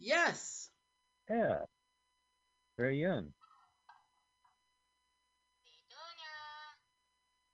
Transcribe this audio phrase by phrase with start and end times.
[0.00, 0.70] Yes.
[1.28, 1.60] Yeah.
[2.78, 3.32] Very young.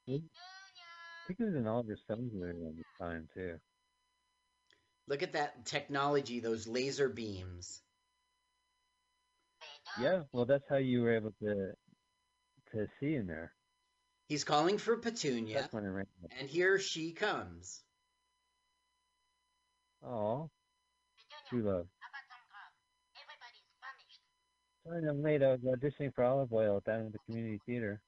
[0.08, 0.12] I
[1.26, 3.56] think he was in Oliver Stone's movie at this time too.
[5.08, 7.82] Look at that technology, those laser beams.
[10.00, 11.72] Yeah, well, that's how you were able to
[12.72, 13.52] to see in there.
[14.28, 16.06] He's calling for Petunia, That's when it ran.
[16.38, 17.82] and here she comes.
[20.04, 20.50] Oh,
[21.48, 21.86] true love.
[24.86, 25.42] Sorry I'm late.
[25.42, 28.00] I was auditioning for Olive Oil down at the community theater.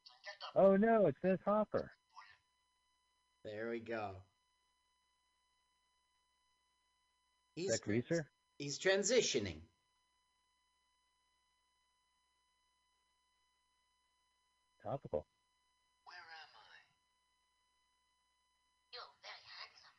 [0.55, 1.91] Oh no, it's Miss Hopper.
[3.43, 4.11] There we go.
[7.57, 8.27] Is He's that Greaser?
[8.57, 9.57] he's transitioning.
[14.83, 15.25] Topical.
[16.05, 16.75] Where am I?
[18.93, 19.95] You're very handsome.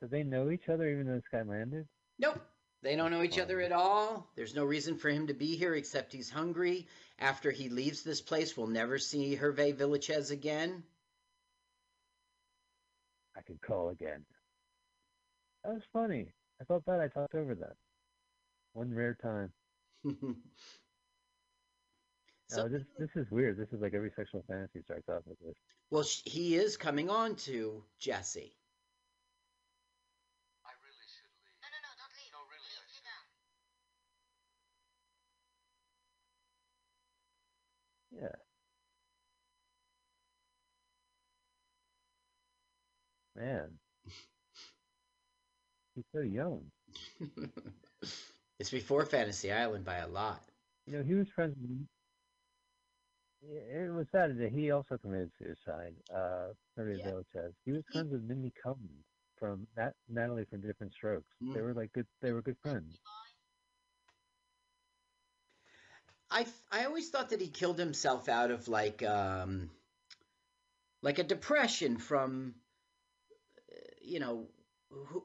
[0.00, 1.86] Do they know each other even though this guy landed?
[2.18, 2.40] Nope.
[2.86, 4.30] They don't know each other at all.
[4.36, 6.86] There's no reason for him to be here except he's hungry.
[7.18, 10.84] After he leaves this place, we'll never see Hervé Villechaize again.
[13.36, 14.24] I could call again.
[15.64, 16.28] That was funny.
[16.60, 17.74] I felt bad I talked over that.
[18.72, 19.52] One rare time.
[22.48, 23.58] so, no, this this is weird.
[23.58, 25.56] This is like every sexual fantasy starts off with this.
[25.90, 28.54] well, he is coming on to Jesse.
[30.64, 31.50] I really should leave.
[31.62, 32.30] No, no, no, don't leave.
[32.32, 33.04] No, really, I Sit should.
[33.04, 33.24] down.
[38.16, 38.28] Yeah.
[43.34, 43.78] Man.
[45.94, 46.70] He's so young.
[48.58, 50.42] it's before Fantasy Island by a lot.
[50.86, 51.56] You know, he was friends
[53.42, 55.94] it was sad that he also committed suicide.
[56.14, 56.84] Uh, Yeah.
[57.10, 57.54] Villechaize.
[57.64, 58.88] He was friends with Mindy Cohn
[59.38, 61.28] from Nat- Natalie from Diff'rent Strokes.
[61.40, 61.62] They Mm.
[61.62, 62.06] were like good.
[62.20, 62.98] They were good friends.
[66.30, 69.70] I I always thought that he killed himself out of like um
[71.02, 72.54] like a depression from
[73.72, 74.48] uh, you know
[74.90, 75.24] who,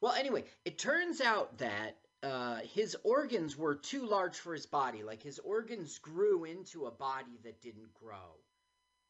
[0.00, 5.02] well anyway it turns out that uh, his organs were too large for his body.
[5.02, 8.34] Like his organs grew into a body that didn't grow.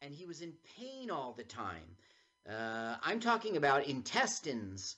[0.02, 1.96] And he was in pain all the time.
[2.48, 4.96] Uh, i'm talking about intestines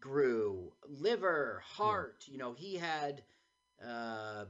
[0.00, 2.24] grew liver heart.
[2.26, 3.22] You know he had
[3.86, 4.44] uh,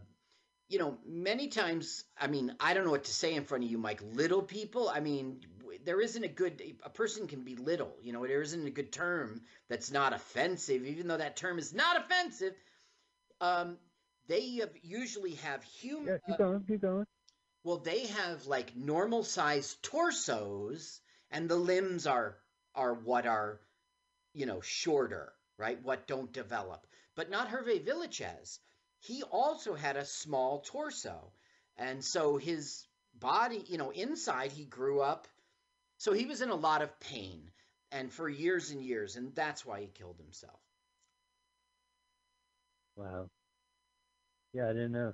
[0.69, 3.71] you know, many times, I mean, I don't know what to say in front of
[3.71, 4.01] you, Mike.
[4.15, 5.41] Little people, I mean,
[5.85, 8.91] there isn't a good, a person can be little, you know, there isn't a good
[8.93, 12.55] term that's not offensive, even though that term is not offensive.
[13.41, 13.77] Um,
[14.29, 16.65] they have, usually have human, Yeah, keep going.
[16.67, 17.07] Keep going.
[17.65, 21.01] well, they have like normal sized torsos,
[21.31, 22.37] and the limbs are
[22.75, 23.61] are what are,
[24.35, 25.83] you know, shorter, right?
[25.83, 28.59] What don't develop, but not Hervé Villechaize.
[29.07, 31.33] He also had a small torso,
[31.77, 35.29] and so his body, you know, inside he grew up.
[35.99, 37.53] So he was in a lot of pain,
[37.93, 40.61] and for years and years, and that's why he killed himself.
[42.97, 43.31] Wow.
[44.53, 45.13] Yeah, I didn't know.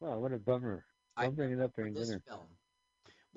[0.00, 0.84] Wow, what a bummer.
[1.16, 2.20] I Don't bring it up during dinner.
[2.26, 2.55] film.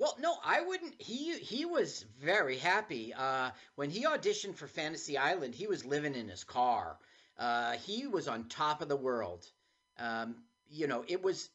[0.00, 0.94] Well, no, I wouldn't.
[0.98, 5.54] He he was very happy uh, when he auditioned for Fantasy Island.
[5.54, 6.96] He was living in his car.
[7.38, 9.46] Uh, he was on top of the world.
[9.98, 10.36] Um,
[10.70, 11.50] you know, it was.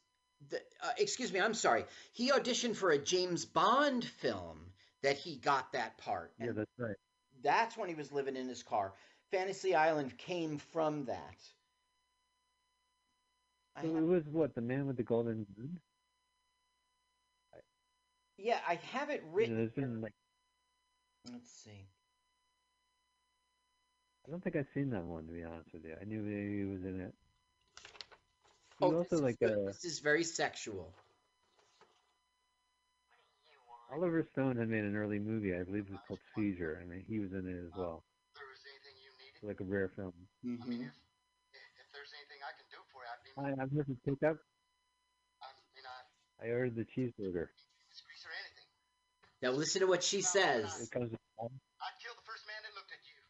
[0.48, 1.86] The, uh, excuse me, I'm sorry.
[2.12, 4.60] He auditioned for a James Bond film
[5.02, 6.32] that he got that part.
[6.38, 6.94] Yeah, that's right.
[7.42, 8.92] that's when he was living in his car.
[9.32, 11.38] Fantasy Island came from that.
[13.82, 15.46] So it was what the man with the golden.
[18.38, 20.00] Yeah, I have it You know, written.
[20.00, 20.12] like
[21.32, 21.86] Let's see.
[24.26, 25.94] I don't think I've seen that one to be honest with you.
[26.00, 27.14] I knew he was in it.
[28.78, 29.52] He Oh, also is like good.
[29.52, 30.92] uh, this is very sexual.
[33.92, 37.20] Oliver Stone had made an early movie, I believe it was called Seizure, and he
[37.20, 38.02] was in it as well.
[38.34, 40.12] If there was anything you needed, Like a rare film.
[40.42, 40.90] I mean, if,
[41.54, 44.36] if there's anything I can do for you, I'd be, Hi, I'm here for pickup.
[45.38, 47.46] I mean, I, I ordered the cheeseburger.
[47.88, 48.66] it's grease or anything.
[49.42, 50.64] Now listen to what she says.
[50.64, 53.20] It I'd kill the first man that looked at you.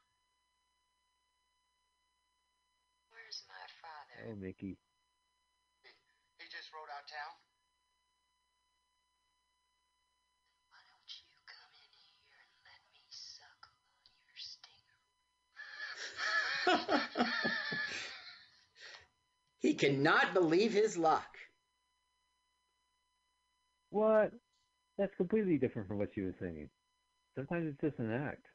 [3.10, 4.30] Where's my father?
[4.30, 4.78] Oh, Mickey.
[6.38, 7.34] He just rode out town.
[10.70, 11.90] Why don't you come in
[12.22, 14.38] here and let me suck on your
[17.18, 17.18] stinger?
[19.58, 21.36] he cannot believe his luck.
[23.90, 24.32] What?
[24.98, 26.68] That's completely different from what she was singing.
[27.34, 28.46] Sometimes it's just an act.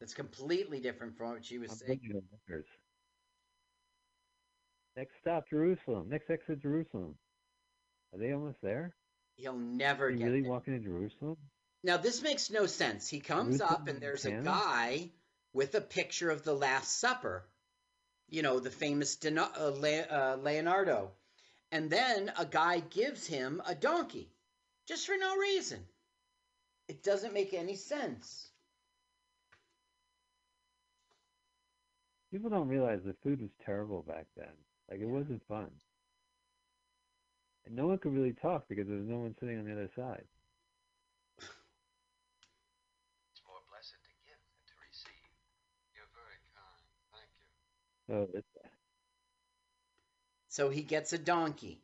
[0.00, 2.00] That's completely different from what she was I'm saying.
[4.96, 6.08] Next stop, Jerusalem.
[6.10, 7.14] Next exit, Jerusalem.
[8.12, 8.94] Are they almost there?
[9.36, 10.50] He'll never Are get really there.
[10.50, 11.36] walking to Jerusalem?
[11.82, 13.08] Now this makes no sense.
[13.08, 15.10] He comes Jerusalem, up and there's a guy
[15.54, 17.44] with a picture of the Last Supper.
[18.28, 21.10] You know, the famous Dino- uh, Le- uh, Leonardo.
[21.72, 24.28] And then a guy gives him a donkey
[24.86, 25.78] just for no reason.
[26.86, 28.50] It doesn't make any sense.
[32.30, 34.52] People don't realize the food was terrible back then.
[34.90, 35.70] Like it wasn't fun.
[37.64, 39.88] And no one could really talk because there was no one sitting on the other
[39.96, 40.24] side.
[41.38, 41.48] It's
[43.46, 45.32] more blessed to give than to receive.
[45.94, 46.84] You're very kind.
[47.16, 47.48] Thank you.
[48.08, 48.52] So it's,
[50.52, 51.80] So he gets a donkey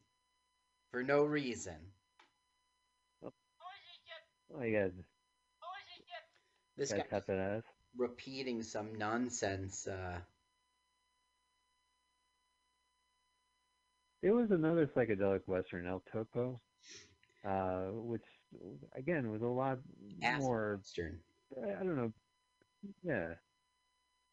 [0.91, 1.77] for no reason.
[4.55, 4.93] oh, you guys,
[6.77, 7.27] This guys guy got
[7.97, 9.87] repeating some nonsense.
[9.87, 10.19] Uh,
[14.21, 16.61] There was another psychedelic western, El Topo,
[17.49, 18.25] uh, which
[18.95, 19.79] again was a lot
[20.41, 20.77] more.
[20.77, 21.21] Western.
[21.57, 22.13] I don't know.
[23.03, 23.29] Yeah,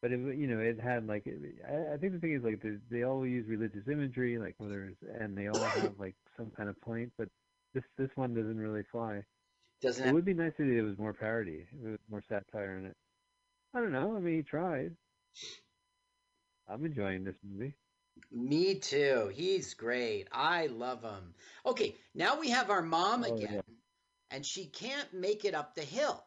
[0.06, 1.28] but it, you know, it had like
[1.68, 4.86] I, I think the thing is like they, they all use religious imagery, like whether
[4.86, 7.13] it's, and they all have like some kind of point.
[7.18, 7.30] But
[7.74, 9.24] this this one doesn't really fly.
[9.81, 12.24] Doesn't It have would be nice if it was more parody, if it was more
[12.30, 12.98] satire in it.
[13.74, 14.16] I don't know.
[14.16, 14.96] I mean, he tried.
[16.68, 17.75] I'm enjoying this movie.
[18.31, 19.31] Me too.
[19.34, 20.28] He's great.
[20.31, 21.36] I love him.
[21.66, 23.62] Okay, now we have our mom Oh, again, yeah.
[24.31, 26.24] and she can't make it up the hill.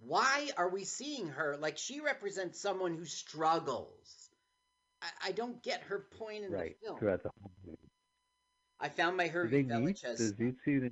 [0.00, 4.28] Why are we seeing her like she represents someone who struggles?
[5.02, 6.98] I, I don't get her point in Right the film.
[6.98, 7.78] throughout the whole movie.
[8.80, 9.68] I found my Hervey they meet?
[9.78, 10.90] Village has Does he see the?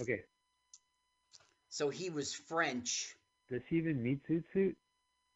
[0.00, 0.22] Okay.
[1.68, 3.14] so he was French.
[3.50, 4.76] Does she even meet Zoot Suit?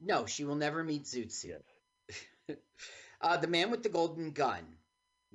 [0.01, 1.63] No, she will never meet Zoot Suit.
[2.49, 2.57] Yes.
[3.21, 4.61] Uh, the man with the golden gun,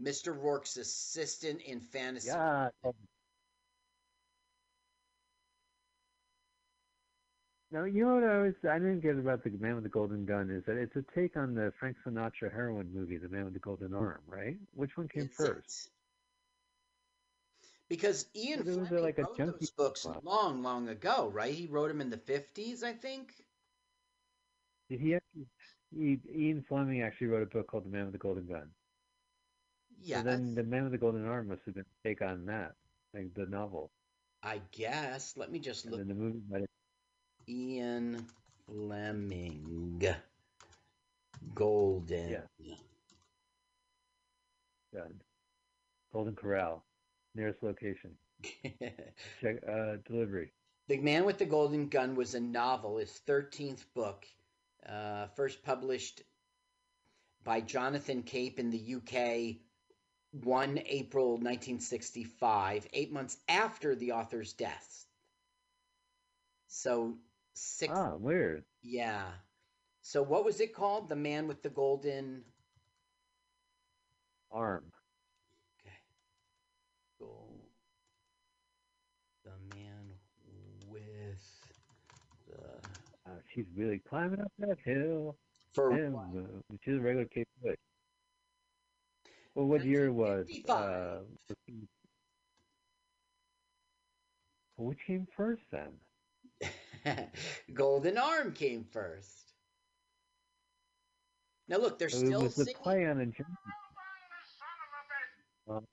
[0.02, 0.34] Mr.
[0.34, 2.30] Rourke's assistant in fantasy.
[2.30, 2.70] Yeah.
[7.74, 10.26] Now you know what I was I didn't get about the Man with the Golden
[10.26, 13.54] Gun is that it's a take on the Frank Sinatra heroin movie, The Man with
[13.56, 14.58] the Golden Arm, right?
[14.76, 15.66] Which one came It's first?
[15.68, 15.90] it.
[17.90, 20.24] Because Ian uh, Fleming like a wrote those books plot.
[20.24, 21.54] long, long ago, right?
[21.54, 23.34] He wrote them in the fifties, I think.
[24.90, 25.48] Did he actually?
[25.96, 28.70] He, Ian Fleming actually wrote a book called The Man with the Golden Gun.
[30.02, 32.46] Yeah, So then The Man with the Golden Arm must have been a take on
[32.46, 32.76] that,
[33.14, 33.92] like the novel,
[34.44, 35.38] I guess.
[35.38, 36.02] Let me just and look.
[36.02, 36.70] then the movie might have.
[37.48, 38.26] Ian
[38.66, 40.02] Fleming,
[41.54, 42.30] Golden.
[42.30, 42.76] Yeah.
[44.94, 45.22] done.
[46.12, 46.84] Golden Corral,
[47.36, 48.12] nearest location.
[49.42, 50.52] Check uh, delivery.
[50.88, 54.26] The Man with the Golden Gun was a novel, his 13th book,
[54.88, 56.22] uh, first published
[57.44, 59.58] by Jonathan Cape in the UK
[60.42, 65.06] 1 April 1965, eight months after the author's death.
[66.68, 67.18] So,
[67.54, 67.94] six.
[67.96, 68.64] Ah, weird.
[68.82, 69.26] Yeah.
[70.02, 71.10] So, what was it called?
[71.10, 72.44] The Man with the Golden.
[74.52, 74.84] Arm.
[75.82, 75.96] Okay.
[77.20, 77.62] Gold.
[79.46, 80.12] The Man
[80.88, 81.40] with
[82.48, 82.90] the.
[83.26, 85.38] Uh, she's really climbing up that hill.
[85.74, 86.26] For And, what?
[86.38, 87.76] uh, she's a regular Cape Bush.
[89.56, 90.46] Well, what year was?
[90.48, 91.22] 1955.
[91.70, 91.74] Uh,
[94.78, 95.92] which came first then?
[97.74, 99.54] Golden Arm came first.
[101.68, 102.76] Now look, they're it still was singing.
[102.84, 103.26] play on a.
[105.72, 105.86] Um,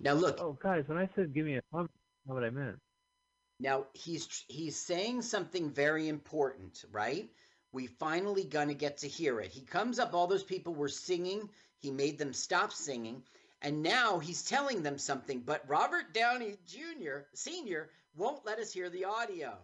[0.00, 1.88] Now look, oh, guys, when I said give me a that's
[2.26, 2.78] not what I meant.
[3.60, 7.28] now he's he's saying something very important, right?
[7.72, 9.50] We finally gonna get to hear it.
[9.52, 11.48] He comes up, all those people were singing.
[11.78, 13.22] He made them stop singing,
[13.62, 15.40] and now he's telling them something.
[15.40, 17.20] But Robert Downey Jr.
[17.34, 19.56] Senior won't let us hear the audio.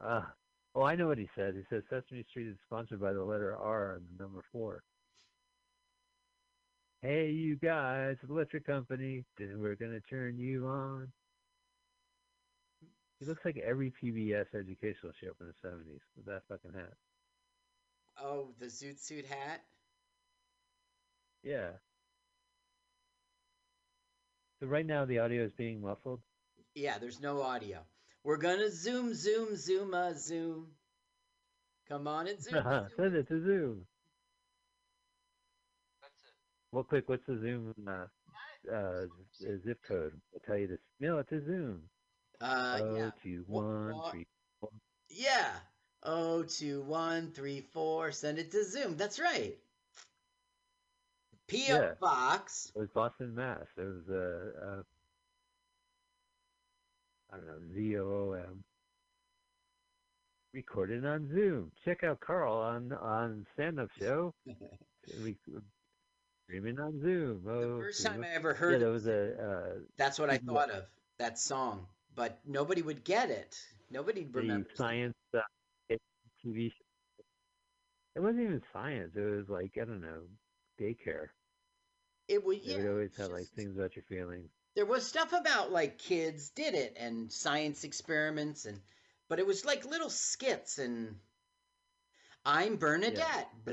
[0.00, 0.32] Ah,
[0.74, 1.54] oh, I know what he said.
[1.54, 4.82] He says Sesame Street is sponsored by the letter R and the number four.
[7.02, 11.08] Hey, you guys, electric company, then we're gonna turn you on.
[13.18, 16.92] He looks like every PBS educational show from the seventies with that fucking hat.
[18.22, 19.62] Oh, the zoot suit hat.
[21.42, 21.70] Yeah.
[24.60, 26.20] So right now the audio is being muffled.
[26.74, 27.78] Yeah, there's no audio.
[28.24, 30.68] We're gonna zoom, zoom, zoom, uh, zoom.
[31.88, 32.62] Come on and zoom.
[32.62, 32.88] zoom.
[32.96, 33.86] Send it to Zoom.
[36.02, 36.34] That's it.
[36.72, 38.06] Well, quick, what's the Zoom uh,
[38.72, 39.06] uh,
[39.64, 40.12] zip code?
[40.34, 41.82] I'll tell you to mail it to Zoom.
[42.40, 43.10] Uh, oh, yeah.
[43.22, 44.26] two, one, wha- three.
[45.08, 45.50] Yeah.
[46.02, 48.12] Oh, two, one, three, four.
[48.12, 48.96] Send it to Zoom.
[48.96, 49.58] That's right.
[51.50, 51.78] P.O.
[51.78, 51.94] Yeah.
[52.00, 52.72] Box.
[52.74, 53.66] It was Boston, Mass.
[53.76, 54.82] It was uh, uh
[57.32, 58.64] I don't know, Z O O M.
[60.52, 61.72] Recorded on Zoom.
[61.84, 64.34] Check out Carl on on stand up show.
[65.16, 65.36] Re-
[66.46, 67.42] streaming on Zoom.
[67.44, 70.30] The Oh, first time I ever yeah, heard that it, was a uh, that's what
[70.30, 70.84] I thought of
[71.18, 73.56] that song, but nobody would get it.
[73.90, 74.76] Nobody the remembers.
[74.76, 75.40] science uh,
[76.44, 76.84] TV show.
[78.16, 79.12] It wasn't even science.
[79.16, 80.22] It was like I don't know,
[80.80, 81.28] daycare.
[82.30, 82.76] It was yeah.
[82.76, 84.48] would always have like things about your feelings.
[84.76, 88.80] there was stuff about like kids did it and science experiments and
[89.28, 91.16] but it was like little skits and
[92.44, 93.48] I'm Bernadette.
[93.66, 93.72] Wa-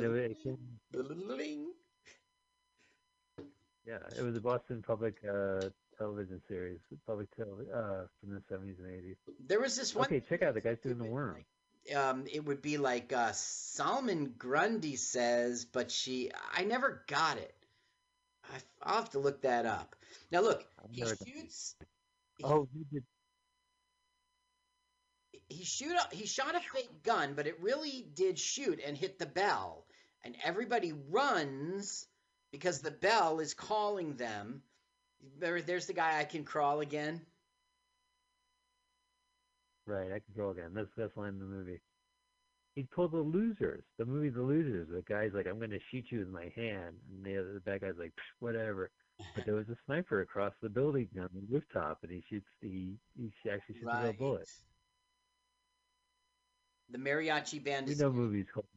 [0.92, 1.68] Bling.
[3.86, 8.78] yeah, it was a Boston public uh, television series, public tele- uh, from the seventies
[8.80, 9.16] and eighties.
[9.48, 10.08] There was this one.
[10.08, 11.36] Okay, check out the guy's doing the worm.
[11.86, 16.32] like, um, it would be like uh, Solomon Grundy says, but she.
[16.54, 17.54] I never got it.
[18.54, 19.96] I, I'll have to look that up.
[20.32, 21.76] Now look, he shoots.
[22.44, 23.04] Oh, you did.
[25.50, 25.96] He shoot.
[25.96, 29.86] A, he shot a fake gun, but it really did shoot and hit the bell,
[30.24, 32.06] and everybody runs
[32.52, 34.62] because the bell is calling them.
[35.40, 37.22] There, there's the guy I can crawl again.
[39.86, 40.72] Right, I can crawl again.
[40.74, 41.80] That's that's line in the movie.
[42.78, 43.84] He pulled the losers.
[43.98, 44.88] The movie The Losers.
[44.88, 47.82] The guy's like, I'm gonna shoot you with my hand, and the other the bad
[47.82, 48.92] guy's like, "Psh, whatever.
[49.34, 52.46] But there was a sniper across the building on the rooftop, and he shoots.
[52.62, 54.48] He he actually shoots a real bullet.
[56.92, 58.68] The mariachi band We is know movies called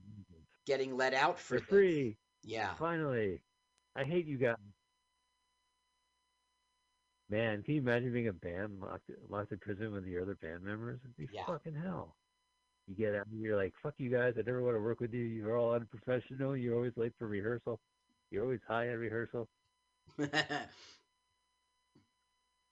[0.65, 2.17] getting let out for free.
[2.43, 2.73] Yeah.
[2.77, 3.43] Finally,
[3.95, 4.57] I hate you guys.
[7.29, 10.63] Man, can you imagine being a band locked locked in prison with your other band
[10.63, 11.01] members?
[11.05, 11.45] It'd be Yeah.
[11.45, 12.17] fucking hell.
[12.91, 14.35] You get out, you're like, "Fuck you guys!
[14.39, 15.23] I never want to work with you.
[15.25, 16.57] You're all unprofessional.
[16.57, 17.81] You're always late for rehearsal.
[18.31, 19.49] You're always high at rehearsal.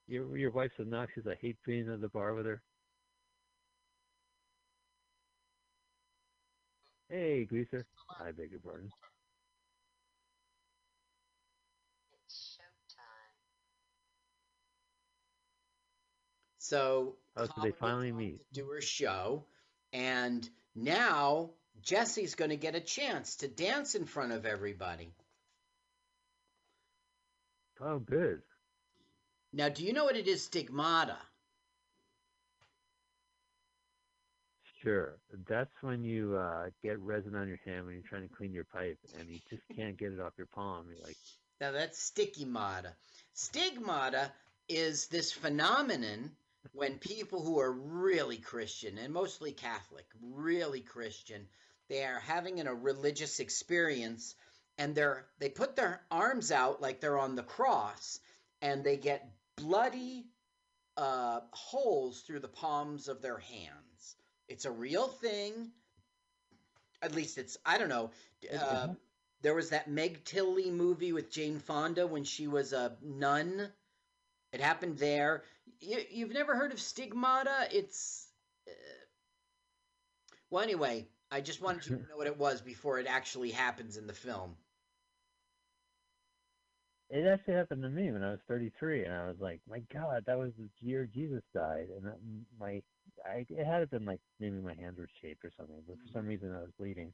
[0.09, 1.29] Your your wife's obnoxious.
[1.29, 2.63] I hate being at the bar with her."
[7.11, 7.87] Hey, greaser.
[8.21, 8.91] I beg your pardon.
[16.59, 18.43] So Oh, so they finally meet.
[18.53, 19.47] do her show,
[19.93, 21.51] and now
[21.83, 25.13] Jesse's going to get a chance to dance in front of everybody.
[27.81, 28.43] Oh, good.
[29.53, 31.17] Now, do you know what it is, stigmata?
[34.83, 35.19] Sure.
[35.49, 38.65] That's when you uh, get resin on your hand when you're trying to clean your
[38.65, 40.87] pipe and you just can't get it off your palm.
[40.89, 41.17] You're like,
[41.61, 42.95] Now that's sticky stigmata.
[43.35, 44.31] Stigmata
[44.69, 46.31] is this phenomenon
[46.73, 51.47] when people who are really Christian and mostly Catholic, really Christian,
[51.89, 54.35] they are having a religious experience
[54.77, 58.21] and they're they put their arms out like they're on the cross
[58.63, 60.27] and they get bloody
[60.97, 64.17] uh, holes through the palms of their hands.
[64.49, 65.71] It's a real thing.
[67.03, 68.11] At least it's I don't know.
[68.61, 68.89] Uh,
[69.43, 73.69] there was that Meg Tilly movie with Jane Fonda when she was a nun.
[74.53, 75.45] It happened there.
[75.81, 77.69] You, you've never heard of stigmata?
[77.73, 78.27] It's
[78.67, 78.73] uh,
[80.51, 81.07] well, anyway.
[81.31, 84.15] I just wanted you to know what it was before it actually happens in the
[84.15, 84.57] film.
[87.11, 90.25] it actually happened to me when I was 33, and I was like, my God,
[90.27, 92.83] that was the year Jesus died, and my,
[93.25, 96.27] I, it had been like maybe my hands were shaped or something, but for some
[96.27, 97.13] reason I was bleeding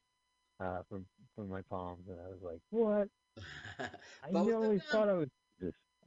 [0.59, 3.07] uh, from from my palms, and I was like, what?
[4.23, 5.29] I always thought I was.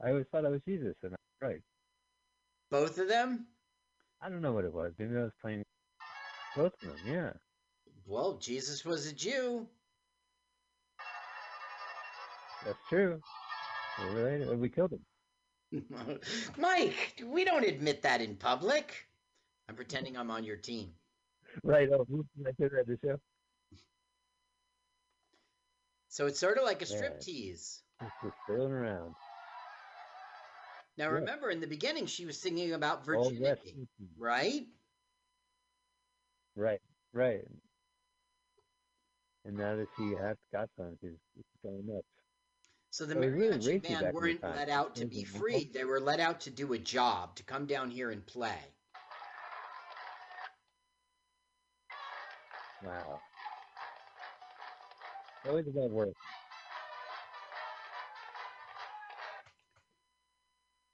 [0.03, 1.61] I always thought I was Jesus, and I was right.
[2.71, 3.47] Both of them?
[4.21, 4.93] I don't know what it was.
[4.97, 5.63] Maybe I was playing
[6.55, 6.97] both of them.
[7.05, 7.31] Yeah.
[8.05, 9.67] Well, Jesus was a Jew.
[12.65, 13.21] That's true.
[13.99, 14.59] We're related.
[14.59, 14.99] We killed him.
[16.57, 19.07] Mike, we don't admit that in public.
[19.67, 20.91] I'm pretending I'm on your team.
[21.63, 21.89] Right.
[21.93, 23.19] Oh, who did that the show?
[26.09, 26.95] So it's sort of like a Yeah.
[26.95, 27.81] striptease.
[28.01, 29.13] Just, just sailing around.
[30.99, 31.19] Now, Yeah.
[31.19, 33.61] remember, in the beginning, she was singing about oh, All wet.
[33.63, 34.21] virginity, mm-hmm.
[34.21, 34.67] right?
[36.57, 36.81] Right.
[37.13, 37.47] Right.
[39.45, 42.05] And now that she has got some, she's she's going nuts.
[42.89, 45.39] So the really mariachi back band weren't let out to be mm-hmm.
[45.39, 45.73] freed.
[45.73, 48.59] They were let out to do a job, to come down here and play.
[52.83, 53.21] Wow.
[55.47, 56.13] Always about work.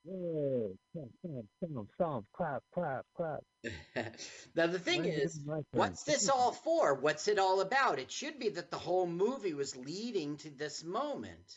[0.07, 3.43] Whoa, stomp, stomp, stomp, stomp, clap, clap, clap.
[4.55, 5.63] now the thing is it is, my turn?
[5.71, 6.93] what's this all for?
[6.93, 7.97] What's it all about?
[7.97, 11.55] It should be that the whole movie was leading to this moment.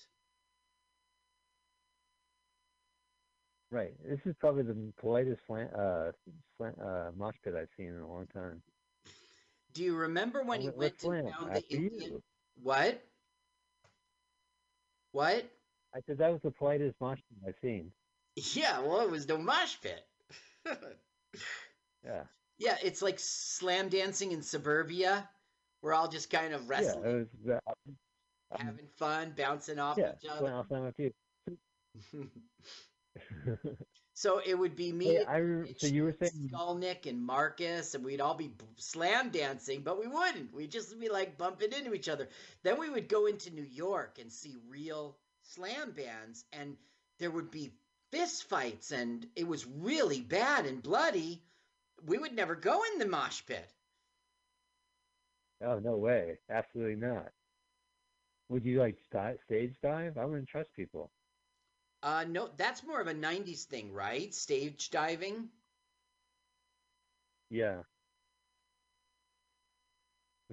[3.71, 3.93] Right.
[4.09, 6.12] This is probably the politest slant, uh,
[6.57, 8.62] slant, uh, mosh pit I've seen in a long time.
[9.75, 11.26] Do you remember when he went slam.
[11.38, 12.23] found the Indian?
[12.62, 13.02] What?
[15.12, 15.45] What?
[15.95, 17.93] I said that was the politest mosh pit I've seen.
[18.54, 20.04] Yeah, well, it was no mosh pit.
[22.04, 22.23] Yeah.
[22.59, 25.28] yeah, it's like slam dancing in suburbia.
[25.83, 26.78] We're all just kind of Yeah.
[26.78, 27.73] wrestling, It was, uh,
[28.52, 30.12] um, having fun, bouncing off yeah.
[30.23, 30.64] each other.
[30.71, 31.12] A few.
[34.14, 35.40] so it would be me, Hey, I
[35.76, 39.83] so you were and saying Skulnick and Marcus, and we'd all be b- slam dancing,
[39.83, 40.52] but we wouldn't.
[40.52, 42.28] We'd just be like bumping into each other.
[42.62, 46.76] Then we would go into New York and see real slam bands, and
[47.18, 47.73] there would be
[48.11, 51.43] fist fights, and it was really bad and bloody.
[52.05, 53.73] We would never go in the mosh pit.
[55.62, 56.38] Oh no way!
[56.50, 57.33] Absolutely not.
[58.49, 60.19] Would you like sti- stage dive?
[60.19, 61.12] I wouldn't trust people.
[62.03, 64.35] Uh, no, that's more of a '90s thing, right?
[64.35, 65.50] Stage diving.
[67.50, 67.83] Yeah.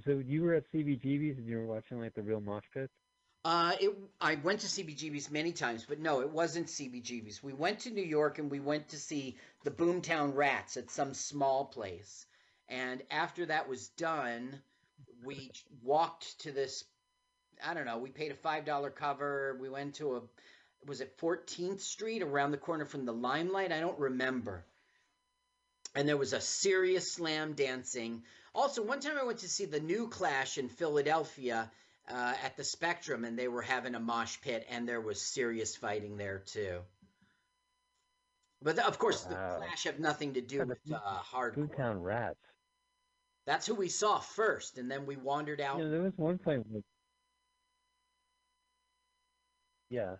[0.05, 2.93] So you were at CBGB's and you were watching like the real mosh pits?
[3.45, 3.95] Uh, it.
[4.19, 7.43] I went to CBGB's many times, but no, it wasn't CBGB's.
[7.43, 11.13] We went to New York and we went to see the Boomtown Rats at some
[11.13, 12.25] small place.
[12.69, 14.59] And after that was done,
[15.23, 15.51] we
[15.83, 16.85] walked to this.
[17.63, 17.99] I don't know.
[17.99, 19.55] We paid a five dollar cover.
[19.61, 20.21] We went to a.
[20.87, 23.71] Was it 14th Street around the corner from the Limelight?
[23.71, 24.65] I don't remember.
[25.93, 28.23] And there was a serious slam dancing.
[28.55, 31.69] Also, one time I went to see the new Clash in Philadelphia
[32.09, 35.75] uh, at the Spectrum, and they were having a mosh pit, and there was serious
[35.75, 36.79] fighting there too.
[38.61, 41.69] But of course, the Clash have nothing to do Yeah, the with uh, hardcore.
[41.69, 42.39] Boomtown Rats.
[43.45, 45.77] That's who we saw first, and then we wandered out.
[45.77, 46.81] Know, there was one point where...
[49.89, 50.15] Yeah.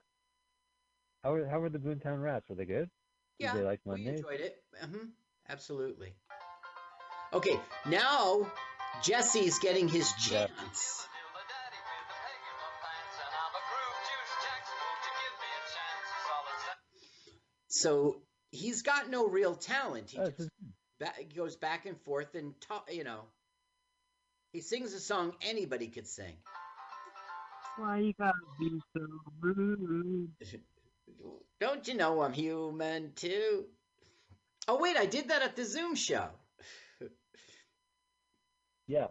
[1.24, 2.48] How were how were the Boomtown Rats?
[2.50, 2.88] Were they good?
[3.39, 4.58] yeah, Did they like we enjoyed it.
[4.80, 5.08] hmm
[5.50, 6.13] Absolutely.
[7.34, 8.50] Okay, now
[9.04, 10.48] Jesse's getting his Yeah.
[17.75, 20.11] So he's got no real talent.
[20.11, 20.49] He just
[21.35, 23.21] goes back and forth and ta- you know
[24.53, 26.33] he sings a song anybody could sing
[27.77, 29.01] Why you gotta be so
[29.41, 30.31] rude?
[31.59, 33.65] don't you know i'm human too
[34.69, 36.29] oh wait i did that at the zoom show
[38.88, 39.07] Yeah.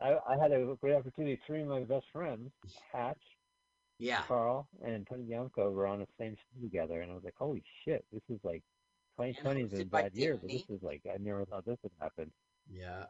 [0.00, 1.40] I, I had a great opportunity.
[1.46, 2.50] Three of my best friends,
[2.92, 3.16] Hatch,
[3.98, 7.34] yeah Carl, and Tony Yamko were on the same show together, and I was like,
[7.38, 8.62] holy shit, this is like
[9.18, 12.30] 2020 is a bad year, but this is like, I never thought this would happen.
[12.70, 13.04] yeah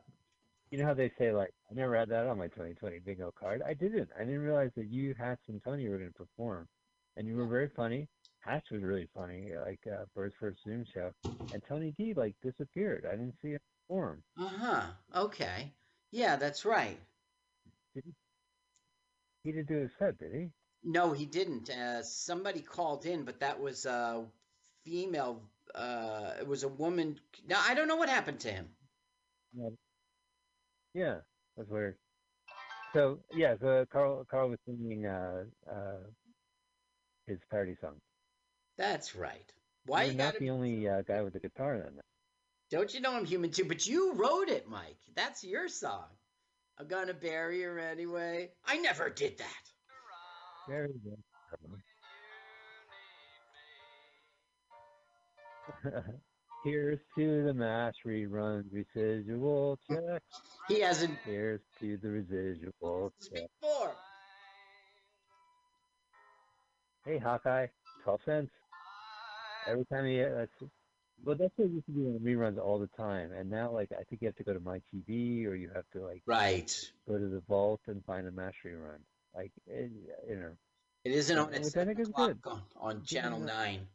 [0.71, 3.63] You know how they say, like, I never had that on my 2020 bingo card?
[3.67, 4.11] I didn't.
[4.17, 6.69] I didn't realize that you, Hatch, and Tony were going to perform.
[7.17, 8.09] And you were very funny.
[8.41, 11.11] Hatch was really funny, like uh, Bird's first Zoom show.
[11.53, 13.05] And Tony D, like, disappeared.
[13.09, 14.23] I didn't see him perform.
[14.39, 14.83] uh-huh
[15.15, 15.73] okay
[16.13, 16.99] yeah that's right
[19.43, 20.49] He didn't do his set, did he?
[20.87, 24.25] No he didn't uh, somebody called in but that was a
[24.85, 25.43] female
[25.75, 27.19] uh it was a woman
[27.49, 28.69] no i don't know what happened to him
[30.95, 31.21] Yeah,
[31.57, 31.97] that's weird.
[32.95, 33.57] So yeah,
[33.93, 35.99] Carl Carl was singing uh, uh,
[37.27, 37.97] his parody song.
[38.79, 39.53] that's right
[39.87, 42.01] why You're you not gotta the only uh, guy with the guitar then.
[42.71, 43.65] Don't you know I'm human too?
[43.65, 44.99] But you wrote it, Mike.
[45.15, 46.07] That's your song.
[46.79, 48.51] I'm gonna bury her anyway.
[48.67, 49.71] I never did that.
[50.69, 51.23] Very good.
[56.65, 60.23] Here's to the MASH reruns, residual check.
[60.69, 61.19] He hasn't.
[61.25, 63.31] Here's to the residual check.
[63.39, 63.95] Speak for.
[67.05, 67.69] Hey Hawkeye,
[68.03, 68.51] twelve cents.
[69.69, 70.71] Every time he, uh, that's,
[71.25, 73.33] well, that's what it used to be on reruns all the time.
[73.33, 75.85] And now, like, I think you have to go to my TV or you have
[75.93, 76.73] to like Right.
[77.09, 78.99] go to the vault and find a MASH rerun.
[79.37, 79.91] Like, it,
[80.29, 80.53] you know,
[81.05, 82.39] It isn't on at I seven think is o'clock good.
[82.47, 83.05] on, on Yeah.
[83.05, 83.89] channel nine.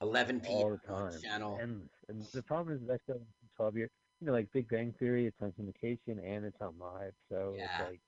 [0.00, 0.64] 11 p.m.
[0.64, 1.22] all the time.
[1.22, 1.58] channel.
[1.60, 3.22] And, and the problem is that show is
[3.56, 3.90] 12 years.
[4.20, 7.14] You know, like Big Bang Theory, it's on syndication and it's on live.
[7.30, 7.64] So Yeah.
[7.66, 8.00] it's like,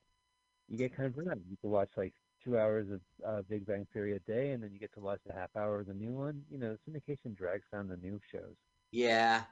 [0.69, 1.17] you get kind of.
[1.51, 4.73] You can watch like two hours of uh, Big Bang Theory a day and then
[4.73, 6.43] you get to watch a half hour of the new one.
[6.51, 8.57] You know, syndication drags down the new shows.
[8.91, 9.45] Yeah.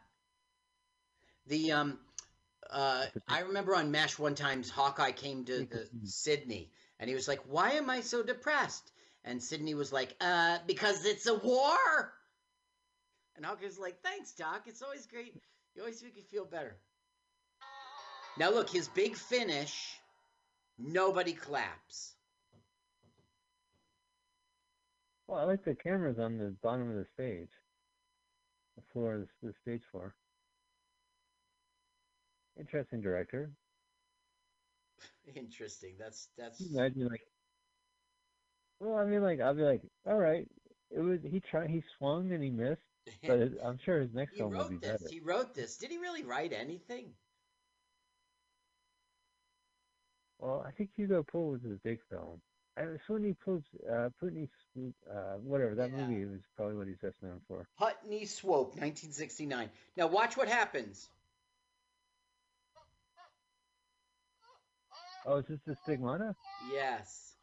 [1.46, 1.98] The um
[2.70, 7.28] uh I remember on MASH one time Hawkeye came to the Sidney and he was
[7.28, 8.90] like, Why am I so depressed?
[9.24, 12.12] And Sidney was like, uh, because it's a war.
[13.36, 14.64] And Hawkeye's like, thanks, Doc.
[14.66, 15.34] It's always great.
[15.74, 16.76] You always make me feel better.
[18.36, 19.98] Now look, his big finish,
[20.78, 22.14] nobody claps.
[25.26, 27.48] Well, I like the cameras on the bottom of the stage,
[28.76, 30.14] the floor of the, the stage floor.
[32.58, 33.50] Interesting director.
[35.34, 35.94] Interesting.
[35.98, 37.22] That's that's Imagine like,
[38.80, 40.46] well, I mean, like I'll be like, all right,
[40.90, 42.80] it was he tried, he swung and he missed,
[43.26, 44.90] but it, I'm sure his next he film will be wrote this.
[45.00, 45.08] better.
[45.10, 45.76] He wrote this.
[45.78, 47.14] Did he really write anything?
[50.38, 52.40] Well, I think Hugo Pool was his big film.
[52.76, 54.48] And Sweeney Pool's, uh, Putney,
[55.08, 56.06] uh, whatever that Yeah.
[56.06, 57.66] movie was probably what he's best known for.
[57.78, 59.70] Putney Swope, 1969.
[59.96, 61.08] Now watch what happens.
[65.26, 66.34] Oh, is this the Stigmata?
[66.70, 67.34] Yes.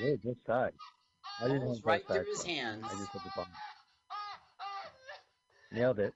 [0.00, 0.72] Yeah, just side.
[1.42, 2.84] I didn't have right through his hands.
[2.86, 3.52] I just had the bottom.
[5.72, 6.14] Nailed it.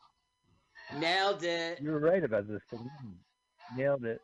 [0.98, 1.80] Nailed it.
[1.80, 2.90] You were right about this thing.
[3.76, 4.20] Nailed it.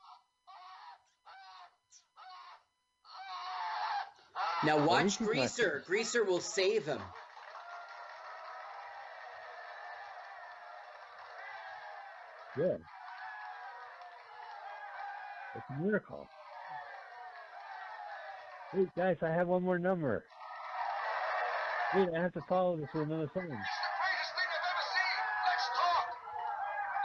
[4.65, 5.83] Now watch least he's not Greaser.
[5.87, 7.01] Greaser will save him.
[12.59, 12.83] Good.
[15.55, 16.27] It's a miracle.
[18.75, 20.25] Wait, guys, I have one more number.
[21.95, 23.47] Wait, I have to follow this with another song.
[23.47, 25.15] It's the greatest thing I've ever seen.
[25.47, 26.05] Let's talk.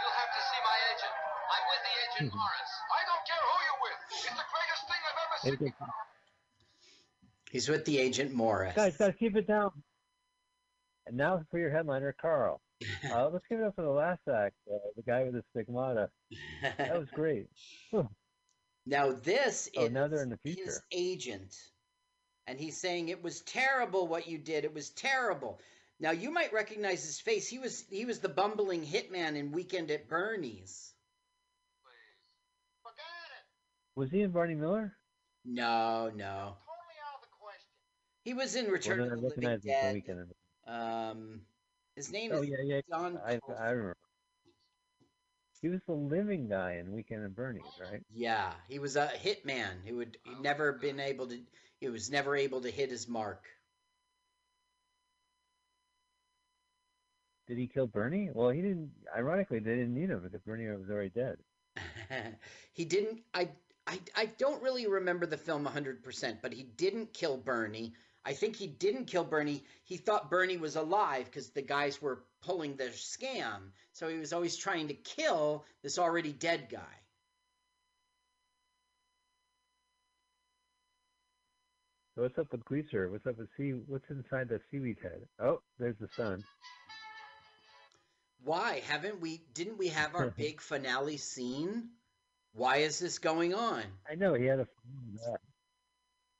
[0.01, 1.13] You'll have to see my agent.
[1.53, 2.31] I'm with the agent.
[2.33, 2.37] Hmm.
[2.37, 2.71] Morris.
[2.89, 3.99] I don't care who you're with.
[4.09, 5.77] It's the greatest thing I've ever seen.
[5.77, 5.89] guys,
[7.51, 8.73] He's with the agent Morris.
[8.75, 9.69] guys, guys, keep it down.
[11.05, 12.59] And now for your headliner, Carl.
[13.11, 16.09] Uh, let's give it up for the last act, uh, the guy with the stigmata.
[16.77, 17.47] That was great.
[18.85, 20.81] now this Oh, is now they're in the his future.
[20.91, 21.55] agent,
[22.47, 24.65] and he's saying it was terrible what you did.
[24.65, 25.59] It was terrible.
[25.99, 27.47] Now you might recognize his face.
[27.47, 30.93] He was he was the bumbling hitman in Weekend at Bernie's.
[31.83, 32.81] Please.
[32.81, 33.99] Forget it.
[33.99, 34.95] Was he in Barney Miller?
[35.45, 37.69] No, no, Totally out of the question.
[38.23, 39.93] he was in Return then I of the Living recognize him from Dead.
[39.93, 40.33] Weekend.
[40.65, 41.41] Um,
[41.95, 42.81] his name Oh is yeah, yeah.
[42.89, 43.17] John.
[43.25, 43.97] I I remember.
[45.61, 48.03] He was the living guy in Weekend at Bernie's, right?
[48.11, 51.45] Yeah, he was a hitman who would he'd oh, never been able to.
[51.79, 53.45] He was never able to hit his mark.
[57.47, 58.29] Did he kill Bernie?
[58.33, 58.91] Well, he didn't.
[59.15, 61.37] Ironically, they didn't need him because Bernie was already dead.
[62.73, 63.21] he didn't.
[63.33, 63.49] I,
[63.87, 63.99] I.
[64.15, 67.93] I don't really remember the film 100%, but he didn't kill Bernie.
[68.25, 69.63] I think he didn't kill Bernie.
[69.83, 73.71] He thought Bernie was alive because the guys were pulling their scam.
[73.91, 76.79] So he was always trying to kill this already dead guy.
[82.15, 83.09] So what's up with Greaser?
[83.09, 83.71] What's up with sea?
[83.71, 85.21] What's inside the seaweed head?
[85.39, 86.43] Oh, there's the sun.
[88.43, 89.41] Why haven't we?
[89.53, 91.89] Didn't we have our big finale scene?
[92.53, 93.83] Why is this going on?
[94.09, 94.67] I know he had a.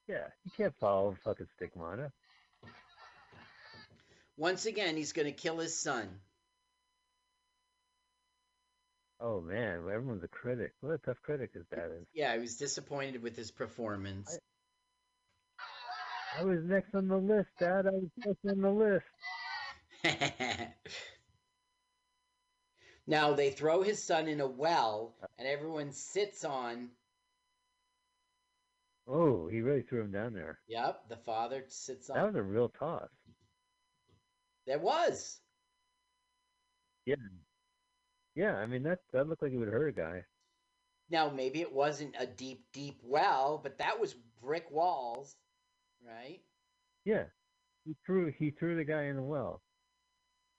[0.07, 0.13] that.
[0.13, 2.11] Yeah, you can't follow fucking stigmata.
[4.37, 6.09] Once again, he's going to kill his son.
[9.19, 10.73] Oh man, everyone's a critic.
[10.81, 12.05] What a tough critic his dad is.
[12.13, 14.37] Yeah, I was disappointed with his performance.
[16.37, 17.85] I was next on the list, Dad.
[17.85, 19.05] I was next on the list.
[23.07, 26.89] now they throw his son in a well, and everyone sits on.
[29.07, 30.59] Oh, he really threw him down there.
[30.67, 32.17] Yep, the father sits on.
[32.17, 33.09] That was a real toss.
[34.65, 35.39] There was.
[37.05, 37.15] Yeah.
[38.35, 40.23] Yeah, I mean that that looked like it would hurt a guy.
[41.09, 45.35] Now maybe it wasn't a deep, deep well, but that was brick walls,
[46.07, 46.39] right?
[47.05, 47.25] Yeah.
[47.85, 49.61] He threw he threw the guy in the well.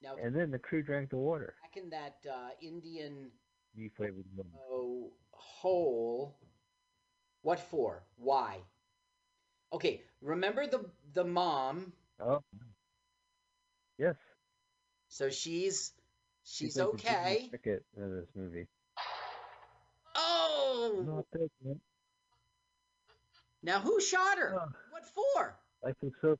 [0.03, 1.55] Now And then the crew drank the water.
[1.63, 3.31] back in that uh, Indian
[3.75, 4.49] He flavored water.
[4.71, 6.37] oh, hole.
[7.45, 8.01] What for?
[8.17, 8.57] Why?
[9.71, 11.93] Okay, remember the the mom.
[12.19, 12.41] Oh.
[13.97, 14.15] Yes.
[15.09, 15.91] So she's
[16.43, 17.49] she's Jiminy okay.
[17.51, 18.67] Cricket in this movie.
[20.15, 21.23] Oh,
[23.63, 24.55] now who shot her?
[24.57, 25.55] Oh, What for?
[25.83, 26.37] life is so.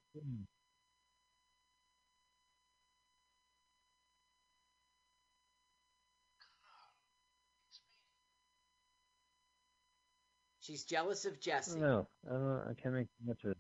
[10.66, 11.80] She's jealous of I Jesse.
[11.80, 12.08] don't.
[12.28, 12.62] I don't know.
[12.68, 13.58] I can't make much of it.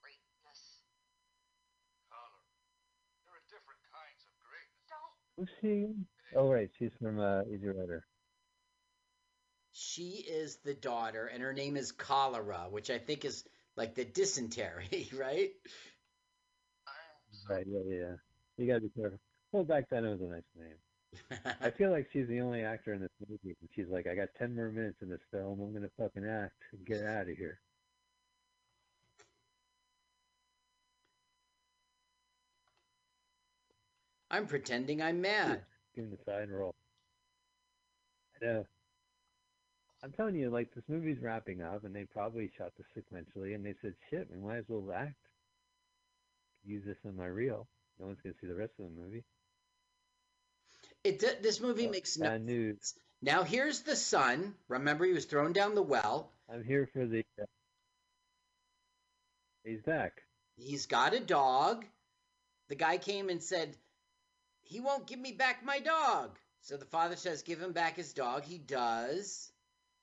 [0.00, 0.80] Greatness.
[2.08, 2.40] Connor,
[3.26, 4.88] there are different kinds of greatness.
[4.88, 6.38] Don't Who's she?
[6.38, 6.70] Oh, right.
[6.78, 8.02] She's from uh, Easy Rider.
[9.72, 13.44] She is the daughter, and her name is Cholera, which I think is
[13.76, 15.50] like the dysentery, right?
[17.50, 17.66] Right.
[17.68, 17.96] Yeah, yeah.
[17.98, 18.14] yeah.
[18.56, 19.18] You gotta be careful.
[19.52, 20.76] Well, back then it was a nice name.
[21.60, 23.56] I feel like she's the only actor in this movie.
[23.60, 25.60] And she's like, I got 10 more minutes in this film.
[25.60, 27.58] I'm going to fucking act and get out of here.
[34.30, 35.62] I'm pretending I'm mad.
[35.94, 36.74] Give the side role.
[38.42, 38.66] I know.
[40.02, 43.64] I'm telling you, like, this movie's wrapping up, and they probably shot this sequentially, and
[43.64, 45.14] they said, shit, we might as well act.
[46.64, 47.66] Use this in my reel.
[47.98, 49.24] No one's going to see the rest of the movie.
[51.04, 52.94] It this movie makes no news.
[53.22, 54.54] Now here's the son.
[54.68, 56.32] Remember, he was thrown down the well.
[56.52, 57.24] I'm here for the.
[57.40, 57.44] Uh,
[59.64, 60.22] he's back.
[60.56, 61.84] He's got a dog.
[62.68, 63.76] The guy came and said,
[64.62, 66.38] He won't give me back my dog.
[66.62, 68.44] So the father says, Give him back his dog.
[68.44, 69.50] He does.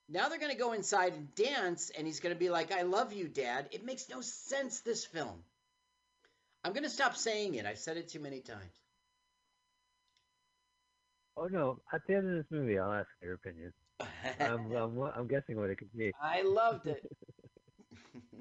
[0.09, 2.81] Now they're going to go inside and dance, and he's going to be like, I
[2.81, 3.69] love you, Dad.
[3.71, 5.43] It makes no sense, this film.
[6.63, 7.65] I'm going to stop saying it.
[7.65, 8.82] I've said it too many times.
[11.35, 11.79] Oh no!
[11.91, 13.73] At the end of this movie, I'll ask your opinion.
[14.39, 16.11] I'm, I'm, I'm guessing what it could be.
[16.21, 17.03] I loved it.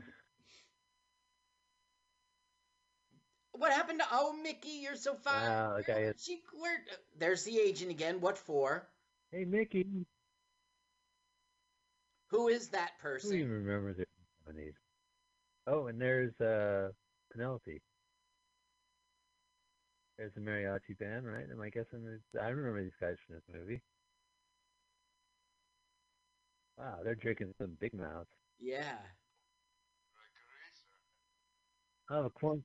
[3.52, 4.80] what happened to Oh Mickey?
[4.82, 5.48] You're so fine.
[5.48, 6.78] Wow, is- She, where,
[7.18, 8.20] there's the agent again.
[8.20, 8.86] What for?
[9.30, 9.86] Hey Mickey,
[12.30, 13.34] Who is that who person?
[13.34, 14.08] even remembers it?
[14.48, 14.74] in the 70s?
[15.66, 16.90] Oh, and there's uh
[17.30, 17.80] Penelope.
[20.18, 21.46] There's a mariachi band, right?
[21.50, 22.06] Am I guessing?
[22.40, 23.80] I remember these guys from this movie.
[26.78, 28.28] Wow, they're drinking some big mouths.
[28.60, 28.98] Yeah.
[32.10, 32.62] Oh, corn,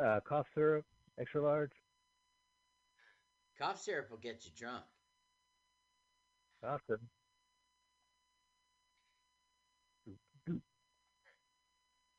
[0.00, 0.84] uh, cough syrup,
[1.20, 1.72] extra large.
[3.58, 4.84] Cough syrup will get you drunk.
[6.64, 7.08] Awesome.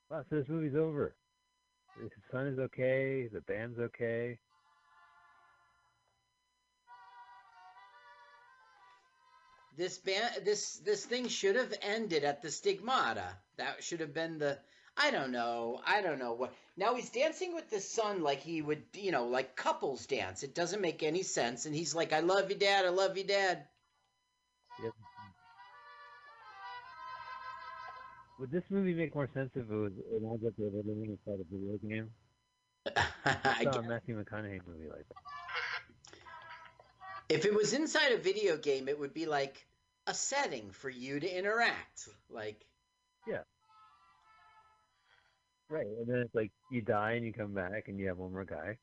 [0.10, 1.16] Wow, so this movie's over.
[2.02, 3.28] The son is okay.
[3.32, 4.38] The band's okay.
[9.80, 13.38] This band, this this thing should have ended at the stigmata.
[13.56, 14.60] That should have been the.
[14.98, 15.80] I don't know.
[15.88, 16.54] I don't know what.
[16.76, 20.44] Now he's dancing with the son like he would, you know, like couples dance.
[20.44, 21.66] It doesn't make any sense.
[21.66, 22.86] And he's like, "I love you, Dad.
[22.86, 23.68] I love you, Dad."
[24.84, 24.92] Yep.
[28.42, 31.40] Would this movie make more sense if it was it ends up with living inside
[31.40, 32.10] a video game?
[33.24, 33.84] I saw a.
[33.84, 35.16] Matthew McConaughey movie like that.
[37.30, 39.68] If it was inside a video game, it would be like
[40.10, 42.10] a setting for you to interact.
[42.30, 42.66] Like,
[43.28, 43.44] yeah,
[45.70, 48.32] Right, and then it's like you die and you come back and you have one
[48.32, 48.78] more guy.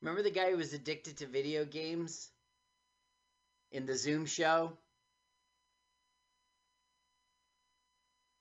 [0.00, 2.30] remember the guy who was addicted to video games
[3.72, 4.72] in the Zoom show?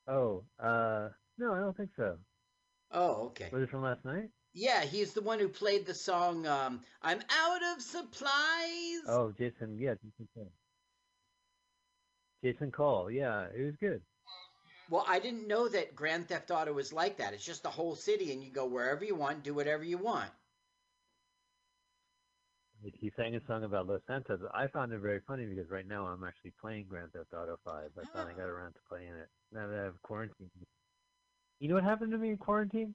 [0.08, 2.18] Oh, uh, no, I don't think so.
[2.92, 3.50] Oh, okay.
[3.52, 4.30] Was it from last night?
[4.54, 9.78] Yeah, he's the one who played the song um, "I'm Out of Supplies." Oh, Jason,
[9.78, 10.50] yeah, Jason.
[12.44, 14.02] Jason Cole, yeah, it was good.
[14.90, 17.34] Well, I didn't know that Grand Theft Auto was like that.
[17.34, 20.30] It's just the whole city, and you go wherever you want, do whatever you want.
[22.84, 24.40] He sang a song about Los Santos.
[24.54, 27.84] I found it very funny because right now I'm actually playing Grand Theft Auto 5.
[27.98, 29.28] I finally got around to playing it.
[29.52, 30.52] Now that I have quarantine.
[31.60, 32.94] You know what happened to me in quarantine?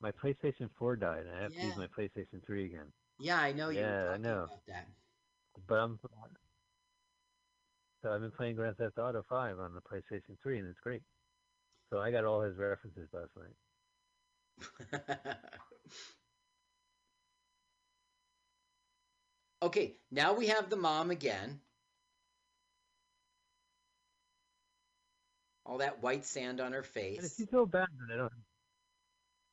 [0.00, 2.92] My PlayStation 4 died, and I have to use my PlayStation 3 again.
[3.18, 3.80] Yeah, I know you.
[3.80, 4.44] Yeah, I know.
[4.44, 4.86] about that.
[5.66, 5.98] But I'm
[8.04, 11.00] so I've been playing Grand Theft Auto 5 on the PlayStation 3, and it's great.
[11.90, 13.30] So I got all his references last
[14.92, 15.36] night.
[19.62, 21.58] okay, now we have the mom again.
[25.64, 26.82] All that white sand on her
[27.16, 27.38] And if face.
[27.38, 28.32] you feel bad that I don't,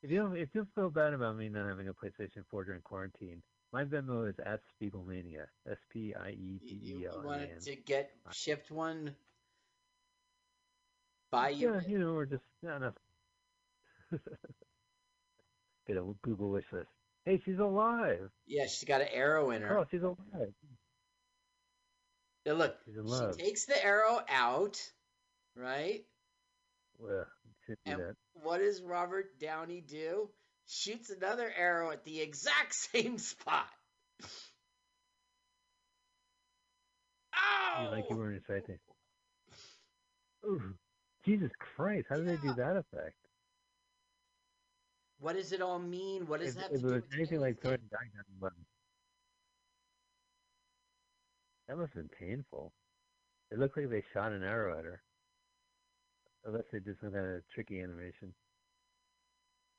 [0.04, 2.82] if you don't, if you feel bad about me not having a PlayStation 4 during
[2.82, 3.42] quarantine,
[3.74, 5.46] my Venmo is at Spiegelmania.
[5.70, 9.16] S P I E You, you E L A wanted to get shipped one
[11.32, 11.74] by you.
[11.74, 12.94] Yeah, you know, we're just not enough.
[15.88, 16.88] Get a Google wish list.
[17.26, 18.30] Hey, she's alive.
[18.48, 19.80] Yeah, she's got an arrow in her.
[19.80, 20.54] Oh, she's alive.
[22.46, 23.36] Now look, She's in love.
[23.38, 24.78] she takes the arrow out,
[25.56, 26.04] right?
[27.00, 27.26] Well,
[27.86, 28.16] And that.
[28.34, 30.30] what does Robert Downey do?
[30.68, 33.68] Shoots another arrow at the exact same spot.
[37.36, 37.84] Oh!
[37.84, 38.80] You like you weren't excited.
[40.46, 40.74] Ooh,
[41.26, 42.08] Jesus Christ!
[42.10, 43.16] How did they do that effect?
[45.20, 46.28] What does it all mean?
[46.28, 48.54] What does If, that if it was anything like throwing dynamite,
[51.68, 52.74] That must have been painful.
[53.52, 55.02] It looked like they shot an arrow at her.
[56.44, 58.34] Unless they did some kind of tricky animation.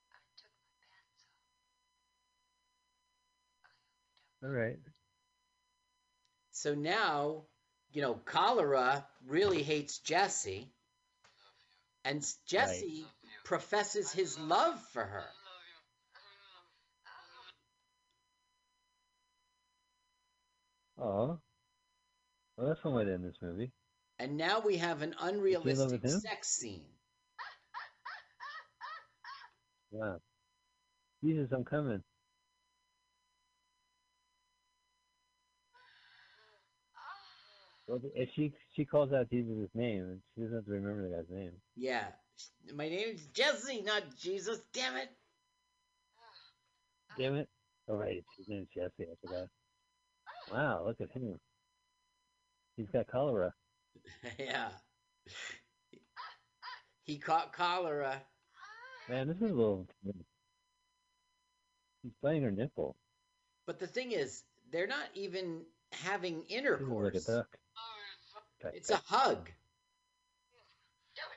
[0.09, 1.45] I took my pants off.
[4.43, 4.79] All right.
[6.51, 7.43] So now,
[7.93, 10.69] you know, cholera really hates Jesse,
[12.05, 13.07] and Jesse
[13.45, 15.25] professes his love for her.
[21.01, 21.39] Oh.
[22.57, 23.73] Well, that's one way to end this movie.
[24.19, 26.85] And now we have an unrealistic sex scene.
[29.93, 30.17] Yeah.
[31.25, 32.03] Jesus, I'm coming.
[38.15, 41.31] If she she calls out Jesus' name, and she doesn't have to remember the guy's
[41.31, 41.53] name.
[41.77, 42.05] Yeah.
[42.75, 44.59] My name's Jesse, not Jesus.
[44.73, 45.11] Damn it.
[47.19, 47.49] Damn it!
[47.89, 49.11] Oh right, his name's Jesse.
[49.11, 49.49] I forgot.
[50.51, 51.39] Wow, look at him.
[52.77, 53.53] He's got cholera.
[54.39, 54.69] yeah.
[57.05, 58.23] He caught cholera.
[59.09, 59.87] Man, this is a little.
[62.03, 62.97] He's biting her nipple.
[63.67, 66.45] But the thing is, they're not even having
[67.15, 67.45] is like
[68.65, 68.75] a intercourse.
[68.75, 68.75] duck.
[68.77, 69.51] It's a hug.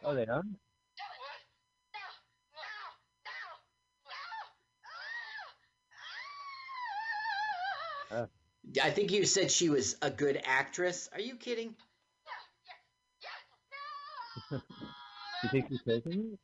[0.03, 0.43] Oh, they are.
[8.11, 8.27] Uh.
[8.83, 11.09] I think you said she was a good actress.
[11.13, 11.75] Are you kidding?
[15.43, 16.39] You think she's faking it?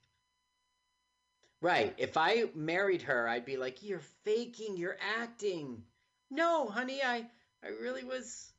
[1.62, 1.94] Right.
[1.98, 4.78] If I married her, I'd be like, "You're faking.
[4.78, 5.84] You're acting."
[6.30, 7.30] No, honey, I
[7.64, 8.54] I really was.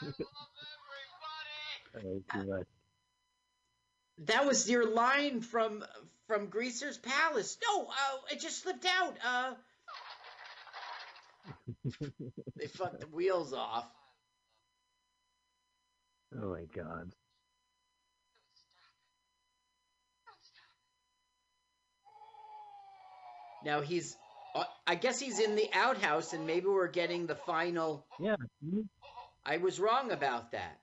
[4.24, 5.84] That was your line from
[6.26, 7.56] from Greaser's Palace.
[7.66, 9.16] No, uh, it just slipped out.
[9.24, 9.54] Uh,
[12.56, 13.86] they fucked the wheels off.
[16.36, 17.12] Oh my god.
[23.64, 24.16] Now he's.
[24.54, 28.06] Uh, I guess he's in the outhouse, and maybe we're getting the final.
[28.18, 28.36] Yeah.
[29.44, 30.78] I was wrong about that.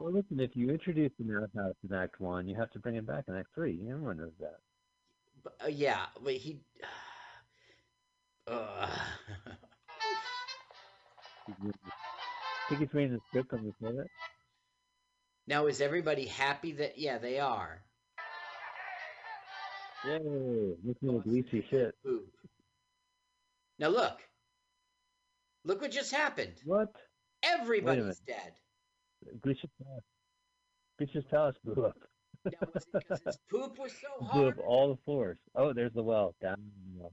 [0.00, 3.06] Well, listen, if you introduce the outhouse in Act One, you have to bring it
[3.06, 3.78] back in Act Three.
[3.82, 4.60] Everyone knows that.
[5.44, 6.58] But, uh, yeah, but he.
[8.46, 8.88] Uh,
[12.70, 14.06] think he's reading the script on the that?
[15.46, 16.98] now is everybody happy that?
[16.98, 17.82] Yeah, they are.
[20.06, 20.18] Yay!
[20.82, 21.94] Look at the greasy shit.
[22.02, 22.26] Poop.
[23.78, 24.18] Now look.
[25.66, 26.54] Look what just happened.
[26.64, 26.88] What?
[27.42, 28.54] Everybody's dead.
[29.40, 30.04] Greasy's Palace.
[30.98, 31.96] Greasy's Palace blew up.
[32.44, 35.38] Now was because his poop was so blew up all the floors.
[35.54, 36.34] Oh, there's the well.
[36.40, 36.56] Down
[36.94, 37.12] the well.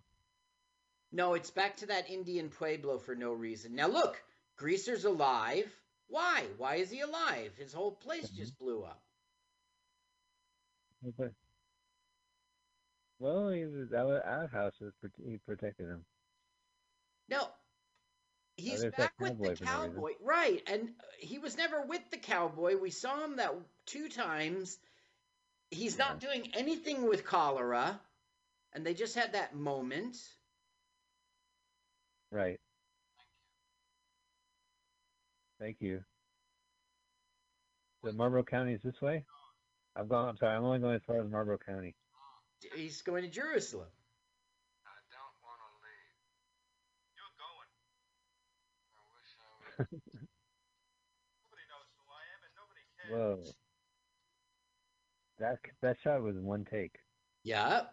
[1.12, 3.76] No, it's back to that Indian Pueblo for no reason.
[3.76, 4.22] Now look,
[4.58, 5.74] Greaser's alive.
[6.08, 6.46] Why?
[6.58, 7.52] Why is he alive?
[7.58, 8.36] His whole place Mhm.
[8.36, 9.02] just blew up.
[11.08, 11.32] Okay.
[13.20, 16.06] Well, he was our outhouse was prote- he protected him.
[17.30, 17.50] No,
[18.58, 19.94] he's back with the cowboy for no reason.
[19.94, 20.62] cowboy, right?
[20.68, 22.78] And uh, he was never with the cowboy.
[22.78, 23.54] We saw him that
[23.86, 24.78] two times.
[25.70, 28.00] He's not doing anything with cholera,
[28.74, 30.18] and they just had that moment.
[32.32, 32.60] Right.
[35.60, 36.02] Thank you.
[38.04, 39.26] The Marlboro County is this way.
[39.96, 40.30] I've gone.
[40.30, 40.56] I'm sorry.
[40.56, 41.96] I'm only going as far as Marlboro County.
[42.76, 43.90] He's going to Jerusalem.
[44.86, 46.14] I don't want to leave.
[47.18, 47.70] You're going.
[48.94, 49.67] I wish I would.
[49.67, 49.67] nobody knows who I am and nobody cares.
[53.10, 53.44] Whoa.
[55.40, 56.96] That that shot was in one take.
[57.44, 57.84] Yeah.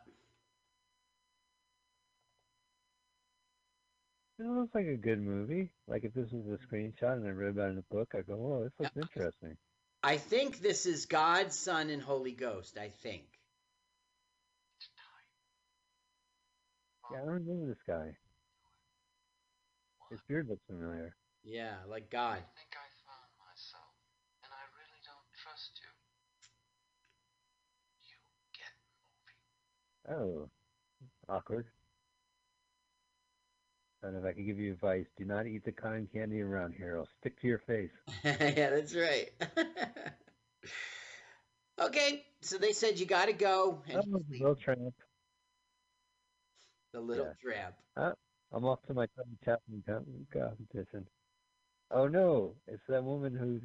[4.38, 5.70] It looks like a good movie.
[5.87, 8.23] Like if this was a screenshot and I read about it in a book, I
[8.23, 9.57] go, "Oh, this looks interesting."
[10.03, 12.77] I think this is God, Son, and Holy Ghost.
[12.77, 13.27] I think.
[17.12, 18.16] Yeah, I don't remember this guy.
[20.11, 21.14] His beard looks familiar.
[21.45, 22.38] Yeah, like God.
[22.40, 23.92] I think I found myself,
[24.42, 25.90] and I really don't trust you.
[28.09, 28.16] You
[28.57, 28.72] get
[30.16, 30.49] moving.
[31.28, 31.66] Oh, awkward.
[34.03, 35.07] I don't know if I can give you advice.
[35.16, 36.92] Do not eat the cotton candy around here.
[36.95, 37.90] It'll stick to your face.
[38.24, 39.30] yeah, that's right.
[41.80, 43.82] okay, so they said you got to go.
[43.88, 44.95] And Oh, he's the little tramp.
[46.92, 47.32] the little yeah.
[47.42, 47.74] tramp.
[47.97, 48.12] Uh,
[48.53, 49.07] I'm off to my
[49.45, 49.82] Charlie Chaplin
[50.32, 51.07] competition.
[51.97, 53.62] Oh no, it's that woman who's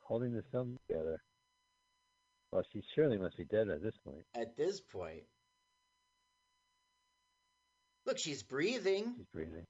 [0.00, 1.20] holding the film together.
[2.50, 4.24] Well, she surely must be dead at this point.
[4.34, 5.24] At this point,
[8.06, 9.12] look, she's breathing.
[9.14, 9.66] She's breathing.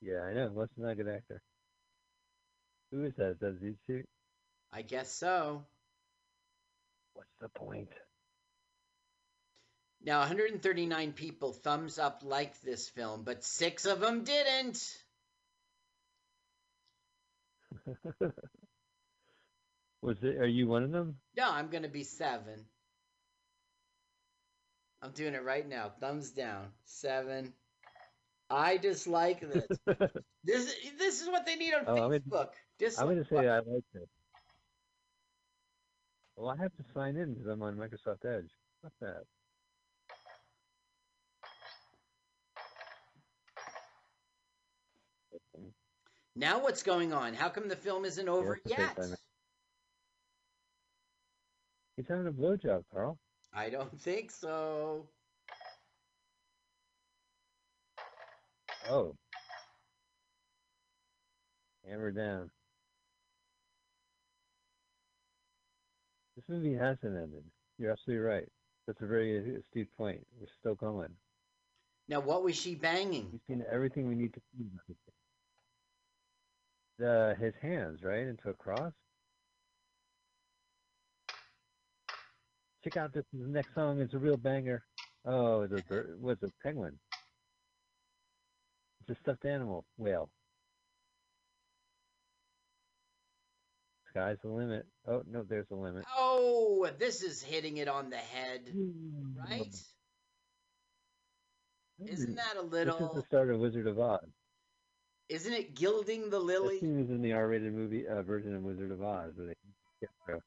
[0.00, 0.50] Yeah, I know.
[0.52, 1.42] What's not a good actor?
[2.92, 3.40] Who is that?
[3.40, 4.04] Does he shoot?
[4.72, 5.64] I guess so.
[7.14, 7.90] What's the point?
[10.04, 14.80] Now, 139 people thumbs up liked this film, but six of them didn't.
[20.02, 20.36] Was it?
[20.38, 21.16] Are you one of them?
[21.36, 22.64] No, I'm going to be seven.
[25.02, 25.90] I'm doing it right now.
[26.00, 26.68] Thumbs down.
[26.84, 27.52] Seven.
[28.50, 29.66] I dislike this.
[30.44, 32.48] this this is what they need on Oh, I'm gonna- Facebook.
[32.78, 33.48] Dislike I'm going to say.
[33.48, 34.08] I like it.
[36.36, 38.50] Well, I have to sign in because I'm on Microsoft Edge.
[38.82, 39.24] Fuck that.
[46.38, 47.34] Now what's going on?
[47.34, 48.96] How come the film isn't over yet?
[51.96, 53.18] He's having a blowjob, Carl.
[53.52, 55.08] I don't think so.
[58.88, 59.16] Oh.
[61.84, 62.50] Hammer down.
[66.36, 67.42] This movie hasn't ended.
[67.78, 68.46] You're absolutely right.
[68.86, 70.24] That's a very astute point.
[70.40, 71.10] We're still going.
[72.06, 73.28] Now what was she banging?
[73.32, 74.94] We've seen everything we need to see.
[76.98, 77.70] About this thing.
[77.70, 78.92] The his hands, right, into a cross.
[82.84, 84.00] Check out this the next song.
[84.00, 84.82] It's a real banger.
[85.24, 86.98] Oh, a bird, was a penguin.
[89.00, 90.30] It's a stuffed animal whale.
[94.10, 94.86] Sky's the limit.
[95.06, 96.04] Oh no, there's a limit.
[96.16, 99.38] Oh, this is hitting it on the head, hmm.
[99.38, 99.74] right?
[102.06, 102.96] Isn't that a little?
[102.96, 104.20] This is the start of Wizard of Oz.
[105.28, 106.80] Isn't it gilding the lily?
[106.80, 109.54] scene was in the R-rated movie uh, version of Wizard of Oz, where they
[110.26, 110.38] the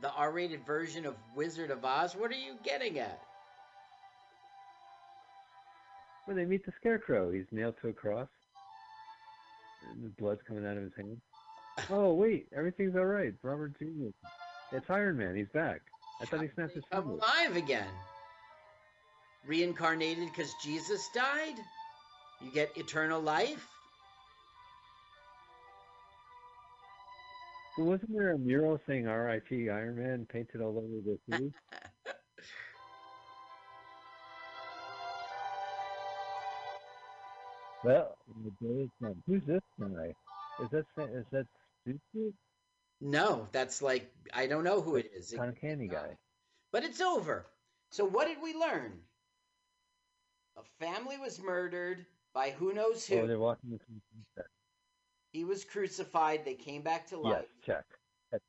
[0.00, 2.16] The R-rated version of Wizard of Oz.
[2.16, 3.20] What are you getting at?
[6.24, 8.28] When they meet the Scarecrow, he's nailed to a cross.
[9.92, 11.20] And the blood's coming out of his hand.
[11.88, 13.32] Oh wait, everything's all right.
[13.42, 14.08] Robert Jr.
[14.72, 15.34] It's Iron Man.
[15.34, 15.80] He's back.
[16.20, 17.08] I thought he snapped his finger.
[17.12, 17.88] alive again.
[19.46, 21.54] Reincarnated because Jesus died.
[22.40, 23.66] You get eternal life.
[27.78, 29.70] Wasn't there a mural saying R.I.P.
[29.70, 31.52] Iron Man painted all over the city?
[37.84, 39.22] well, the day is done.
[39.26, 40.14] Who's this guy?
[40.62, 41.46] Is that Sa- that
[41.84, 42.34] Susie?
[43.00, 45.32] No, that's like I don't know who it is.
[45.32, 46.16] It- Cotton candy guy.
[46.72, 47.46] But it's over.
[47.90, 48.92] So what did we learn?
[50.56, 52.04] A family was murdered
[52.34, 53.20] by who knows who.
[53.20, 54.00] Oh, they're walking into the
[54.36, 54.50] sunset.
[55.32, 56.44] he was crucified.
[56.44, 57.44] They came back to life.
[57.66, 57.76] Yes,
[58.32, 58.40] check.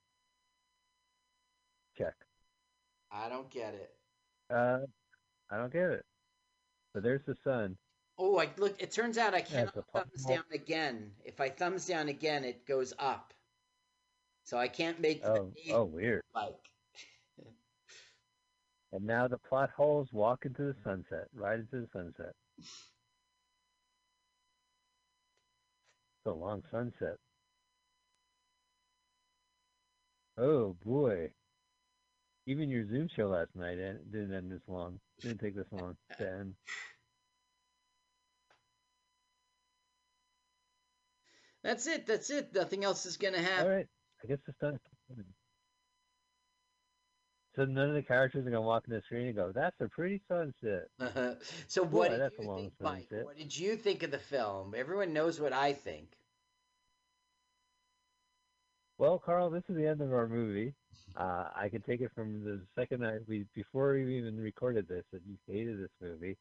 [1.98, 2.14] Check.
[3.12, 3.92] I don't get it.
[4.50, 4.80] Uh,
[5.50, 6.06] I don't get it.
[6.94, 7.78] But there's the sun.
[8.18, 8.82] Oh, I look.
[8.82, 11.12] It turns out I cannot it's thumbs down again.
[11.26, 13.34] If I thumbs down again, it goes up.
[14.44, 16.22] So I can't make the Oh, oh, weird.
[16.36, 16.56] like.
[18.94, 22.34] And now the plot holes walk into the sunset, right into the sunset.
[26.11, 27.18] It's a long sunset.
[30.38, 31.30] Oh boy.
[32.48, 35.00] Even your Zoom show last night eh, didn't end this long.
[35.22, 36.56] Didn't take this long to end.
[41.64, 42.08] That's it.
[42.08, 42.54] That's it.
[42.56, 43.66] Nothing else is gonna happen.
[43.66, 43.88] All right.
[44.24, 44.80] I guess it's done.
[47.56, 49.90] So none of the characters are gonna walk in the screen and go, "That's a
[49.90, 50.88] pretty sunset."
[51.68, 53.08] so what Boy, did you think, Mike?
[53.10, 53.26] sunset.
[53.26, 54.74] What did you think of the film?
[54.76, 56.18] Everyone knows what I think.
[58.98, 60.74] Well, Carl, this is the end of our movie.
[61.16, 65.04] Uh, I can take it from the second I we before we even recorded this
[65.12, 66.38] that you hated this movie.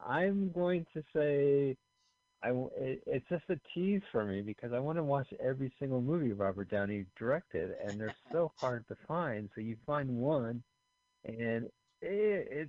[0.00, 1.76] I'm going to say,
[2.42, 6.00] I it, it's just a tease for me because I want to watch every single
[6.00, 9.48] movie Robert Downey directed, and they're so hard to find.
[9.54, 10.62] So you find one,
[11.24, 11.66] and
[12.00, 12.68] it, it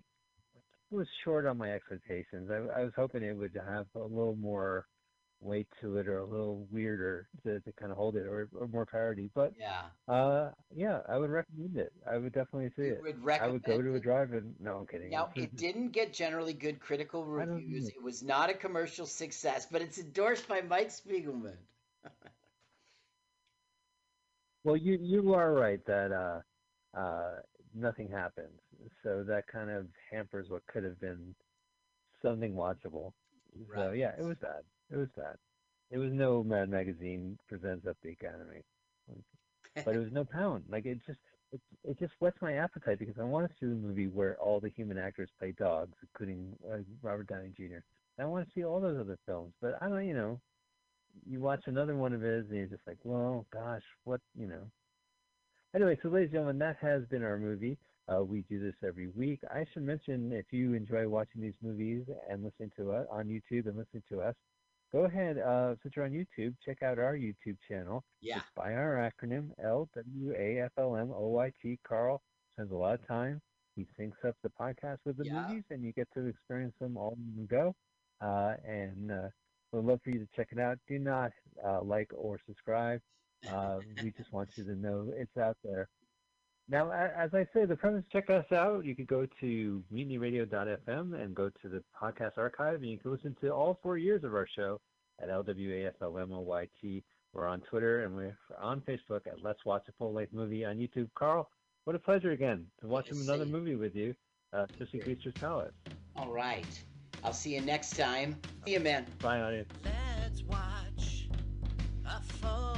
[0.91, 2.49] was short on my expectations.
[2.51, 4.85] I, I was hoping it would have a little more
[5.43, 8.67] weight to it or a little weirder to, to kind of hold it or, or
[8.67, 9.29] more parody.
[9.33, 9.89] But Yeah.
[10.07, 11.93] uh, yeah, I would recommend it.
[12.09, 13.01] I would definitely see You it.
[13.03, 14.55] would I would go to a drive-in.
[14.59, 15.11] No, I'm kidding.
[15.11, 17.89] Now, it didn't get generally good critical reviews.
[17.89, 21.57] It was not a commercial success, but it's endorsed by Mike Spiegelman.
[24.63, 26.41] Well, you you are right that uh,
[26.97, 27.41] uh,
[27.73, 28.59] nothing happens,
[29.03, 31.35] so that kind of hampers what could have been
[32.21, 33.13] something watchable.
[33.75, 34.63] So yeah, it was bad.
[34.93, 35.35] It was bad.
[35.89, 38.61] It was no Mad Magazine presents up the Academy,
[39.83, 40.65] but it was no Pound.
[40.69, 41.19] Like it just
[41.51, 44.59] it, it just whets my appetite because I want to see the movie where all
[44.59, 47.79] the human actors play dogs, including uh, Robert Downey Jr.
[48.19, 50.39] I want to see all those other films, but I don't, you know,
[51.27, 54.69] you watch another one of his and you're just like, well, gosh, what, you know.
[55.75, 57.77] Anyway, so ladies and gentlemen, that has been our movie.
[58.07, 59.39] Uh, we do this every week.
[59.49, 63.67] I should mention if you enjoy watching these movies and listening to us on YouTube
[63.67, 64.35] and listening to us,
[64.93, 68.03] go ahead, uh, since you're on YouTube, check out our YouTube channel.
[68.21, 68.37] Yeah.
[68.37, 71.79] It's by our acronym L W A F L M O Y T.
[71.87, 72.21] Carl
[72.55, 73.41] spends a lot of time.
[73.75, 75.47] He syncs up the podcast with the Yeah.
[75.47, 77.75] movies, and you get to experience them all in one go.
[78.21, 79.27] Uh, and uh,
[79.71, 80.77] we'd love for you to check it out.
[80.87, 81.31] Do not
[81.65, 83.01] uh, like or subscribe.
[83.49, 85.89] Uh, we just want you to know it's out there.
[86.69, 88.85] Now, as I say, the premise, check us out.
[88.85, 93.35] You can go to mutinyradio.fm and go to the podcast archive, and you can listen
[93.41, 94.79] to all four years of our show
[95.21, 97.03] at LWAFLMOYT.
[97.33, 100.77] We're on Twitter and we're on Facebook at Let's Watch a Full Length Movie on
[100.77, 101.09] YouTube.
[101.15, 101.49] Carl,
[101.85, 103.51] what a pleasure again to watch Yes, another same.
[103.51, 104.13] movie with you,
[104.53, 105.73] uh, especially Greaser's Palace.
[106.15, 106.65] All right.
[107.23, 108.35] I'll see you next time.
[108.65, 109.07] See you, man.
[109.19, 109.69] Bye, audience.
[109.83, 111.27] Let's watch
[112.05, 112.72] a full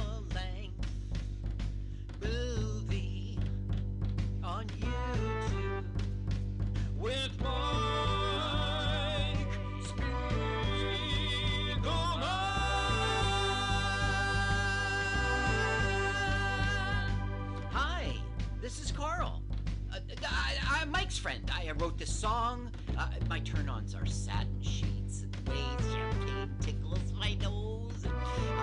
[22.26, 22.68] song.
[22.98, 28.04] Uh, my turn-ons are satin sheets and the way champagne tickles my nose.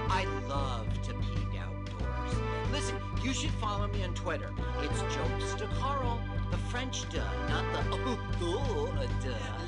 [0.10, 2.34] I love to peek outdoors.
[2.74, 4.50] Listen, you should follow me on Twitter.
[4.82, 6.20] It's Jokes to Carl,
[6.52, 9.64] the French duh, not the oh, oh duh.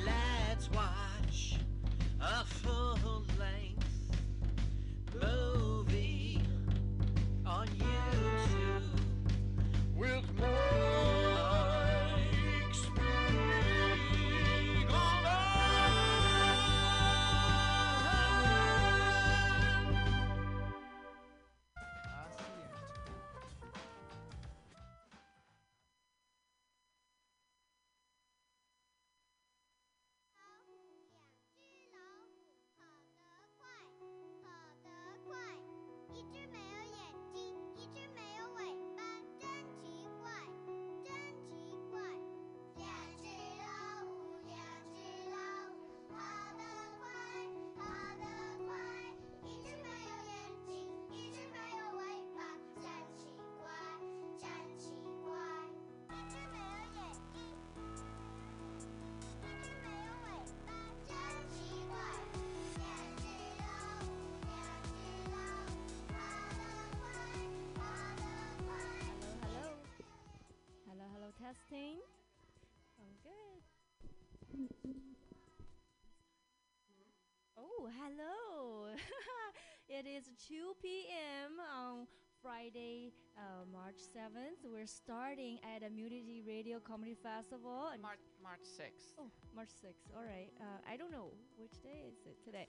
[79.96, 81.56] It is 2 p.m.
[81.74, 82.08] on
[82.42, 84.60] Friday, uh, March 7th.
[84.70, 87.90] We're starting at a Mutiny Radio Comedy Festival.
[87.94, 89.16] and- March March sixth.
[89.18, 90.06] Oh, March 6th.
[90.16, 90.52] All right.
[90.60, 92.68] Uh, I don't know which day is it today.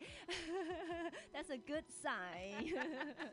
[1.34, 2.72] That's a good sign.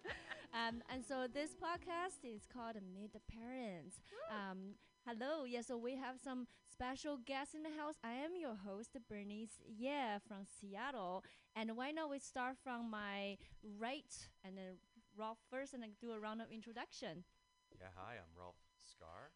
[0.54, 4.02] um, and so this podcast is called Meet the Parents.
[4.30, 4.76] Um,
[5.06, 5.44] hello.
[5.44, 7.96] Yeah, so we have some special guests in the house.
[8.04, 11.24] I am your host, Bernice Ye from Seattle.
[11.56, 13.38] And why not we start from my
[13.80, 14.12] right
[14.44, 14.80] and then
[15.16, 17.24] Rolf first and then do a round of introduction.
[17.70, 19.36] Yeah, hi, I'm Rolf Scar.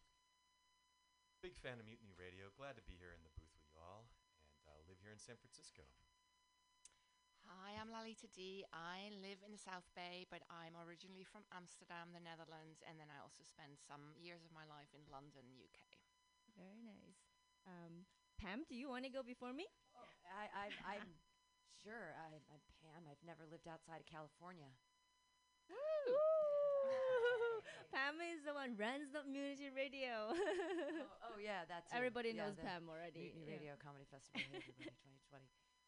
[1.43, 2.49] Big fan of Mutiny Radio.
[2.57, 4.09] Glad to be here in the booth with you all,
[4.65, 5.85] and uh, live here in San Francisco.
[7.47, 8.67] Hi, I'm Lalita D.
[8.75, 13.07] I live in the South Bay, but I'm originally from Amsterdam, the Netherlands, and then
[13.07, 15.79] I also spent some years of my life in London, UK.
[16.59, 17.23] Very nice.
[17.63, 18.03] Um,
[18.35, 19.63] Pam, do you want to go before me?
[20.27, 20.65] I, I,
[20.99, 21.15] I'm
[21.79, 22.11] sure.
[22.19, 23.07] I, I'm Pam.
[23.07, 24.67] I've never lived outside of California.
[25.71, 25.75] Woo!
[27.95, 30.31] Pam is the one runs the community radio.
[30.35, 33.31] oh, oh, yeah, that's Everybody knows Pam already.
[33.31, 33.55] Mutiny yeah.
[33.55, 34.63] Radio Comedy Festival, hey,
[35.31, 35.47] 2020.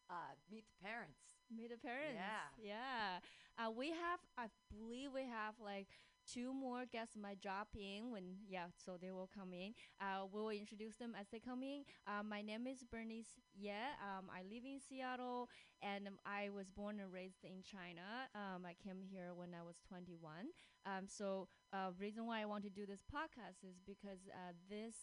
[0.09, 1.38] Uh, meet the parents.
[1.49, 2.15] Meet the parents.
[2.15, 2.77] Yeah.
[2.77, 3.19] Yeah.
[3.57, 5.87] Uh, we have, I believe we have like
[6.31, 9.73] two more guests might drop in when, yeah, so they will come in.
[9.99, 11.83] Uh, we will introduce them as they come in.
[12.05, 13.71] Uh, my name is Bernice Ye.
[13.71, 15.49] Um, I live in Seattle
[15.81, 18.29] and um, I was born and raised in China.
[18.35, 20.53] Um, I came here when I was 21.
[20.85, 24.95] Um, so, uh, reason why I want to do this podcast is because uh, this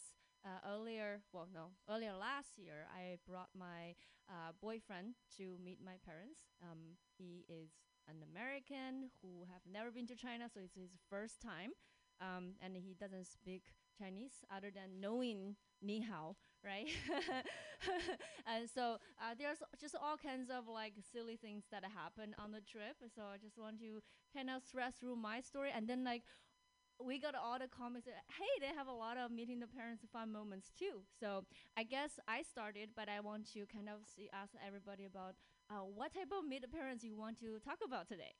[0.47, 3.99] uh, earlier, well, no, earlier last year, I brought my
[4.31, 6.41] uh, boyfriend to meet my parents.
[6.63, 7.71] Um, he is
[8.09, 11.73] an American who have never been to China, so it's his first time,
[12.21, 13.65] um, and he doesn't speak
[13.99, 16.89] Chinese other than knowing ni hao, right?
[18.47, 22.61] and so uh, there's just all kinds of like silly things that happen on the
[22.61, 22.97] trip.
[23.15, 24.01] So I just want to
[24.35, 26.23] kind of stress through my story, and then like
[27.03, 28.07] we got all the comments.
[28.07, 31.05] that, Hey, they have a lot of meeting the parents fun moments too.
[31.21, 31.45] So
[31.77, 35.37] I guess I started, but I want to kind of see ask everybody about
[35.69, 38.33] uh, what type of meet the parents you want to talk about today.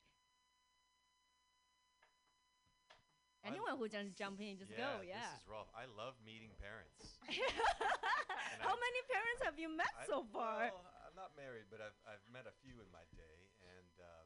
[3.45, 4.99] I- Anyone who just jump in, just go.
[5.05, 5.21] Yeah.
[5.31, 5.69] This is Rolf.
[5.77, 7.15] I love meeting parents.
[8.59, 10.73] How many parents have you met I- so far?
[10.73, 14.23] Well, I'm not married, but I've, I've met a few in my day, and uh,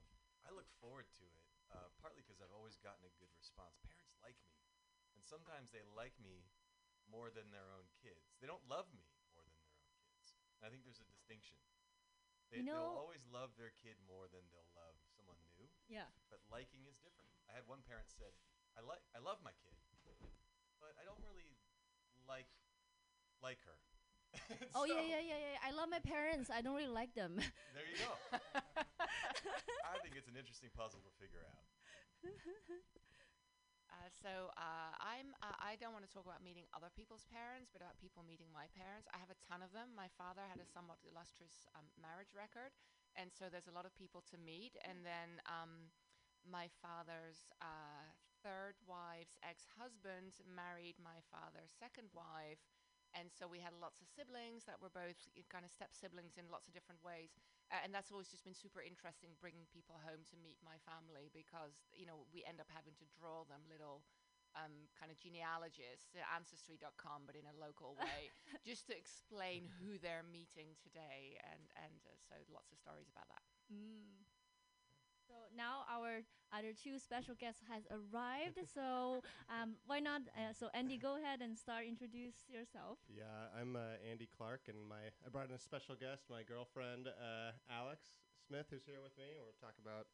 [0.47, 1.43] I look forward to it.
[1.71, 3.79] Uh, partly because I've always gotten a good response.
[3.87, 4.53] Parents like me,
[5.15, 6.45] and sometimes they like me
[7.09, 8.37] more than their own kids.
[8.39, 9.03] They don't love me
[9.35, 10.33] more than their own kids.
[10.59, 11.57] And I think there's a distinction.
[12.51, 15.67] They, You they'll always love their kid more than they'll love someone new.
[15.87, 16.07] Yeah.
[16.27, 17.31] But liking is different.
[17.47, 18.35] I had one parent said,
[18.75, 19.75] "I like, I love my kid,
[20.79, 21.55] but I don't really
[22.27, 22.47] like
[23.41, 23.79] like her."
[24.75, 25.59] Oh yeah, yeah, yeah, yeah.
[25.67, 26.49] I love my parents.
[26.49, 27.39] I don't really like them.
[27.73, 28.11] There you go.
[29.83, 31.63] I think it's an interesting puzzle to figure out.
[33.91, 37.67] Uh, so uh, I'm uh, I don't want to talk about meeting other people's parents,
[37.75, 39.11] but about people meeting my parents.
[39.11, 39.91] I have a ton of them.
[39.91, 42.71] My father had a somewhat illustrious um, marriage record,
[43.19, 44.79] and so there's a lot of people to meet.
[44.87, 45.91] And then um,
[46.47, 48.07] my father's uh,
[48.47, 52.63] third wife's ex-husband married my father's second wife,
[53.11, 55.19] and so we had lots of siblings that were both
[55.51, 57.35] kind of step siblings in lots of different ways.
[57.71, 61.31] Uh, and that's always just been super interesting bringing people home to meet my family
[61.31, 64.03] because you know we end up having to draw them little
[64.55, 68.27] um, kind of genealogists, uh, ancestry.com, but in a local way,
[68.67, 73.27] just to explain who they're meeting today, and and uh, so lots of stories about
[73.31, 73.45] that.
[73.71, 74.20] Mm.
[75.31, 78.59] So now our other two special guests has arrived.
[78.75, 80.27] so um, why not?
[80.35, 81.87] Uh, so Andy, go ahead and start.
[81.87, 82.99] Introduce yourself.
[83.07, 87.07] Yeah, I'm uh, Andy Clark, and my I brought in a special guest, my girlfriend
[87.07, 88.03] uh, Alex
[88.43, 89.39] Smith, who's here with me.
[89.39, 90.11] We'll talk about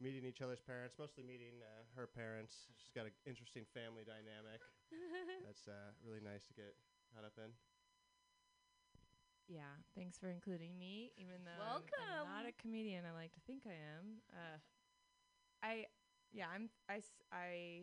[0.00, 2.72] meeting each other's parents, mostly meeting uh, her parents.
[2.80, 4.64] She's got an interesting family dynamic.
[5.44, 6.72] That's uh, really nice to get
[7.12, 7.52] caught up in.
[9.48, 11.82] Yeah, thanks for including me, even though I'm-
[12.22, 13.04] I'm, not a comedian.
[13.04, 14.22] I like to think I am.
[14.32, 14.58] Uh,
[15.62, 15.86] I,
[16.32, 16.70] yeah, I'm.
[16.88, 17.82] I, I,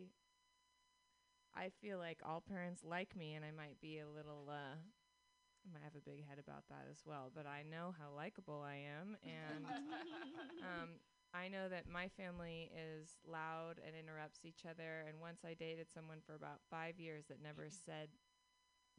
[1.55, 4.47] I feel like all parents like me, and I might be a little.
[4.49, 8.09] Uh, I might have a big head about that as well, but I know how
[8.15, 9.65] likable I am, and
[10.65, 10.89] um,
[11.33, 15.05] I know that my family is loud and interrupts each other.
[15.07, 18.09] And once I dated someone for about five years that never said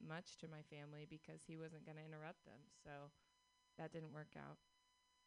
[0.02, 2.60] much to my family because he wasn't going to interrupt them.
[2.82, 3.10] So
[3.78, 4.58] that didn't work out.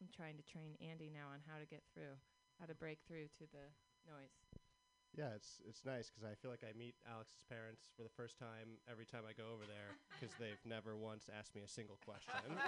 [0.03, 2.19] I'm trying to train Andy now on how to get through,
[2.59, 3.71] how to break through to the
[4.03, 4.35] noise.
[5.15, 8.35] Yeah, it's it's nice because I feel like I meet Alex's parents for the first
[8.35, 11.95] time every time I go over there because they've never once asked me a single
[12.03, 12.35] question.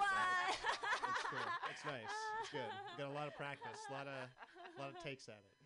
[0.97, 1.49] So it's good.
[1.71, 2.15] It's nice.
[2.41, 2.71] It's good.
[2.97, 3.79] Got a lot of practice.
[3.87, 5.56] A lot of a lot of takes at it.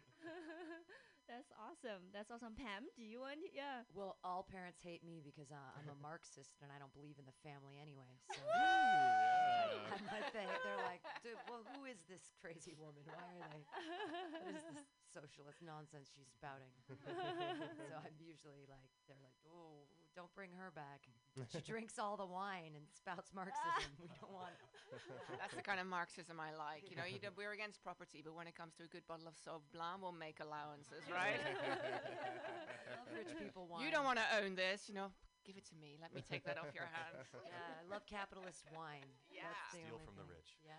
[1.42, 2.06] That's awesome.
[2.14, 2.54] That's awesome.
[2.54, 3.42] Pam, do you want?
[3.42, 3.82] To, Yeah.
[3.98, 7.26] Well, all parents hate me because uh, I'm a Marxist and I don't believe in
[7.26, 8.14] the family anyway.
[8.30, 8.46] So.
[9.90, 13.02] I'm like, they, they're like, Dude, well, who is this crazy woman?
[13.10, 13.66] Why are they?
[13.66, 16.70] What is this socialist nonsense she's spouting?
[16.86, 21.08] so I'm usually like, they're like, oh, don't bring her back.
[21.52, 23.92] She drinks all the wine and spouts Marxism.
[24.02, 24.52] we don't want.
[25.40, 26.92] That's the kind of Marxism I like.
[26.92, 29.28] You know, you know, we're against property, but when it comes to a good bottle
[29.28, 31.40] of Sauv Blanc, we'll make allowances, right?
[32.92, 33.86] Love rich people wine.
[33.88, 35.12] you don't want to own this, you know.
[35.42, 35.98] Give it to me.
[35.98, 37.26] Let me take that off your hands.
[37.34, 39.10] Yeah, I love capitalist wine.
[39.34, 39.50] Yeah.
[39.50, 40.38] That's Steal only from the thing.
[40.38, 40.54] rich.
[40.62, 40.78] Yeah.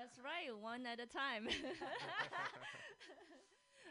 [0.00, 0.48] That's right.
[0.48, 1.44] One at a time.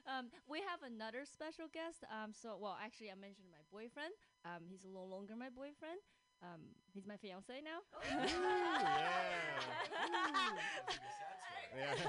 [0.07, 2.03] Um, we have another special guest.
[2.07, 4.15] Um, so well, actually, I mentioned my boyfriend.
[4.45, 5.99] Um, he's no longer my boyfriend.
[6.41, 7.81] Um, he's my fiance now.
[8.07, 8.27] Yeah.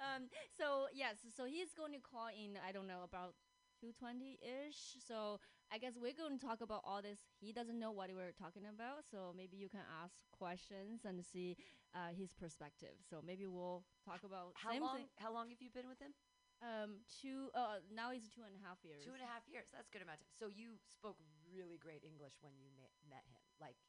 [0.00, 2.56] um, so yes, so he's going to call in.
[2.66, 3.34] I don't know about
[3.80, 4.96] two twenty ish.
[5.06, 5.40] So
[5.72, 7.18] I guess we're going to talk about all this.
[7.40, 11.56] He doesn't know what we're talking about, so maybe you can ask questions and see
[11.94, 12.96] uh, his perspective.
[13.08, 14.96] So maybe we'll talk about How same long?
[14.96, 15.06] thing.
[15.16, 16.14] How long have you been with him?
[16.60, 17.48] Um, two.
[17.56, 19.00] Uh, now it's two and a half years.
[19.00, 19.64] Two and a half years.
[19.72, 20.36] That's a good amount of time.
[20.36, 21.16] So you spoke
[21.48, 23.40] really great English when you ma- met him.
[23.56, 23.80] Like,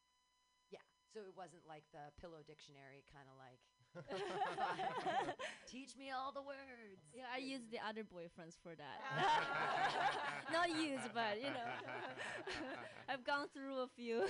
[0.72, 0.84] yeah.
[1.12, 3.60] So it wasn't like the pillow dictionary kind of like,
[5.68, 7.04] teach me all the words.
[7.12, 8.98] Yeah, I use the other boyfriends for that.
[10.56, 11.68] Not use, but you know,
[13.12, 14.24] I've gone through a few.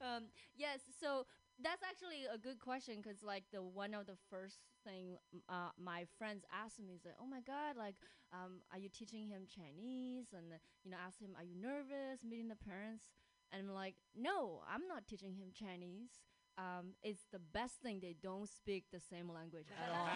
[0.00, 1.26] um, yes, so
[1.62, 5.16] that's actually a good question because like the one of the first thing
[5.48, 7.94] uh, my friends asked me is like oh my god like
[8.32, 10.26] um, are you teaching him chinese?
[10.36, 13.04] And uh, you know ask him are you nervous meeting the parents?
[13.52, 16.10] And i'm like no i'm not teaching him chinese.
[16.56, 20.08] Um, it's the best thing they don't speak the same language at all.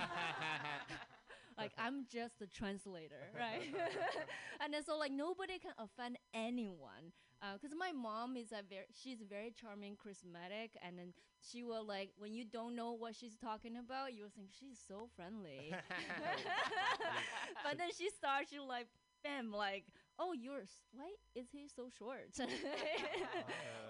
[1.59, 3.75] Like i'm just the translator right?
[4.63, 7.11] And then so like nobody can offend anyone
[7.55, 12.11] because my mom is a very she's very charming charismatic and then she will like
[12.19, 15.73] when you don't know what she's talking about you will think she's so friendly.
[17.63, 18.87] But then she starts you like
[19.25, 19.85] bam like
[20.19, 22.31] oh yours why is he so short?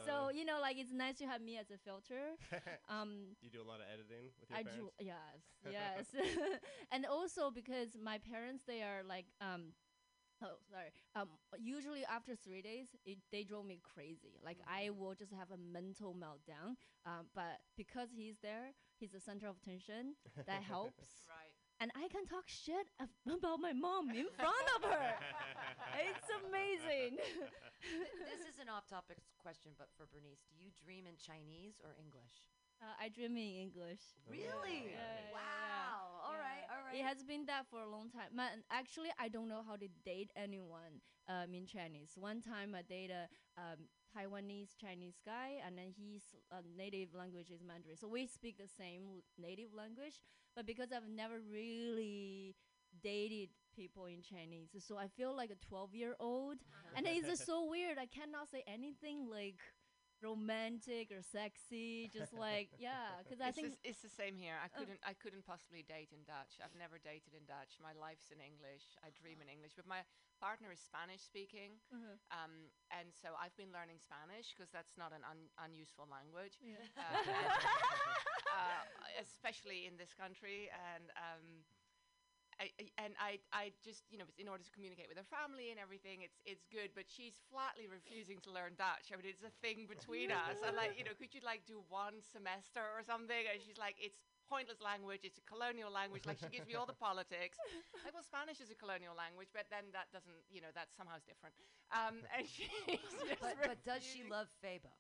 [0.05, 2.37] So you know like it's nice to have me as a filter.
[2.89, 4.89] Um you do a lot of editing with your I parents.
[4.89, 5.41] do yes
[5.71, 6.07] yes.
[6.91, 9.73] And also because my parents they are like um
[10.43, 10.91] oh sorry.
[11.15, 11.29] Um
[11.59, 14.39] usually after three days it, they drove me crazy.
[14.45, 16.77] Like I will just have a mental meltdown
[17.07, 20.15] um but because he's there he's the center of attention
[20.47, 21.23] that helps.
[21.29, 21.53] Right.
[21.81, 25.11] and I can talk shit af- about my mom in front of her.
[26.09, 27.19] It's amazing.
[28.31, 32.43] This is an off-topic question, but for Bernice, do you dream in Chinese or English?
[32.83, 34.93] Uh, I dream in English Really?
[34.93, 36.23] Yeah, yeah, yeah, Wow.
[36.27, 36.41] All yeah.
[36.47, 36.65] right.
[36.71, 36.97] All right.
[36.99, 38.35] It has been that for a long time.
[38.35, 42.13] Man, actually, I don't know how to date anyone um, in Chinese.
[42.17, 43.29] One time, I dated a
[43.61, 46.23] um, Taiwanese Chinese guy, and then his
[46.53, 47.97] uh, native language is Mandarin.
[47.97, 50.21] So we speak the same l- native language,
[50.55, 52.55] but because I've never really
[53.03, 56.59] dated people in Chinese, so I feel like a 12 year old.
[56.97, 57.99] and it's just so weird.
[57.99, 59.61] I cannot say anything like
[60.23, 63.71] romantic or sexy, just like, yeah, because I it's, think.
[63.75, 64.57] the, it's the same here.
[64.59, 64.79] I Oh.
[64.79, 65.01] couldn't.
[65.07, 66.59] I couldn't possibly date in Dutch.
[66.63, 67.79] I've never dated in Dutch.
[67.83, 68.85] My life's in English.
[69.03, 69.73] I dream in English.
[69.79, 70.03] But my
[70.39, 72.15] partner is Spanish speaking, Mhm.
[72.31, 76.79] um, and so I've been learning Spanish because that's not an un- unuseful language, Yeah.
[76.95, 77.03] uh,
[78.55, 78.83] uh,
[79.27, 80.71] especially in this country.
[80.95, 81.45] And um,
[82.61, 85.71] I, I- and I, I just, you know, in order to communicate with her family
[85.71, 86.91] and everything, it's it's good.
[86.95, 89.11] But she's flatly refusing to learn Dutch.
[89.11, 90.59] I mean, it's a thing between us.
[90.67, 93.47] I'm like, you know, could you like do one semester or something?
[93.47, 94.19] And she's like, it's
[94.51, 95.23] pointless language.
[95.23, 96.27] It's a colonial language.
[96.27, 97.59] Like she gives me all the politics.
[98.03, 101.15] Like, well, Spanish is a colonial language, but then that doesn't, you know, that somehow
[101.21, 101.55] is different.
[101.95, 104.91] Um, and she's just but, but does she love Febo?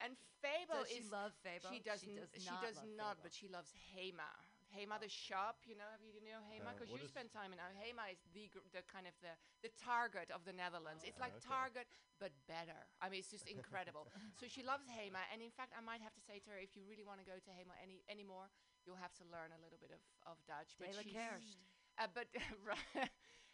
[0.00, 1.66] And Febo Does she is love Febo?
[1.68, 2.00] She does.
[2.00, 3.22] She n- does she not does love not, Febo.
[3.26, 4.30] but she loves Hema.
[4.74, 5.64] Hema, the shop.
[5.68, 6.72] You know, have you, you know Hema?
[6.76, 7.58] Because what you is- spend time in.
[7.60, 9.32] Uh, Hema is the gr- the kind of the
[9.64, 11.02] the Target of the Netherlands.
[11.06, 11.48] It's Oh, like okay.
[11.48, 11.86] Target
[12.20, 12.76] but better.
[13.00, 14.10] I mean, it's just incredible.
[14.36, 16.74] so she loves Hema, and in fact, I might have to say to her, if
[16.76, 18.50] you really want to go to Hema any anymore,
[18.84, 20.74] you'll have to learn a little bit of, of Dutch.
[20.76, 21.58] But Dela she's, Kerst.
[22.00, 22.26] uh, but.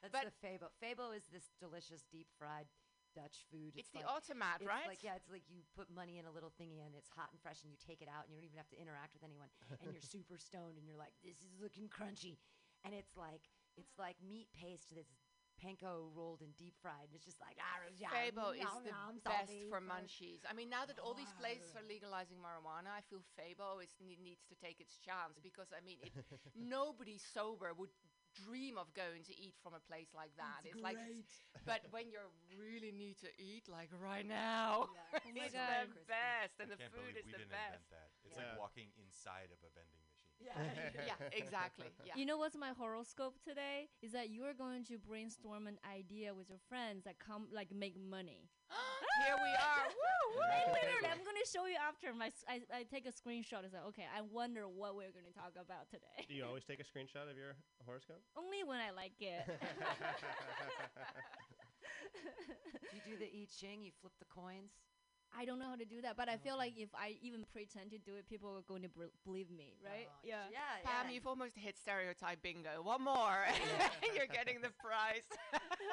[0.04, 0.68] That's But- the Febo.
[0.84, 2.68] Febo is this delicious deep fried
[3.14, 3.78] Dutch food.
[3.78, 4.90] It's the like, automat, it's right?
[4.90, 7.38] Like yeah, it's like you put money in a little thingy and it's hot and
[7.38, 9.48] fresh and you take it out and you don't even have to interact with anyone
[9.80, 12.42] and you're super stoned and you're like this is looking crunchy,
[12.82, 13.46] and it's like
[13.78, 15.14] it's like meat paste that's
[15.58, 17.06] panko rolled and deep fried.
[17.08, 20.42] And it's just like ah, Febo is nom, the best for munchies.
[20.48, 24.44] I mean, now that all these places are legalizing marijuana, I feel Febo is needs
[24.50, 26.12] to take its chance because I mean, it,
[26.54, 27.94] nobody sober would
[28.34, 30.66] dream of going to eat from a place like that.
[30.66, 30.98] It's, like,
[31.64, 32.28] but when you're
[32.58, 35.18] really need to eat, like right now, Yeah.
[35.24, 35.88] Oh it's God.
[35.94, 37.82] the best, and I the can't food believe is we the didn't best.
[37.84, 38.08] invent that.
[38.24, 38.42] It's Yeah.
[38.42, 40.34] like walking inside of a vending machine.
[40.40, 40.58] Yeah.
[41.10, 41.90] yeah, exactly.
[42.06, 42.14] Yeah.
[42.16, 43.88] You know what's my horoscope today?
[44.02, 47.96] Is that you're going to brainstorm an idea with your friends that come like make
[47.96, 48.50] money.
[49.20, 49.86] Here we are.
[49.88, 50.42] Woo, woo.
[50.42, 52.26] I literally, I'm gonna show you after my.
[52.28, 53.62] s- I, I take a screenshot.
[53.64, 56.26] It's like, okay, I wonder what we're gonna talk about today.
[56.28, 57.54] Do you always take a screenshot of your
[57.86, 58.22] horoscope?
[58.36, 59.46] Only when I like it.
[59.46, 59.52] Do
[62.94, 63.84] you do the I Ching?
[63.84, 64.72] You flip the coins.
[65.36, 67.90] I don't know how to do that, but I feel like if I even pretend
[67.90, 70.06] to do it, people are going to br- believe me, right?
[70.06, 70.46] Oh, yeah.
[70.50, 70.78] Yeah.
[70.86, 71.14] Pam, yeah.
[71.14, 72.82] you've almost hit stereotype bingo.
[72.82, 73.42] One more,
[74.14, 75.26] you're getting the prize.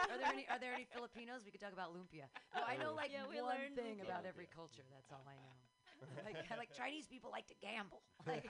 [0.09, 1.41] are there any Are there any Filipinos?
[1.41, 2.29] We could talk about lumpia.
[2.53, 4.05] No, I know like Yeah, we one learned thing lumpia.
[4.13, 4.85] about every culture.
[4.93, 5.55] That's all I know.
[6.25, 8.01] like, like Chinese people like to gamble.
[8.29, 8.45] Like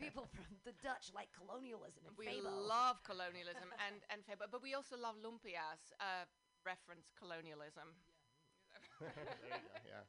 [0.00, 2.52] people from the Dutch like colonialism and We febo.
[2.68, 5.80] love colonialism and and febo, but we also love lumpias.
[6.00, 6.28] Uh,
[6.64, 7.90] reference colonialism.
[9.02, 9.58] There you go.
[9.84, 10.02] Yeah.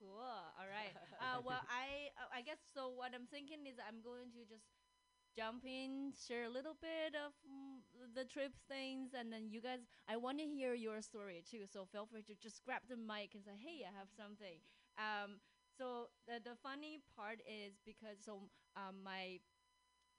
[0.00, 0.22] Cool.
[0.22, 0.94] All right.
[1.18, 2.88] Uh, well, I uh, I guess so.
[2.88, 4.70] What I'm thinking is I'm going to just
[5.34, 7.82] jump in, share a little bit of mm,
[8.14, 9.82] the trip things, and then you guys.
[10.06, 11.66] I want to hear your story too.
[11.66, 14.62] So feel free to just grab the mic and say, "Hey, I have something."
[14.98, 15.42] Um.
[15.74, 18.46] So the the funny part is because so
[18.78, 19.42] um my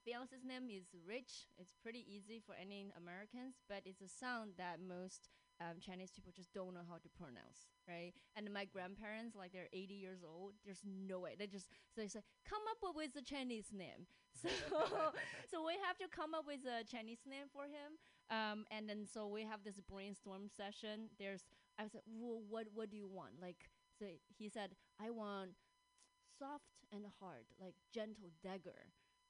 [0.04, 1.48] fiance's name is Rich.
[1.58, 5.30] It's pretty easy for any Americans, but it's a sound that most
[5.62, 8.14] um, Chinese people just don't know how to pronounce, right?
[8.36, 11.36] And my grandparents, like they're 80 years old, there's no way.
[11.38, 14.08] They just so they say, come up with a Chinese name.
[14.42, 14.50] So
[15.52, 18.00] so we have to come up with a Chinese name for him.
[18.30, 21.10] Um, and then so we have this brainstorm session.
[21.20, 21.44] There's
[21.78, 23.42] I said, well, what what do you want?
[23.42, 24.06] Like so
[24.38, 25.52] he said, I want
[26.38, 28.88] soft and hard, like gentle dagger.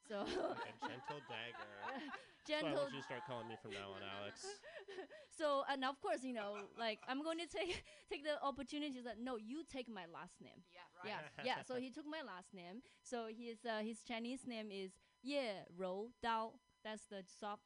[0.08, 1.74] So Like a gentle dagger.
[2.48, 4.46] That's what I gentle want you to start calling me from now on, Alex.
[5.38, 9.20] so and of course you know like i'm going to take take the opportunity that
[9.20, 11.24] no you take my last name Yeah, right.
[11.38, 14.92] yeah yeah so he took my last name so his uh, his chinese name is
[15.24, 15.40] ye
[15.78, 16.52] rou dao
[16.84, 17.64] that's the soft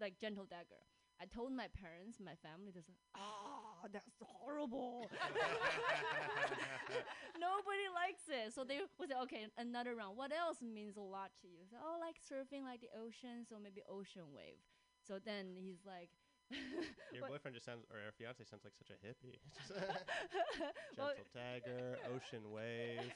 [0.00, 0.80] like gentle dagger
[1.24, 5.10] i told my parents my family they said oh that's horrible.
[7.36, 8.54] Nobody likes it.
[8.54, 10.16] So they was like okay another round.
[10.16, 11.68] What else means a lot to you?
[11.68, 13.44] So, oh like surfing like the ocean.
[13.48, 14.60] So maybe ocean wave.
[15.06, 16.10] So then he's like
[17.12, 19.38] Your what- boyfriend just sounds, or your fiance sounds like such a hippie.
[20.98, 23.12] Well- gentle dagger, ocean wave.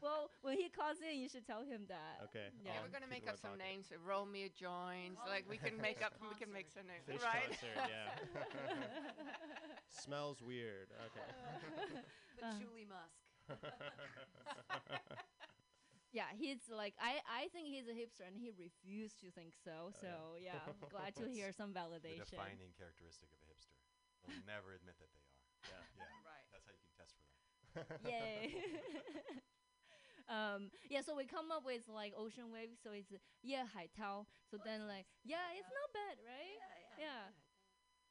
[0.00, 2.20] well, when he calls in, you should tell him that.
[2.30, 3.64] Okay, Yeah, I'll we're gonna make up some pocket.
[3.64, 3.92] names.
[4.04, 5.18] Romeo joins.
[5.28, 6.14] like we can make up.
[6.20, 7.04] We can make some names.
[7.06, 7.50] Fish right?
[7.50, 8.14] concert, yeah.
[9.90, 10.88] Smells weird.
[11.10, 11.28] Okay.
[12.40, 13.22] Patchouli musk.
[16.12, 17.24] Yeah, he's like I.
[17.24, 19.96] I think he's a hipster, and he refused to think so.
[19.96, 22.20] So yeah, I'm glad to hear some validation.
[22.20, 22.36] The validation.
[22.36, 23.72] defining characteristic of a hipster.
[24.28, 25.36] They'll never admit that they are.
[25.72, 25.82] Yeah.
[25.96, 26.12] Yeah.
[26.28, 26.46] Right.
[26.52, 27.32] That's how you can test for them.
[28.04, 28.52] Yay.
[30.28, 33.10] um yeah so we come up with like ocean wave so it's
[33.42, 36.62] yeah hai tao so then like yeah it's not bad right
[36.96, 37.26] yeah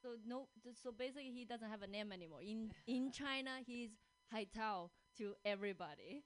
[0.02, 0.46] so no
[0.82, 3.90] so basically he doesn't have a name anymore in in china he's
[4.30, 6.22] hai tao to everybody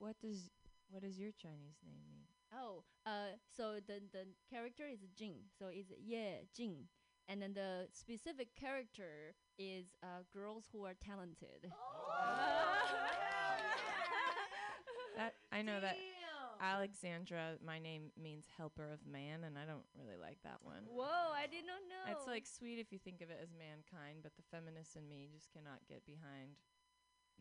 [0.00, 0.48] What does
[0.90, 2.26] what does your Chinese name mean?
[2.52, 5.36] oh uh so the the character is jing.
[5.58, 6.88] So it's yeah jing.
[7.28, 11.70] And then the specific character is uh girls who are talented.
[15.16, 15.96] That I know that
[16.60, 20.84] Alexandra, my name means helper of man, and I don't really like that one.
[20.86, 22.12] whoa i did not know.
[22.12, 25.28] It's like sweet if you think of it as mankind, but the feminist in me
[25.32, 26.56] just cannot get behind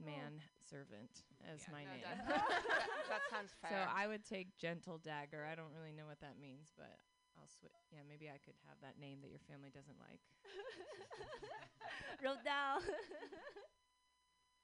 [0.06, 1.24] man servant
[1.54, 2.04] as Yeah, my no, name.
[2.04, 3.72] that, that, that sounds fair.
[3.72, 5.46] So I would take gentle dagger.
[5.46, 7.00] I don't really know what that means, but
[7.38, 7.72] I'll switch.
[7.92, 10.22] Yeah, maybe I could have that name that your family doesn't like.
[12.24, 12.82] wrote down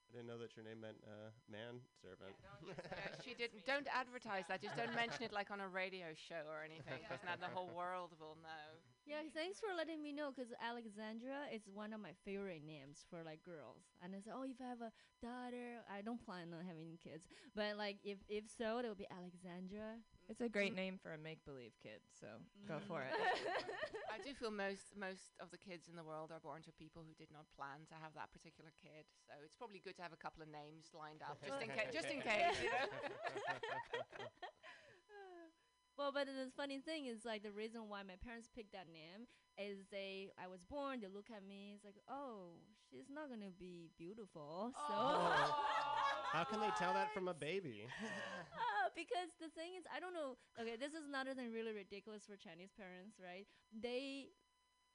[0.09, 2.35] I didn't know that your name meant uh, man servant.
[2.63, 3.65] Yeah, she didn't.
[3.65, 4.61] Don't advertise that.
[4.61, 7.69] Just don't mention it like on a radio show or anything, because now the whole
[7.75, 8.79] world will know.
[9.05, 10.33] Yeah, thanks for letting me know.
[10.33, 13.85] Cause Alexandra is one of my favorite names for like girls.
[14.01, 14.89] And I said, oh, if I have a
[15.21, 19.05] daughter, I don't plan on having kids, but like if if so, it will be
[19.13, 20.01] Alexandra.
[20.25, 20.81] It's a great mm.
[20.81, 22.65] name for a make believe kid, so mm.
[22.65, 23.13] go for it.
[24.09, 27.05] I do feel most most of the kids in the world are born to people
[27.05, 29.05] who did not plan to have that particular kid.
[29.29, 31.93] So it's probably good to have a couple of names lined up just in case.
[31.93, 32.89] Just in case, you know.
[35.97, 39.27] Well, but the funny thing is like the reason why my parents picked that name
[39.57, 43.53] is they I was born, they look at me, it's like, oh, she's not gonna
[43.57, 44.93] be beautiful, so.
[46.35, 47.87] How can they tell that from a baby?
[47.87, 50.35] Ah, because the thing is, I don't know.
[50.59, 53.47] Okay, this is another thing really ridiculous for Chinese parents, right?
[53.71, 54.35] They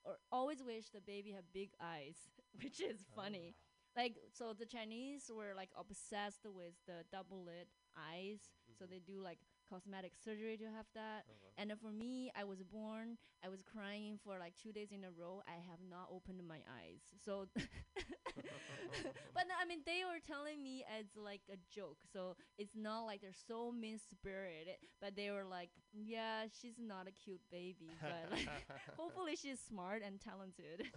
[0.05, 2.17] or always wish the baby had big eyes,
[2.63, 3.55] which is funny.
[3.97, 8.41] Like, so the Chinese were like obsessed with the double lid eyes,
[8.79, 9.39] so they do like
[9.71, 11.25] cosmetic surgery to have that.
[11.31, 11.55] Uh-huh.
[11.59, 15.11] And for me, I was born, I was crying for like two days in a
[15.15, 15.43] row.
[15.47, 17.01] I have not opened my eyes.
[17.25, 21.99] So, but no, I mean, they were telling me as like a joke.
[22.13, 27.09] So it's not like they're so mean spirited, but they were like, yeah, she's not
[27.09, 28.49] a cute baby, but like,
[28.97, 30.87] hopefully she's smart and talented.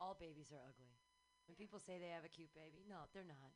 [0.00, 0.90] All babies are ugly.
[1.46, 3.52] When people say they have a cute baby, no, they're not.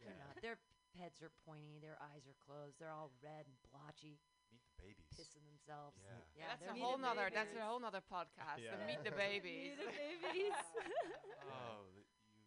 [0.00, 0.24] They're Yeah.
[0.28, 0.42] not.
[0.42, 0.56] Their
[0.98, 1.78] heads are pointy.
[1.82, 2.78] Their eyes are closed.
[2.78, 4.18] They're all red and blotchy,
[4.50, 5.10] Meet the babies.
[5.14, 5.98] pissing themselves.
[6.02, 6.22] Yeah.
[6.34, 7.30] Yeah, that's a whole nother.
[7.32, 8.62] That's a whole nother podcast.
[8.62, 9.76] The Meet the babies.
[9.78, 10.58] Meet the babies.
[11.44, 12.00] Oh, the,
[12.32, 12.40] you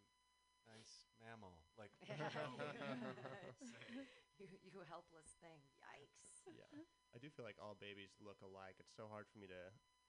[0.65, 1.53] nice mammal.
[1.77, 1.93] Like
[4.41, 5.61] you, you helpless thing.
[5.81, 6.41] Yikes.
[6.49, 6.65] yeah.
[7.13, 8.77] I do feel like all babies look alike.
[8.81, 9.61] It's so hard for me to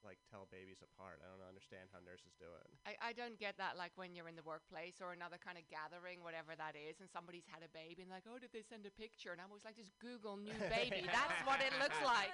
[0.05, 1.20] like tell babies apart.
[1.22, 2.66] I don't understand how nurses do it.
[2.86, 5.64] I, I don't get that like when you're in the workplace or another kind of
[5.70, 8.86] gathering, whatever that is, and somebody's had a baby and like, oh, did they send
[8.86, 9.32] a picture?
[9.32, 11.07] And I'm always like, just Google new baby.
[11.09, 12.32] That's what it looks like.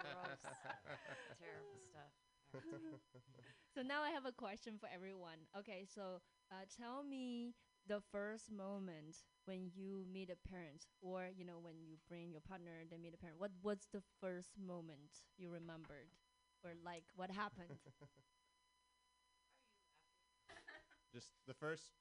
[0.00, 0.42] Gross,
[1.38, 2.12] terrible stuff.
[3.74, 5.48] so now I have a question for everyone.
[5.56, 6.20] Okay, so
[6.50, 7.54] uh, tell me
[7.86, 12.40] the first moment when you meet a parent, or you know when you bring your
[12.40, 13.38] partner, they meet a parent.
[13.40, 16.10] What was the first moment you remembered?
[16.64, 17.78] or like what happened?
[21.12, 21.92] Just the first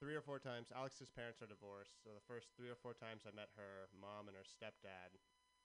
[0.00, 2.02] three or four times, Alex's parents are divorced.
[2.04, 5.16] So the first three or four times I met her mom and her stepdad,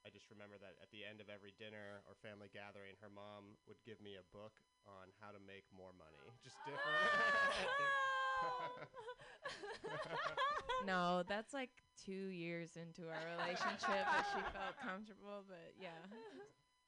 [0.01, 3.61] I just remember that at the end of every dinner or family gathering, her mom
[3.69, 4.57] would give me a book
[4.89, 6.25] on how to make more money.
[6.45, 6.81] Just different.
[10.89, 16.01] no, that's like two years into our relationship that she felt comfortable, but yeah,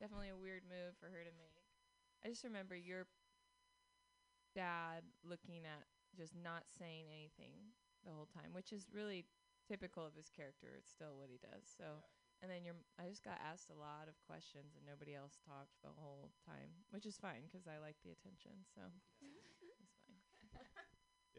[0.02, 1.54] definitely a weird move for her to make.
[2.26, 3.06] I just remember your
[4.56, 5.86] dad looking at
[6.18, 7.74] just not saying anything
[8.06, 9.26] the whole time, which is really
[9.68, 10.68] typical of his character.
[10.78, 11.66] It's still what he does.
[11.78, 12.02] So,
[12.44, 15.80] and then your, I just got asked a lot of questions and nobody else talked
[15.80, 18.68] the whole time, which is fine because I like the attention.
[18.76, 18.84] So,
[19.24, 20.52] it's fine.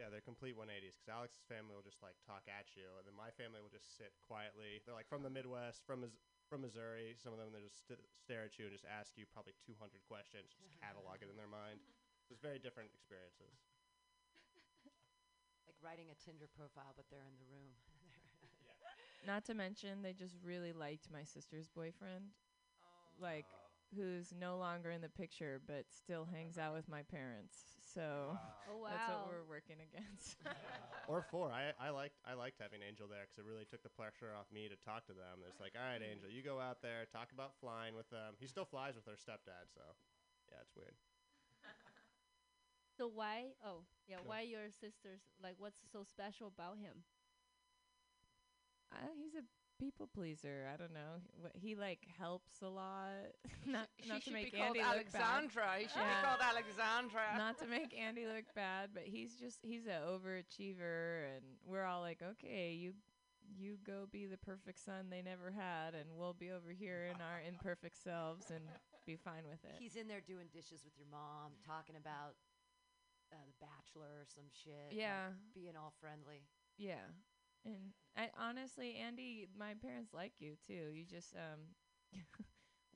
[0.00, 3.14] Yeah, they're complete 180s because Alex's family will just like talk at you, and then
[3.14, 4.80] my family will just sit quietly.
[4.82, 6.18] They're like from the Midwest, from Mis-
[6.50, 7.14] from Missouri.
[7.14, 10.02] Some of them they just st- stare at you and just ask you probably 200
[10.09, 11.78] questions, just catalog it in their mind.
[12.26, 13.55] So it's very different experiences.
[15.68, 17.78] Like writing a Tinder profile, but they're in the room.
[19.26, 22.36] Not to mention, they just really liked my sister's boyfriend,
[23.20, 23.96] like oh.
[23.96, 27.56] who's no longer in the picture but still hangs out with my parents.
[27.94, 28.36] So
[28.68, 30.36] Oh, that's what we're working against.
[31.08, 31.48] or four.
[31.48, 34.50] I, I liked I liked having Angel there because it really took the pressure off
[34.52, 35.40] me to talk to them.
[35.48, 36.10] It's like, all right, mm.
[36.10, 38.34] Angel, you go out there, talk about flying with them.
[38.42, 39.84] He still flies with their stepdad, so
[40.50, 40.98] yeah, it's weird.
[42.96, 43.58] So why?
[43.64, 44.22] Oh, yeah.
[44.22, 44.30] Sure.
[44.30, 45.18] Why your sisters?
[45.42, 47.02] Like, what's so special about him?
[48.93, 49.45] Uh, he's a
[49.80, 50.68] people pleaser.
[50.72, 51.20] I don't know.
[51.55, 53.35] He, he like helps a lot.
[53.66, 55.20] not She not to should make be called Andy look bad.
[55.22, 55.66] Alexandra.
[55.78, 56.20] He should Yeah.
[56.20, 57.22] be called Alexandra.
[57.37, 62.01] not to make Andy look bad, but he's just he's an overachiever, and we're all
[62.01, 62.93] like, okay, you
[63.57, 67.20] you go be the perfect son they never had, and we'll be over here in
[67.20, 68.64] our imperfect selves and
[69.07, 69.76] be fine with it.
[69.78, 72.37] He's in there doing dishes with your mom, talking about
[73.32, 74.72] uh, The Bachelor or some shit.
[74.91, 75.28] like, Yeah.
[75.55, 76.49] being all friendly.
[76.78, 77.05] Yeah.
[77.64, 80.92] And I honestly, Andy, my parents like you too.
[80.92, 81.72] You just um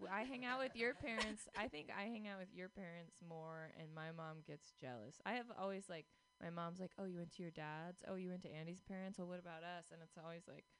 [0.07, 1.51] I hang out with your parents.
[1.59, 5.19] I think I hang out with your parents more and my mom gets jealous.
[5.27, 6.07] I have always like
[6.39, 8.07] my mom's like, "Oh, you went to your dad's?
[8.07, 9.19] Oh, you went to Andy's parents?
[9.19, 10.71] Well, what about us?" And it's always like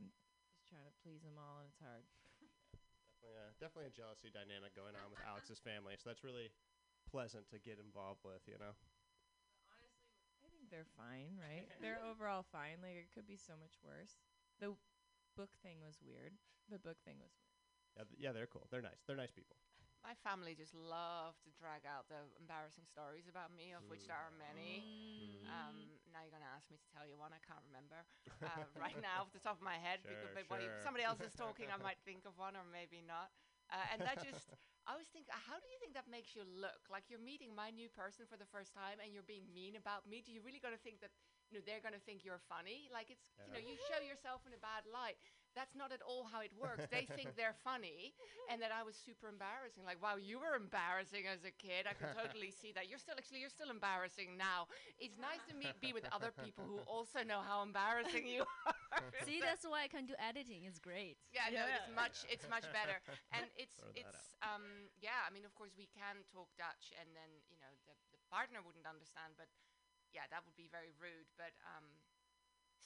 [0.00, 2.02] I'm just trying to please them all and it's hard.
[3.24, 5.94] A, definitely a jealousy dynamic going on with Alex's family.
[5.96, 6.50] So that's really
[7.06, 8.42] pleasant to get involved with.
[8.50, 8.74] You know.
[10.64, 11.68] I think they're fine, right?
[11.84, 12.80] they're overall fine.
[12.80, 14.16] Like it could be so much worse.
[14.64, 14.72] The
[15.36, 16.32] book thing was weird.
[16.72, 17.52] The book thing was weird.
[18.00, 18.64] Yeah, th- yeah, they're cool.
[18.72, 19.04] They're nice.
[19.04, 19.60] They're nice people.
[20.00, 24.16] My family just love to drag out the embarrassing stories about me, of which there
[24.16, 24.84] are many.
[24.84, 25.48] Mm.
[25.48, 25.76] Um,
[26.12, 27.32] now you're going to ask me to tell you one.
[27.32, 28.04] I can't remember
[28.44, 30.04] uh, right now off the top of my head.
[30.04, 30.84] Sure, because sure.
[30.84, 33.32] somebody else is talking, I might think of one or maybe not.
[33.74, 34.46] Uh, and that just,
[34.86, 36.86] I always think, uh, how do you think that makes you look?
[36.86, 40.06] Like you're meeting my new person for the first time and you're being mean about
[40.06, 40.22] me.
[40.22, 41.10] Do you really going to think that,
[41.50, 42.86] you know, they're going to think you're funny?
[42.94, 45.18] Like it's, you know, you show yourself in a bad light.
[45.54, 46.86] That's not at all how it works.
[46.90, 48.14] They think they're funny
[48.50, 49.84] and that I was super embarrassing.
[49.84, 51.86] Like, wow, you were embarrassing as a kid.
[51.88, 52.88] I can totally see that.
[52.90, 54.66] You're still, actually, you're still embarrassing now.
[54.98, 58.74] It's nice to meet, be with other people who also know how embarrassing you are.
[59.26, 60.64] See, that's why I can do editing.
[60.66, 61.18] It's great.
[61.34, 63.02] Yeah, no, it's much it's much better,
[63.34, 65.26] and it's Throw that it's um yeah.
[65.26, 68.62] I mean, of course, we can talk Dutch, and then you know the the partner
[68.62, 69.50] wouldn't understand, but
[70.14, 71.26] yeah, that would be very rude.
[71.34, 71.86] But um,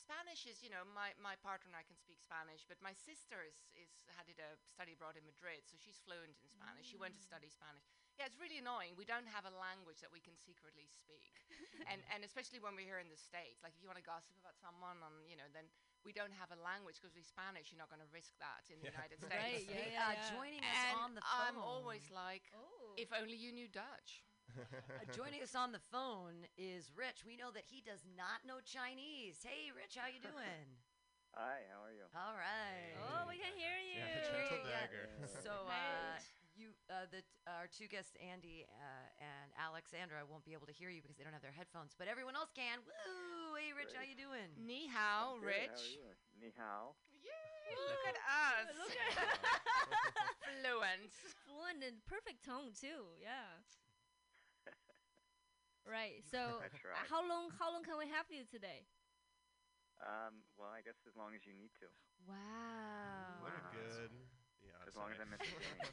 [0.08, 3.44] Spanish is you know my my partner and I can speak Spanish, but my sister
[3.44, 6.88] is is had did a study abroad in Madrid, so she's fluent in Spanish.
[6.88, 7.84] She went to study Spanish.
[8.16, 8.96] Yeah, it's really annoying.
[8.96, 11.28] We don't have a language that we can secretly speak,
[11.92, 13.60] and and especially when we're here in the states.
[13.60, 15.68] Like if you want to gossip about someone, on you know, then
[16.08, 17.68] we don't have a language because we're Spanish.
[17.68, 19.28] You're not going to risk that in the United States.
[19.36, 19.68] Right, States.
[19.68, 20.32] yeah, yeah, uh, yeah.
[20.32, 21.52] joining us And on the phone.
[21.52, 22.96] I'm always like, Oh.
[22.96, 24.24] if only you knew Dutch.
[24.58, 27.22] Uh, joining us on the phone is Rich.
[27.22, 29.38] We know that he does not know Chinese.
[29.46, 30.66] Hey, Rich, how you doing?
[31.38, 32.02] Hi, how are you?
[32.16, 32.96] All right.
[32.98, 34.02] Oh, we can hear you.
[34.02, 34.82] Yeah, gentle Yeah.
[34.82, 35.04] dagger.
[35.44, 36.18] So, uh,
[36.58, 40.90] you, uh, the our two guests, Andy uh, and Alexandra, won't be able to hear
[40.90, 42.82] you because they don't have their headphones, but everyone else can.
[42.82, 43.54] Woo!
[43.54, 44.50] Hey, Rich, how you doing?
[44.58, 45.80] Ni hao, Good, How Rich.
[45.94, 46.10] you?
[46.42, 46.98] Ni hao.
[47.22, 48.66] Yay, look at us.
[48.74, 49.14] Look at
[50.58, 51.12] Fluent.
[51.46, 53.14] fluent and perfect tone too.
[53.20, 53.62] Yeah.
[55.90, 56.22] right.
[56.30, 57.50] So, I uh, how long?
[57.58, 58.86] How long can we have you today?
[60.00, 61.88] Um, well, I guess as long as you need to.
[62.26, 62.34] Wow.
[63.38, 63.70] What a Wow.
[63.70, 64.12] good.
[64.86, 65.92] As long as I'm entertaining.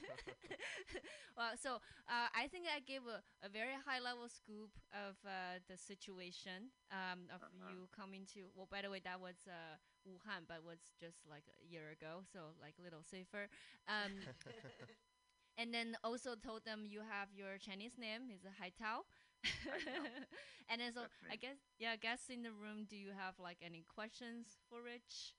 [1.37, 1.75] well, so
[2.09, 6.71] uh, I think I gave a, a very high level scoop of uh, the situation
[6.91, 7.75] um, of Uh-huh.
[7.75, 8.49] you coming to.
[8.55, 9.77] Well, by the way, that was uh,
[10.07, 13.47] Wuhan, but was just like a year ago, so like a little safer.
[13.87, 14.29] Um,
[15.57, 19.03] and then also told them you have your Chinese name is Hai Tao.
[20.69, 21.31] and then so That's.
[21.31, 24.81] I guess yeah, I guess in the room, do you have like any questions for
[24.83, 25.35] Rich?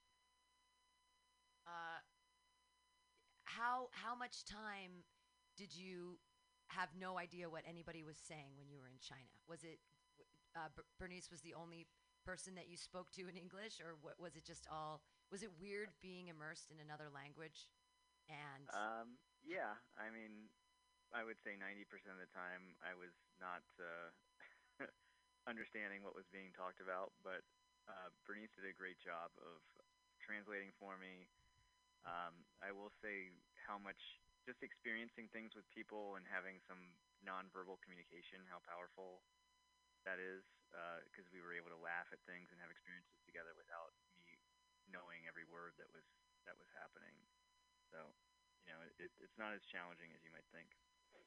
[1.67, 1.99] Uh,
[3.45, 5.05] how how much time
[5.57, 6.19] did you
[6.69, 9.31] have no idea what anybody was saying when you were in China?
[9.49, 9.79] Was it
[10.57, 11.87] uh, Ber- Bernice was the only
[12.25, 15.03] person that you spoke to in English, or what, was it just all?
[15.31, 17.71] Was it weird being immersed in another language?
[18.29, 20.51] And Um, yeah, I mean,
[21.15, 24.09] I would say 90% of the time I was not uh,
[25.51, 27.43] understanding what was being talked about, but
[27.87, 29.63] uh, Bernice did a great job of
[30.23, 31.31] translating for me.
[32.07, 33.31] Um, I will say
[33.67, 33.99] how much
[34.47, 36.95] just experiencing things with people and having some
[37.27, 39.23] nonverbal communication, how powerful
[40.07, 40.47] that is,
[41.11, 44.39] because we were able to laugh at things and have experiences together without me
[44.91, 46.07] knowing every word that was
[46.47, 47.15] that was happening.
[47.91, 47.99] So,
[48.67, 50.71] you know, it, it's not as challenging as you might think.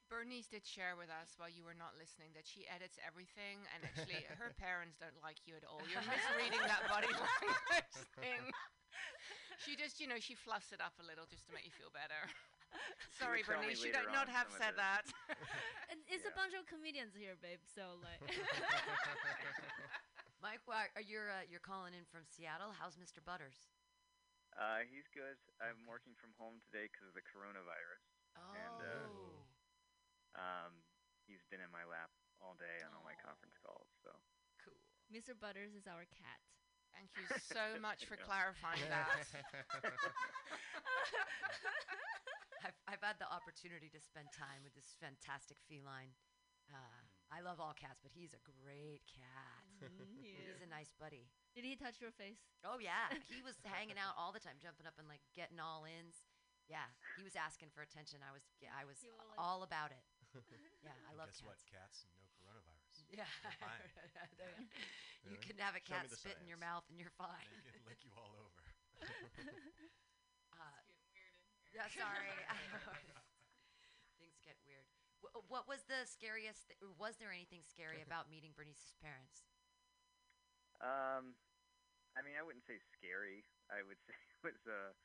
[0.09, 3.85] Bernice did share with us while you were not listening that she edits everything, and
[3.85, 5.85] actually her parents don't like you at all.
[5.85, 8.49] You're misreading that body language thing.
[9.61, 11.93] She just, you know, she fluffs it up a little just to make you feel
[11.93, 12.25] better.
[13.17, 15.05] Sorry, tell me Bernice, you later don't not have said that.
[15.89, 17.65] And it's a bunch of comedians here, babe.
[17.65, 18.21] So like,
[20.37, 22.69] Mike, why are you uh, you're calling in from Seattle?
[22.77, 23.25] How's Mr.
[23.25, 23.73] Butters?
[24.53, 25.33] Uh, he's good.
[25.57, 28.05] I'm working from home today because of the coronavirus.
[28.37, 29.28] Oh, And,
[30.39, 30.71] Um,
[31.27, 32.09] he's been in my lap
[32.39, 33.91] all day on all my conference calls.
[33.99, 34.15] So
[34.63, 34.79] cool.
[35.11, 35.35] Mr.
[35.35, 36.39] Butters is our cat.
[36.95, 39.27] Thank you so much for clarifying that.
[42.63, 46.11] I've, I've had the opportunity to spend time with this fantastic feline.
[46.69, 47.01] Uh,
[47.33, 49.63] I love all cats, but he's a great cat.
[49.81, 51.29] Mhm, he He's a nice buddy.
[51.55, 52.41] Did he touch your face?
[52.67, 55.85] Oh yeah, he was hanging out all the time, jumping up and like getting all
[55.87, 56.25] ins.
[56.69, 56.85] Yeah,
[57.17, 58.21] he was asking for attention.
[58.21, 60.03] I was, yeah, I was You like- all about it.
[60.83, 61.47] Yeah, I And love guess cats.
[61.47, 61.59] what?
[61.67, 63.03] Cats, no coronavirus.
[63.11, 63.81] Yeah, You're fine.
[64.39, 64.69] They-
[65.27, 65.43] you Really?
[65.43, 67.43] can have a Show cat the spit in your mouth and you're fine.
[67.65, 68.63] They can lick you all over.
[70.55, 70.79] Uh,
[71.75, 72.31] yeah, sorry.
[74.17, 74.87] Things get weird.
[75.21, 76.67] Wh- what was the scariest?
[76.71, 79.43] Th- or was there anything scary about meeting Bernice's parents?
[80.79, 81.35] Um,
[82.15, 83.43] I mean, I wouldn't say scary.
[83.69, 84.95] I would say it was a,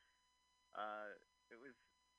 [0.79, 1.11] uh,
[1.51, 1.75] it was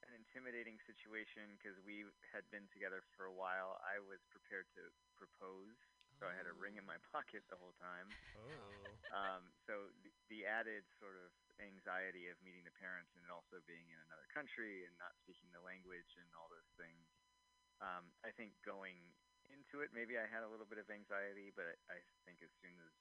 [0.09, 3.81] an intimidating situation because we had been together for a while.
[3.81, 5.77] I was prepared to propose,
[6.17, 8.07] so I had a ring in my pocket the whole time.
[8.37, 8.85] Oh.
[9.15, 13.87] Um, so the, the added sort of anxiety of meeting the parents and also being
[13.87, 17.05] in another country and not speaking the language and all those things.
[17.79, 18.95] Um, I think going
[19.47, 22.75] into it, maybe I had a little bit of anxiety, but I think as soon
[22.81, 22.93] as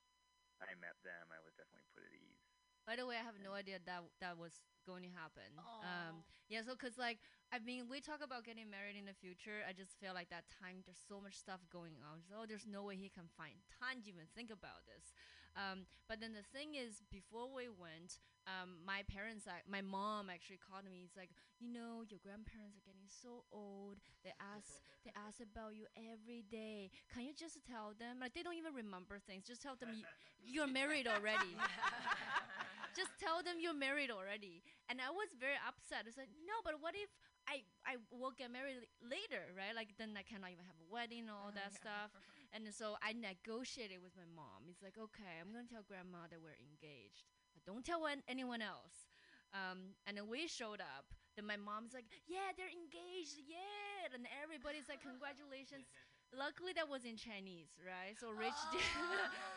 [0.63, 2.44] I met them, I was definitely put at ease.
[2.87, 5.49] By the way, I have no idea that that was going to happen.
[5.81, 6.21] Um,
[6.53, 7.19] yeah, so cause like
[7.53, 9.65] I mean, we talk about getting married in the future.
[9.65, 12.21] I just feel like that time there's so much stuff going on.
[12.27, 15.17] So oh, there's no way he can find time to even think about this.
[15.55, 18.19] Um, but then the thing is, before we went,
[18.51, 21.07] um, my parents, my mom actually called me.
[21.07, 21.31] It's like,
[21.63, 24.03] you know, your grandparents are getting so old.
[24.27, 26.91] They ask, they ask about you every day.
[27.07, 28.19] Can you just tell them?
[28.19, 29.47] Like they don't even remember things.
[29.47, 30.05] Just tell them you,
[30.43, 31.55] you're married already.
[32.97, 34.63] just tell them you're married already.
[34.89, 36.07] And I was very upset.
[36.07, 37.11] It's like, no, but what if
[37.45, 39.75] I I will get married later, right?
[39.77, 42.15] Like then I cannot even have a wedding and all that stuff.
[42.55, 44.71] And so I negotiated with my mom.
[44.71, 48.63] It's like, okay, I'm gonna tell grandma that we're engaged, but don't tell an- anyone
[48.63, 49.11] else.
[49.55, 51.07] Um, and then we showed up.
[51.35, 54.07] Then my mom's like, yeah, they're engaged, yeah.
[54.15, 55.87] And everybody's like, congratulations.
[56.35, 58.19] Luckily, that was in Chinese, right?
[58.19, 58.83] So Rich did.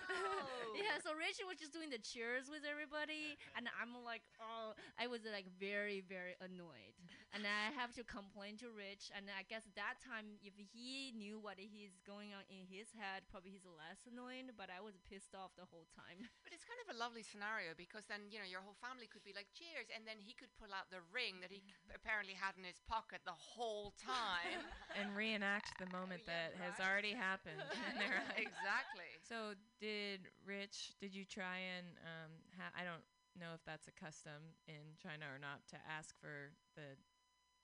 [0.07, 0.71] Oh.
[0.79, 5.07] yeah, so Rich was just doing the cheers with everybody, and I'm like, oh, I
[5.07, 6.95] was like very, very annoyed,
[7.35, 9.11] and I have to complain to Rich.
[9.11, 13.27] And I guess that time, if he knew what he's going on in his head,
[13.27, 14.55] probably he's less annoyed.
[14.55, 16.23] But I was pissed off the whole time.
[16.47, 19.27] But it's kind of a lovely scenario because then, you know, your whole family could
[19.27, 19.91] be like, cheers.
[19.91, 21.59] And then he could pull out the ring that he
[21.91, 24.63] apparently had in his pocket the whole time.
[24.99, 27.59] and reenact the moment Yeah, that has already happened.
[27.59, 28.39] in their life.
[28.39, 29.11] exactly.
[29.27, 30.95] So did Rich?
[31.03, 32.31] Did you try and um?
[32.55, 33.03] Ha- I don't
[33.35, 36.95] know if that's a custom in China or not to ask for the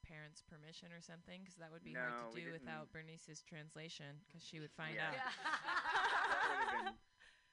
[0.03, 4.43] parents' permission or something, because that would be hard to do without Bernice's translation, because
[4.43, 5.09] she would find Yeah.
[5.09, 5.17] out.
[6.29, 6.93] that would have been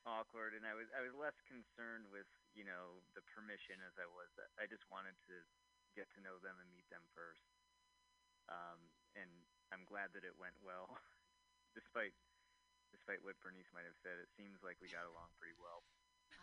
[0.06, 4.06] awkward, and I was I was less concerned with you know the permission as I
[4.10, 4.28] was.
[4.58, 5.36] I just wanted to
[5.94, 7.42] get to know them and meet them first.
[8.50, 9.30] Um, and
[9.70, 10.90] I'm glad that it went well,
[11.78, 12.14] despite
[12.90, 14.18] despite what Bernice might have said.
[14.18, 15.82] It seems like we got along pretty well.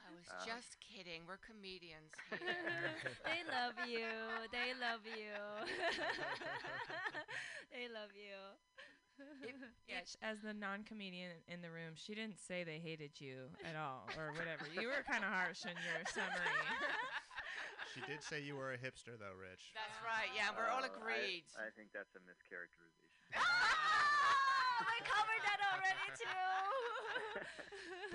[0.07, 1.27] I was Um, just kidding.
[1.27, 2.95] We're comedians here.
[3.27, 4.07] they love you.
[4.55, 5.35] They love you.
[7.75, 8.39] they love you.
[9.89, 13.73] Yeah, sh- as the non-comedian in the room, she didn't say they hated you at
[13.75, 14.69] all or whatever.
[14.71, 16.61] You were kind of harsh in your summary.
[17.95, 19.73] She did say you were a hipster, though, Rich.
[19.73, 20.29] That's right.
[20.37, 21.49] Yeah, we're all Oh, I- agreed.
[21.57, 23.41] I, think that's a mischaracterization.
[25.07, 26.43] We covered that already too.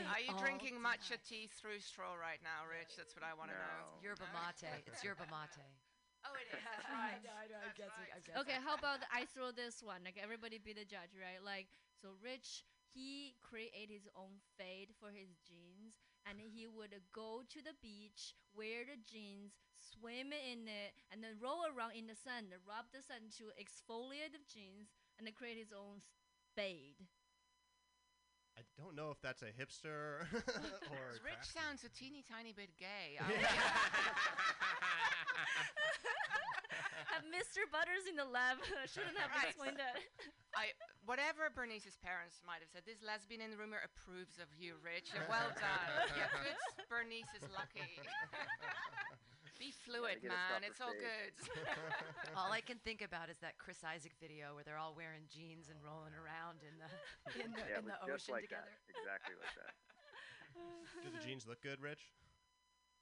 [0.13, 3.01] Are you drinking matcha tea through straw right now, Rich?
[3.01, 3.97] That's what I want to know.
[3.97, 4.05] No.
[4.05, 4.85] Yerba mate.
[4.85, 5.57] It's yerba mate.
[6.29, 6.61] Oh, it is.
[6.69, 7.17] That's right.
[7.25, 8.13] No, I know, I'm That's guessing, right.
[8.13, 8.41] I'm guessing.
[8.45, 10.05] okay, how about I throw this one?
[10.05, 11.41] Like everybody be the judge, right?
[11.41, 15.97] Like so, Rich he create his own fade for his jeans,
[16.29, 21.41] and he would go to the beach, wear the jeans, swim in it, and then
[21.41, 25.57] roll around in the sun, rub the sun to exfoliate the jeans, and then create
[25.57, 26.05] his own
[26.53, 27.01] s- fade.
[28.57, 30.23] I don't know if that's a hipster
[30.93, 31.17] or.
[31.17, 31.65] a Rich craftsman.
[31.65, 33.17] sounds a teeny tiny bit gay.
[33.21, 33.25] I
[37.13, 37.69] Uh, Mr.
[37.69, 38.57] Butters in the lab
[38.93, 39.53] shouldn't have Right.
[39.53, 40.01] explained that.
[40.57, 40.73] I,
[41.05, 45.13] whatever Bernice's parents might have said, this lesbian in the room approves of you, Rich.
[45.13, 45.89] You're well done.
[46.17, 46.57] Yeah, good.
[46.89, 47.85] Bernice is lucky.
[49.63, 50.67] Be fluid, man.
[50.67, 51.31] It's all good.
[52.35, 55.71] All I can think about is that Chris Isaak video where they're all wearing jeans
[55.71, 56.91] and rolling around in the
[57.47, 58.75] in the, yeah, in it the was just ocean like together.
[58.75, 58.91] that.
[58.91, 59.75] Exactly like that.
[61.07, 62.11] Do the jeans look good, Rich?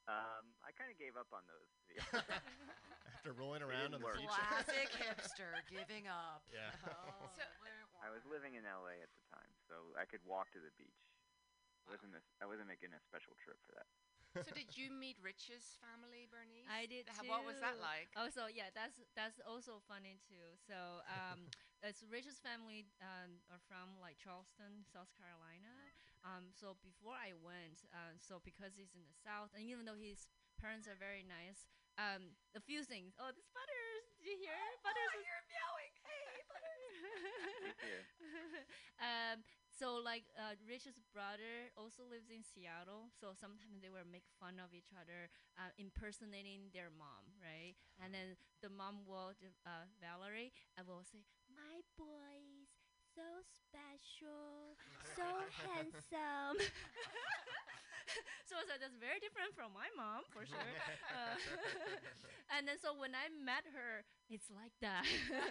[0.05, 1.71] Um, I kind of gave up on those.
[3.17, 4.29] After rolling around on the beach.
[4.29, 6.45] Classic hipster giving up.
[6.53, 6.69] Yeah.
[6.85, 7.41] Oh, So-
[8.05, 11.01] I was living in LA at the time, so I could walk to the beach.
[11.85, 13.89] I wasn't a, I wasn't making a special trip for that.
[14.39, 16.63] So, did you meet Rich's family, Bernice?
[16.71, 17.31] I did How- too.
[17.31, 18.07] What was that like?
[18.15, 20.55] Oh, so yeah, that's that's also funny too.
[20.63, 21.51] So um,
[21.87, 25.75] it's Rich's family um, are from like Charleston, South Carolina.
[26.23, 29.97] Um, so before I went, uh, so because he's in the South, and even though
[29.97, 30.29] his
[30.61, 31.65] parents are very nice,
[31.97, 33.17] um, a few things.
[33.19, 34.61] Oh, this Butters, did you hear?
[34.85, 35.93] Butters is you're meowing.
[36.05, 36.69] Hey, Butters.
[37.81, 38.03] Yeah.
[39.07, 39.37] um,
[39.81, 44.61] so like uh, Rich's brother also lives in Seattle, so sometimes they will make fun
[44.61, 47.73] of each other, uh, impersonating their mom, right?
[47.97, 49.33] And then the mom will,
[49.65, 52.69] uh, Valerie, uh, will say, "My boys,
[53.17, 54.77] so special,
[55.17, 55.25] so
[55.65, 56.61] handsome."
[58.49, 60.61] so, so that's very different from my mom for sure.
[61.11, 61.35] Uh,
[62.55, 65.03] and then so when I met her, it's like that.
[65.03, 65.43] the,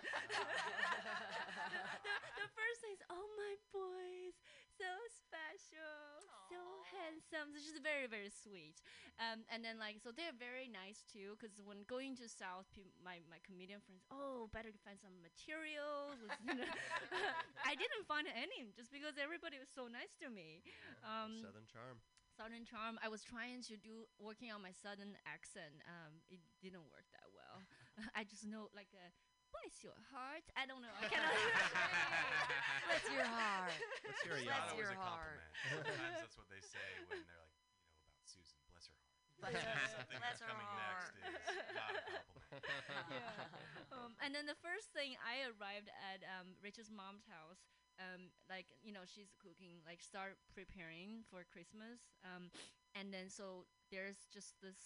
[1.77, 4.35] the first thing is, oh my boys,
[4.73, 7.53] so special, so handsome.
[7.53, 8.81] So she's very very sweet.
[9.21, 12.69] Um, and then like so they're very nice too, because when going to South,
[13.05, 16.21] my my comedian friends, oh better find some materials.
[16.25, 16.69] with, you know."
[17.71, 20.65] I didn't find any just because everybody was so nice to me.
[21.05, 21.97] Um, Southern charm.
[22.37, 22.97] Southern charm.
[23.05, 25.85] I was trying to do working on my southern accent.
[25.85, 27.61] Um, it didn't work that well.
[28.19, 29.07] I just know like a
[29.52, 30.44] bless your heart.
[30.56, 30.93] I don't know.
[30.98, 31.35] I cannot.
[32.86, 33.74] Bless your heart.
[34.06, 34.78] Let's hear a Bless yawn.
[34.78, 35.40] your always a heart.
[35.68, 35.86] compliment.
[35.86, 38.59] Sometimes that's what they say when they're like, you know, about Susan.
[38.70, 39.27] Bless her heart.
[39.40, 41.14] Bless her- Something bless that's her coming heart.
[41.22, 42.62] next is not a compliment.
[43.10, 43.94] yeah.
[43.94, 47.62] Um, and then the first thing I arrived at um, Rich's mom's house,
[47.98, 52.51] um, like you know she's cooking, like start preparing for Christmas, um,
[52.94, 54.78] and then so there's just this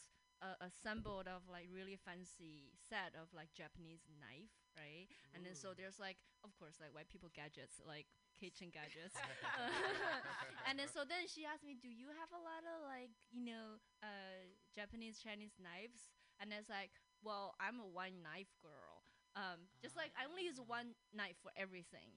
[0.43, 5.07] uh, assembled of like really fancy set of like Japanese knife, right?
[5.35, 8.07] And then so there's like of course like white people gadgets like
[8.39, 9.15] kitchen gadgets.
[10.69, 13.45] and then so then she asked me, "Do you have a lot of like you
[13.47, 16.11] know uh, Japanese Chinese knives?"
[16.43, 16.91] And it's like,
[17.23, 19.07] "Well, I'm a one knife girl.
[19.35, 22.15] Um, just like I only use one knife for everything."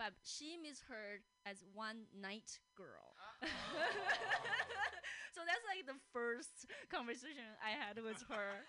[0.00, 3.12] But she misheard as one night girl.
[5.34, 8.66] so that's like the first conversation I had with her.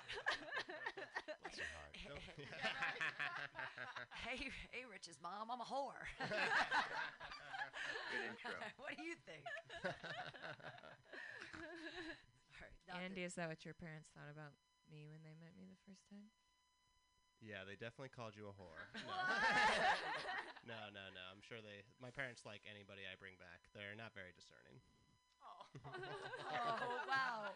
[1.41, 1.89] Bless your heart.
[4.21, 6.05] hey, hey, Rich's mom, I'm a whore.
[6.21, 6.29] Good
[8.29, 8.53] intro.
[8.83, 9.41] what do you think?
[9.81, 9.89] All
[12.61, 14.53] right, not Andy, is that what your parents thought about
[14.93, 16.29] me when they met me the first time?
[17.41, 18.85] Yeah, they definitely called you a whore.
[18.93, 20.77] No.
[20.77, 21.23] no, no, no.
[21.33, 21.81] I'm sure they.
[21.97, 23.65] My parents like anybody I bring back.
[23.73, 24.77] They're not very discerning.
[25.85, 27.55] oh wow.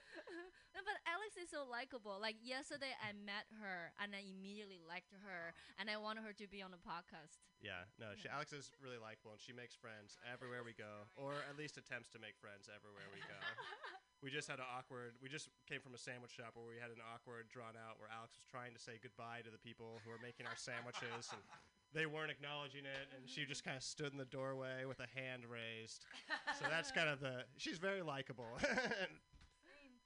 [0.76, 2.20] No, but Alex is so likable.
[2.20, 6.48] Like yesterday, I met her and I immediately liked her, and I wanted her to
[6.52, 7.40] be on the podcast.
[7.64, 8.12] Yeah, no.
[8.20, 11.80] She, Alex is really likable, and she makes friends everywhere we go, or at least
[11.80, 13.40] attempts to make friends everywhere we go.
[14.24, 15.16] we just had an awkward.
[15.24, 18.12] We just came from a sandwich shop where we had an awkward drawn out where
[18.12, 21.42] Alex was trying to say goodbye to the people who were making our sandwiches, and
[21.96, 25.08] they weren't acknowledging it, and she just kind of stood in the doorway with a
[25.18, 26.04] hand raised.
[26.60, 27.48] So that's kind of the.
[27.58, 28.52] She's very likable.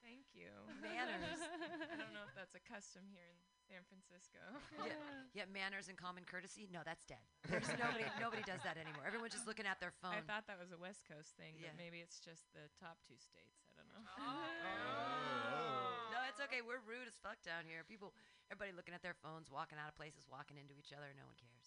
[0.05, 0.49] Thank you.
[0.81, 1.41] Manners.
[1.89, 3.37] I don't know if that's a custom here in
[3.69, 4.41] San Francisco.
[4.81, 4.97] yeah,
[5.37, 6.65] yeah, manners and common courtesy.
[6.73, 7.21] No, that's dead.
[7.45, 8.05] There's nobody.
[8.17, 9.05] nobody does that anymore.
[9.05, 10.17] Everyone's just looking at their phone.
[10.17, 11.69] I thought that was a West Coast thing, Yeah.
[11.73, 13.61] but maybe it's just the top two states.
[13.69, 14.01] I don't know.
[14.17, 14.25] Oh.
[14.25, 16.09] Oh.
[16.13, 16.65] No, it's okay.
[16.65, 17.85] We're rude as fuck down here.
[17.85, 18.15] People,
[18.49, 21.11] everybody looking at their phones, walking out of places, walking into each other.
[21.13, 21.58] No one cares.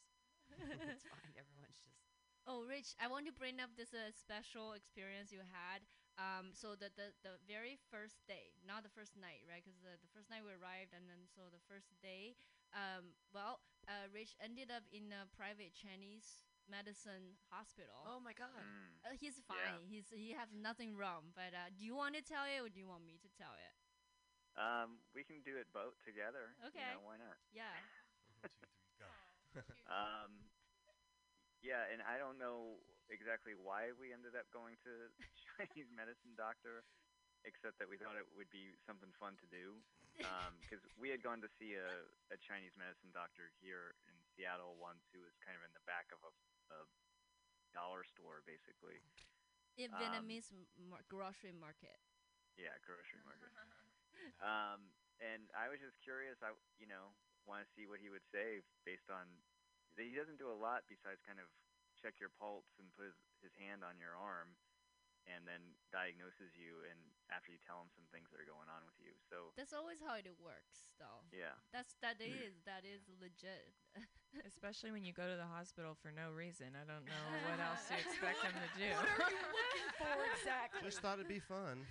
[0.93, 1.35] it's fine.
[1.35, 1.99] Everyone's just.
[2.45, 5.87] Oh, Rich, I want to bring up this uh, special experience you had.
[6.21, 9.65] Um, so the, the the very first day, not the first night, right?
[9.65, 12.37] Because the, the first night we arrived, and then so the first day,
[12.77, 17.97] um, well, uh, Rich ended up in a private Chinese medicine hospital.
[18.05, 18.53] Oh my God.
[18.53, 18.93] Mm.
[19.03, 19.83] Uh, he's fine.
[19.89, 21.33] He's he has nothing wrong.
[21.33, 23.55] But uh, do you want to tell it, or do you want me to tell
[23.57, 23.75] it?
[24.53, 26.53] Um, we can do it both together.
[26.61, 26.85] Okay.
[26.85, 27.41] You know, why not?
[27.57, 27.73] Yeah.
[28.45, 29.09] One, two, three, go.
[29.87, 30.49] Um,
[31.63, 35.09] yeah, and I don't know exactly why we ended up going to the
[35.57, 36.83] Chinese medicine doctor,
[37.45, 39.79] except that we thought it would be something fun to do.
[40.63, 45.03] Because we had gone to see a, a Chinese medicine doctor here in Seattle once
[45.11, 46.33] who was kind of in the back of a,
[46.75, 46.81] a
[47.75, 49.01] dollar store, basically.
[49.77, 51.99] In Um, Vietnamese m- mar- grocery market.
[52.57, 53.51] Yeah, grocery market.
[54.45, 56.37] um, and I was just curious.
[56.43, 57.15] I, you know,
[57.47, 59.27] want to see what he would say based on.
[59.99, 61.45] He doesn't do a lot besides kind of
[62.01, 64.57] check your pulse and put his, his hand on your arm,
[65.31, 65.63] and then
[65.95, 66.83] diagnoses you.
[66.89, 66.99] And
[67.31, 70.03] after you tell him some things that are going on with you, so That's always
[70.03, 71.23] how it works, though.
[71.33, 71.57] yeah.
[71.73, 73.73] That's that is that is legit.
[74.49, 76.73] Especially when you go to the hospital for no reason.
[76.73, 78.89] I don't know what else you expect them to do.
[78.97, 80.81] What are you looking for exactly?
[80.89, 81.85] Just thought it'd be fun.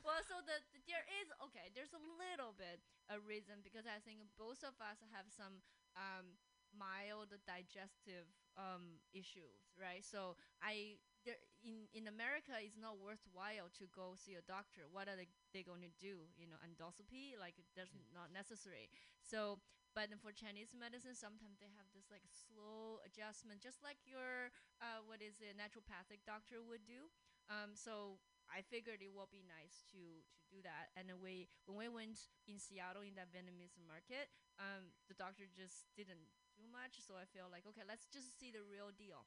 [0.00, 1.68] well, so the, the- there is okay.
[1.76, 2.80] There's a little bit
[3.12, 5.60] a reason because I think both of us have some
[5.96, 6.40] um,
[6.72, 8.24] mild digestive
[8.56, 10.00] um, issues, right?
[10.04, 14.86] So I there in in America, it's not worthwhile to go see a doctor.
[14.90, 16.30] What are they, they going to do?
[16.38, 18.88] You know, endoscopy like that's not necessary.
[19.22, 19.58] So.
[19.96, 25.02] But for Chinese medicine, sometimes they have this like slow adjustment, just like your uh,
[25.08, 27.10] what is it, naturopathic doctor would do.
[27.50, 30.92] Um, so I figured it would be nice to to do that.
[30.94, 34.30] And then we when we went in Seattle in that Vietnamese market,
[34.60, 37.00] um, the doctor just didn't do much.
[37.02, 39.26] So I feel like okay, let's just see the real deal.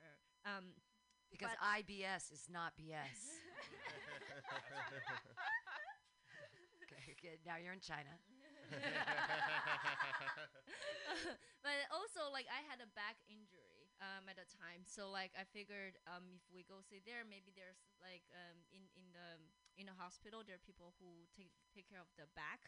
[0.00, 0.78] Uh, um,
[1.30, 3.08] Because but- IBS is not BS.
[6.84, 7.38] okay, good.
[7.46, 8.16] Now you're in China.
[11.64, 15.48] but also like I had a back injury um, at the time, so like I
[15.48, 19.40] figured um, if we go see there, maybe there's like um, in in the
[19.80, 22.60] in a hospital there are people who take take care of the back.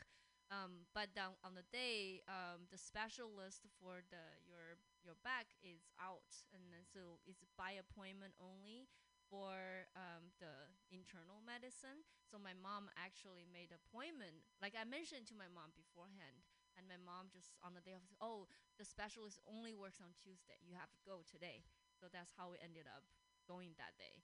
[0.50, 4.74] Um, but then on the day, um, the specialist for the your
[5.06, 8.90] your back is out, and then so it's by appointment only
[9.30, 10.50] for um, the
[10.90, 12.02] internal medicine.
[12.26, 14.42] So my mom actually made appointment.
[14.58, 16.42] Like I mentioned to my mom beforehand,
[16.74, 20.58] and my mom just on the day of oh the specialist only works on Tuesday.
[20.66, 21.62] You have to go today.
[21.94, 23.06] So that's how we ended up
[23.46, 24.18] going that day.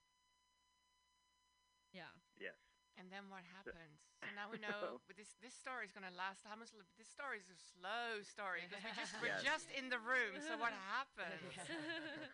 [1.93, 2.13] Yeah.
[2.39, 2.76] Yes.
[2.97, 3.97] And then what happened?
[4.27, 6.43] So now we know but this this story is going to last.
[6.43, 6.73] How much?
[6.99, 9.45] This story is a slow story because we just we're Yes.
[9.45, 10.35] just in the room.
[10.43, 11.47] So what happened?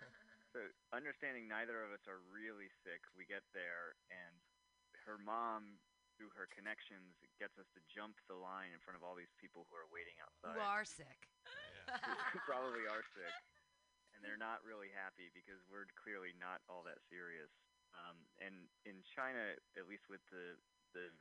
[0.53, 0.61] So
[0.93, 4.37] understanding neither of us are really sick, we get there and
[5.09, 5.81] her mom
[6.21, 9.65] through her connections gets us to jump the line in front of all these people
[9.73, 10.53] who are waiting outside.
[10.53, 11.33] Who are sick.
[12.37, 13.33] who probably are sick.
[14.13, 17.49] And they're not really happy because we're clearly not all that serious.
[17.97, 20.57] Um, and in China, at least with the
[20.97, 21.13] the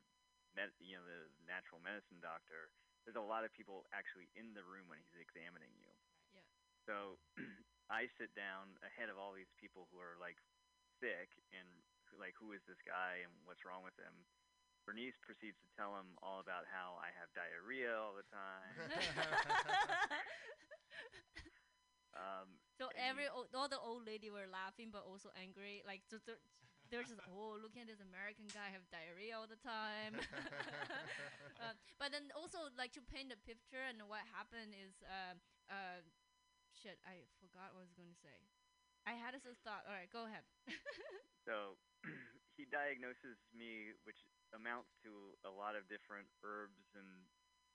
[0.56, 2.72] med, you know the natural medicine doctor,
[3.04, 5.92] there's a lot of people actually in the room when he's examining you.
[6.36, 6.46] Yeah.
[6.88, 6.96] So
[7.92, 10.40] I sit down ahead of all these people who are like
[11.00, 11.68] sick and
[12.20, 14.14] like who is this guy and what's wrong with him.
[14.86, 18.74] Bernice proceeds to tell him all about how I have diarrhea all the time.
[22.18, 22.50] um,
[22.82, 25.86] So and every o- all the old lady were laughing, but also angry.
[25.86, 26.42] Like so they're,
[26.90, 30.18] they're just oh look at this American guy have diarrhea all the time.
[31.62, 35.38] uh, but then also like to paint a picture and what happened is uh
[35.70, 36.02] uh
[36.74, 38.34] shit I forgot what I was going to say.
[39.06, 39.86] I had this thought.
[39.86, 40.42] All right, go ahead.
[41.42, 41.74] So
[42.58, 44.22] he diagnoses me, which
[44.54, 47.26] amounts to a lot of different herbs and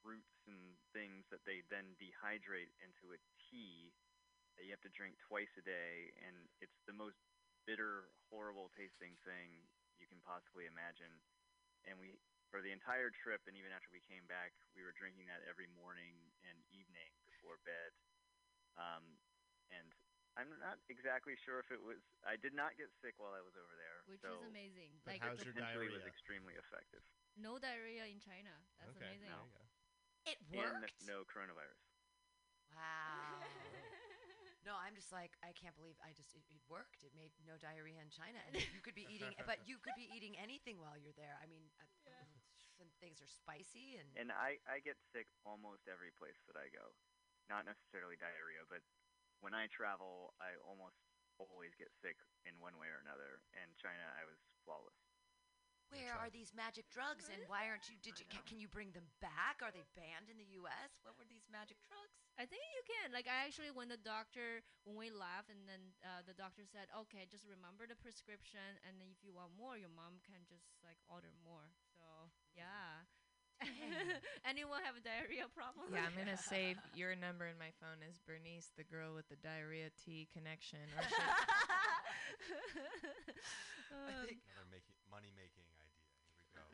[0.06, 3.18] roots and things that they then dehydrate into a
[3.50, 3.90] tea
[4.56, 7.16] that you have to drink twice a day, and it's the most
[7.68, 9.64] bitter, horrible tasting thing
[10.00, 11.12] you can possibly imagine.
[11.88, 12.16] And we,
[12.50, 15.68] for the entire trip, and even after we came back, we were drinking that every
[15.76, 16.14] morning
[16.46, 17.90] and evening before bed.
[18.76, 19.16] Um,
[19.72, 19.88] and
[20.36, 21.96] I'm not exactly sure if it was.
[22.24, 24.04] I did not get sick while I was over there.
[24.04, 24.92] Which so is amazing.
[25.04, 27.00] But Like how's your potentially was extremely effective.
[27.40, 28.52] no diarrhea in China.
[28.78, 29.32] That's okay, amazing.
[29.32, 29.48] No.
[29.48, 29.64] you go.
[30.28, 30.92] It And worked.
[31.08, 31.80] no coronavirus.
[32.74, 33.25] Wow.
[34.66, 37.06] No, I'm just like I can't believe I just it, it worked.
[37.06, 40.10] It made no diarrhea in China, and you could be eating, but you could be
[40.10, 41.38] eating anything while you're there.
[41.38, 41.86] I mean, uh,
[42.74, 46.68] some things are spicy, and And I, I get sick almost every place that I
[46.74, 46.92] go.
[47.46, 48.82] Not necessarily diarrhea, but
[49.38, 50.98] when I travel, I almost
[51.38, 53.44] always get sick in one way or another.
[53.54, 54.98] And China, I was flawless.
[55.94, 57.96] where are these magic drugs, and why aren't you?
[58.02, 58.26] Did you?
[58.26, 59.62] Can, can you bring them back?
[59.62, 60.90] Are they banned in the U.S.?
[61.06, 62.25] What were these magic drugs?
[62.36, 63.16] I think you can.
[63.16, 66.88] Like I actually, when the doctor, when we left, and then uh, the doctor said,
[67.08, 70.68] "Okay, just remember the prescription, and then if you want more, your mom can just
[70.84, 71.64] like order more."
[71.96, 72.04] So
[72.52, 73.08] yeah.
[74.44, 75.88] Anyone have a diarrhea problem?
[75.88, 79.40] Yeah, I'm gonna save your number in my phone as Bernice, the girl with the
[79.40, 80.84] diarrhea tea connection.
[80.92, 81.32] Or should-
[83.96, 85.64] Um, Another making money making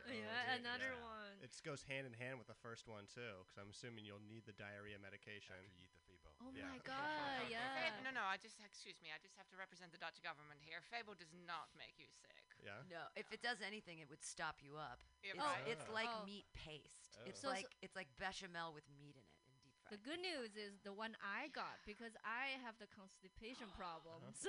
[0.03, 1.03] Oh, oh, yeah, another Yeah.
[1.05, 1.35] one.
[1.43, 4.47] It goes hand in hand with the first one too, because I'm assuming you'll need
[4.47, 5.55] the diarrhea medication.
[5.55, 6.31] After you eat the Febo.
[6.43, 6.66] Oh Yeah.
[6.70, 7.74] my god, yeah.
[7.95, 9.11] Fab- no, no, I just excuse me.
[9.15, 10.83] I just have to represent the Dutch government here.
[10.91, 12.43] Febo does not make you sick.
[12.62, 12.83] Yeah.
[12.91, 15.03] No, if it does anything, it would stop you up.
[15.23, 15.66] Yeah, It's, right.
[15.66, 15.93] it's oh.
[15.95, 16.24] like Oh.
[16.27, 17.19] meat paste.
[17.19, 17.24] Oh.
[17.27, 19.81] It's So- so- like it's like bechamel with meat in it and deep fried.
[19.93, 24.24] The good news is the one I got because I have the constipation problem.
[24.32, 24.48] So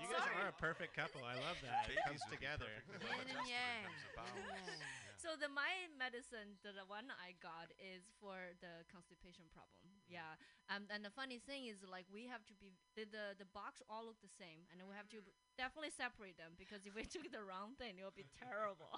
[0.00, 1.20] You guys are a perfect couple.
[1.20, 1.92] I love that.
[1.92, 2.72] It comes Babies would be together.
[2.88, 3.84] Yin and yang.
[3.84, 4.48] terms of Yin and bowels.
[4.48, 4.80] yang.
[4.80, 5.20] Yeah.
[5.20, 5.68] So the my
[6.00, 9.92] medicine, the, the one I got is for the constipation problem.
[10.08, 10.40] Yeah.
[10.72, 13.84] Um, and the funny thing is like we have to be the, the the box
[13.92, 15.20] all look the same, and then we have to
[15.60, 18.96] definitely separate them because if we took the wrong thing, it would be terrible.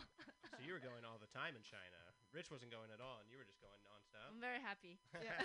[0.54, 1.98] So you were going all the time in China.
[2.30, 3.82] Rich wasn't going at all, and you were just going
[4.14, 4.30] nonstop.
[4.30, 4.98] I'm very happy.
[5.18, 5.34] Yeah.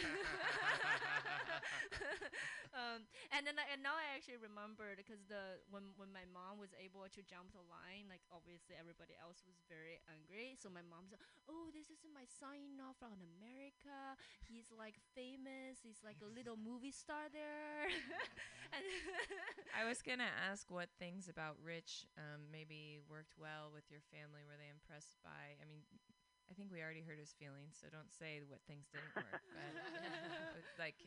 [2.77, 6.61] um, and then I, and now I actually remembered because the when when my mom
[6.61, 10.53] was able to jump the line, like obviously everybody else was very angry.
[10.57, 11.19] So my mom said,
[11.49, 14.15] "Oh, this is my son-in-law from America.
[14.45, 15.81] He's like famous.
[15.81, 17.89] He's like a little movie star there."
[19.73, 24.45] I was gonna ask what things about Rich um, maybe worked well with your family.
[24.45, 25.57] Were they impressed by?
[25.57, 25.81] I mean,
[26.49, 29.39] I think we already heard his feelings, so don't say what things didn't work.
[29.53, 29.73] But,
[30.53, 30.97] but like,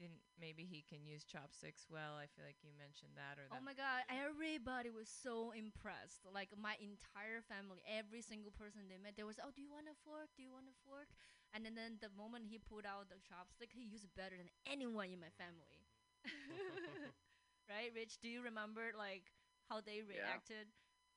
[0.00, 2.16] didn't maybe he can use chopsticks well?
[2.16, 3.64] I feel like you mentioned that, or Oh that.
[3.64, 6.26] my god, everybody was so impressed.
[6.26, 9.86] Like my entire family, every single person they met, they was, "Oh, do you want
[9.86, 10.34] a fork?
[10.36, 11.08] Do you want a fork?"
[11.54, 14.50] And then, then the moment he pulled out the chopstick, he used it better than
[14.66, 15.86] anyone in my family.
[17.70, 18.18] right, Rich?
[18.20, 19.32] Do you remember like
[19.68, 20.38] how they Yeah.
[20.40, 20.68] reacted?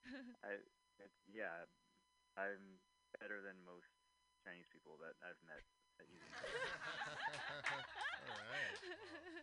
[0.43, 0.53] I,
[0.99, 1.65] it, yeah,
[2.38, 2.80] I'm
[3.18, 3.90] better than most
[4.45, 5.64] Chinese people that I've met
[5.99, 6.31] at using.
[8.30, 8.76] all right.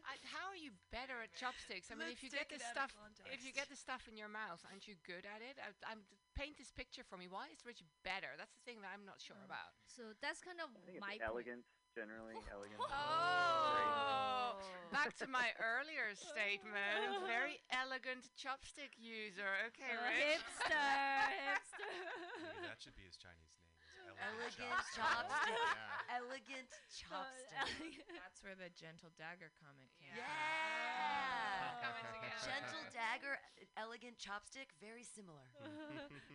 [0.09, 1.91] I, how are you better at chopsticks?
[1.91, 3.69] I mean, Let's if you get take the it out of stuff, if you get
[3.69, 5.59] the stuff in your mouth, aren't you good at it?
[5.59, 6.07] I, I'm
[6.39, 7.27] paint this picture for me.
[7.29, 8.33] Why is Rich better?
[8.39, 9.49] That's the thing that I'm not sure oh.
[9.49, 9.77] about.
[9.85, 11.29] So that's kind of I think my it's point.
[11.29, 12.37] elegance generally.
[12.53, 12.81] elegance.
[12.93, 14.36] Oh,
[14.95, 17.25] back to my earlier statement.
[17.31, 19.49] Very elegant chopstick user.
[19.73, 20.41] Okay, Uh, Rich.
[20.41, 20.73] hipster,
[21.49, 21.89] hipster.
[22.43, 23.75] Maybe that should be his Chinese name.
[23.77, 24.97] is Elegant Chopstick.
[24.97, 25.61] chopstick.
[25.61, 26.17] Yeah.
[26.17, 28.01] Elegant chopstick.
[28.17, 30.09] That's where the Gentle Dagger comment came.
[30.17, 30.25] from.
[30.25, 31.85] Yeah.
[32.45, 33.37] Gentle dagger,
[33.77, 35.45] elegant chopstick, very similar.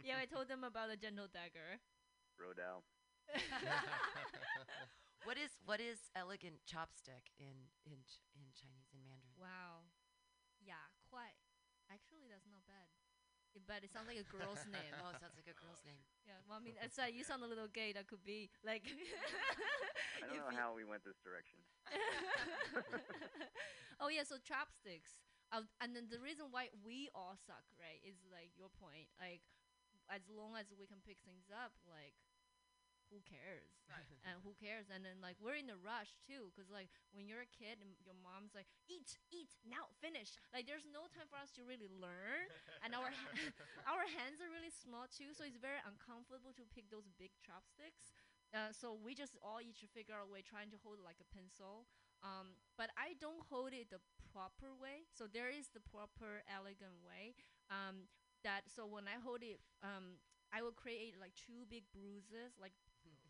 [0.03, 1.79] yeah, I told them about the gentle dagger.
[2.37, 2.81] Rodale.
[5.23, 9.37] What is what is elegant chopstick in in Ch- in Chinese in Mandarin?
[9.37, 9.85] Wow.
[10.61, 11.37] Yeah, quite.
[11.89, 12.89] Actually, that's not bad.
[13.53, 14.93] It- but it sounds like a girl's name.
[15.03, 16.01] Oh, it sounds like a girl's name.
[16.25, 17.91] Yeah, well, I mean, it's like you sound a little gay.
[17.93, 18.85] That could be like.
[20.21, 21.59] I don't know how we went this direction.
[23.99, 25.19] oh yeah, so chopsticks.
[25.51, 29.11] Uh, and then the reason why we all suck, right, is like your point.
[29.19, 29.43] Like,
[30.07, 32.15] as long as we can pick things up, like,
[33.11, 33.69] who cares?
[34.27, 34.87] and who cares?
[34.87, 37.91] And then like we're in a rush too, cause like when you're a kid and
[38.01, 40.31] your mom's like, eat, eat now, finish.
[40.55, 42.47] Like there's no time for us to really learn,
[42.81, 43.35] and our ha-
[43.91, 48.15] our hands are really small too, so it's very uncomfortable to pick those big chopsticks.
[48.51, 51.19] Uh, so we just all each figure out a way trying to hold it like
[51.23, 51.87] a pencil.
[52.19, 55.07] Um, but I don't hold it the proper way.
[55.09, 57.33] So there is the proper elegant way.
[57.71, 58.11] Um,
[58.43, 60.19] that so when I hold it, um,
[60.51, 62.75] I will create like two big bruises, like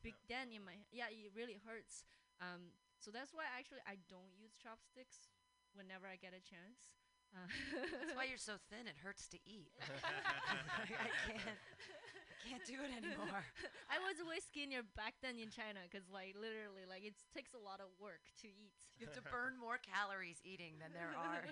[0.04, 2.04] big dent in my yeah, it really hurts.
[2.42, 5.30] Um, so that's why actually I don't use chopsticks
[5.74, 6.98] whenever I get a chance.
[7.32, 7.48] Uh,
[7.96, 8.92] That's why you're so thin.
[8.92, 9.72] It hurts to eat.
[9.80, 11.56] I can't.
[11.56, 13.46] I Can't do it anymore.
[13.94, 17.62] I was way skinnier back then in China because, like, literally, like it takes a
[17.62, 18.74] lot of work to eat.
[18.98, 21.46] You have to burn more calories eating than there are.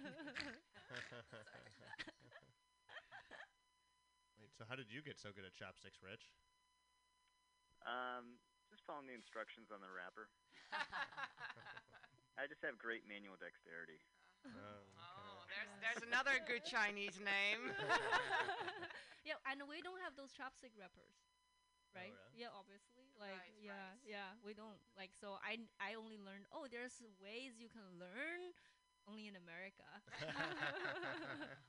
[4.42, 6.34] Wait, so how did you get so good at chopsticks, Rich?
[7.86, 8.38] Um,
[8.70, 10.30] just following the instructions on the wrapper.
[12.40, 14.00] I just have great manual dexterity.
[14.46, 17.76] Oh, there's there's another good Chinese name.
[19.28, 21.12] yeah, and we don't have those chopstick wrappers,
[21.92, 22.16] right?
[22.16, 22.48] really?
[22.48, 23.04] Yeah, obviously.
[23.20, 24.00] Like, Right, yeah, right.
[24.08, 24.80] yeah, we don't.
[24.96, 26.48] Like, so I I only learned.
[26.56, 28.56] Oh, there's ways you can learn
[29.12, 29.84] only in America.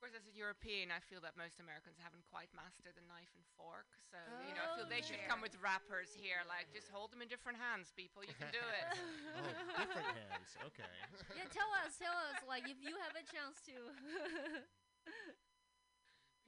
[0.00, 3.28] Of course, as a European, I feel that most Americans haven't quite mastered the knife
[3.36, 3.84] and fork.
[4.08, 4.16] So,
[4.48, 6.40] you know, I feel they should come with wrappers here.
[6.48, 8.24] Like, just hold them in different hands, people.
[8.24, 8.96] You can do it.
[9.36, 9.44] Oh,
[9.76, 10.56] different hands.
[10.72, 10.96] Okay.
[11.36, 12.40] yeah, tell us, tell us.
[12.48, 13.76] Like, if you have a chance to.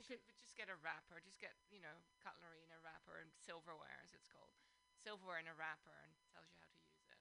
[0.01, 1.21] We should we just get a wrapper.
[1.21, 1.93] Just get, you know,
[2.25, 4.57] cutlery in a wrapper and silverware, as it's called.
[4.97, 7.21] Silverware in a wrapper and tells you how to use it.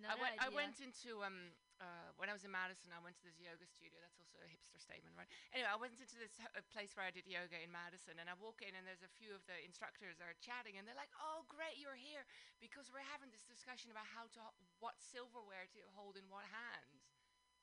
[0.00, 2.90] I Another went, I went into um uh, when I was in Madison.
[2.94, 3.98] I went to this yoga studio.
[4.02, 5.30] That's also a hipster statement, right?
[5.54, 6.38] Anyway, I went into this
[6.74, 9.34] place where I did yoga in Madison, and I walk in, and there's a few
[9.34, 12.26] of the instructors are chatting, and they're like, "Oh, great, you're here
[12.62, 14.42] because we're having this discussion about how to
[14.82, 17.10] what silverware to hold in what hands."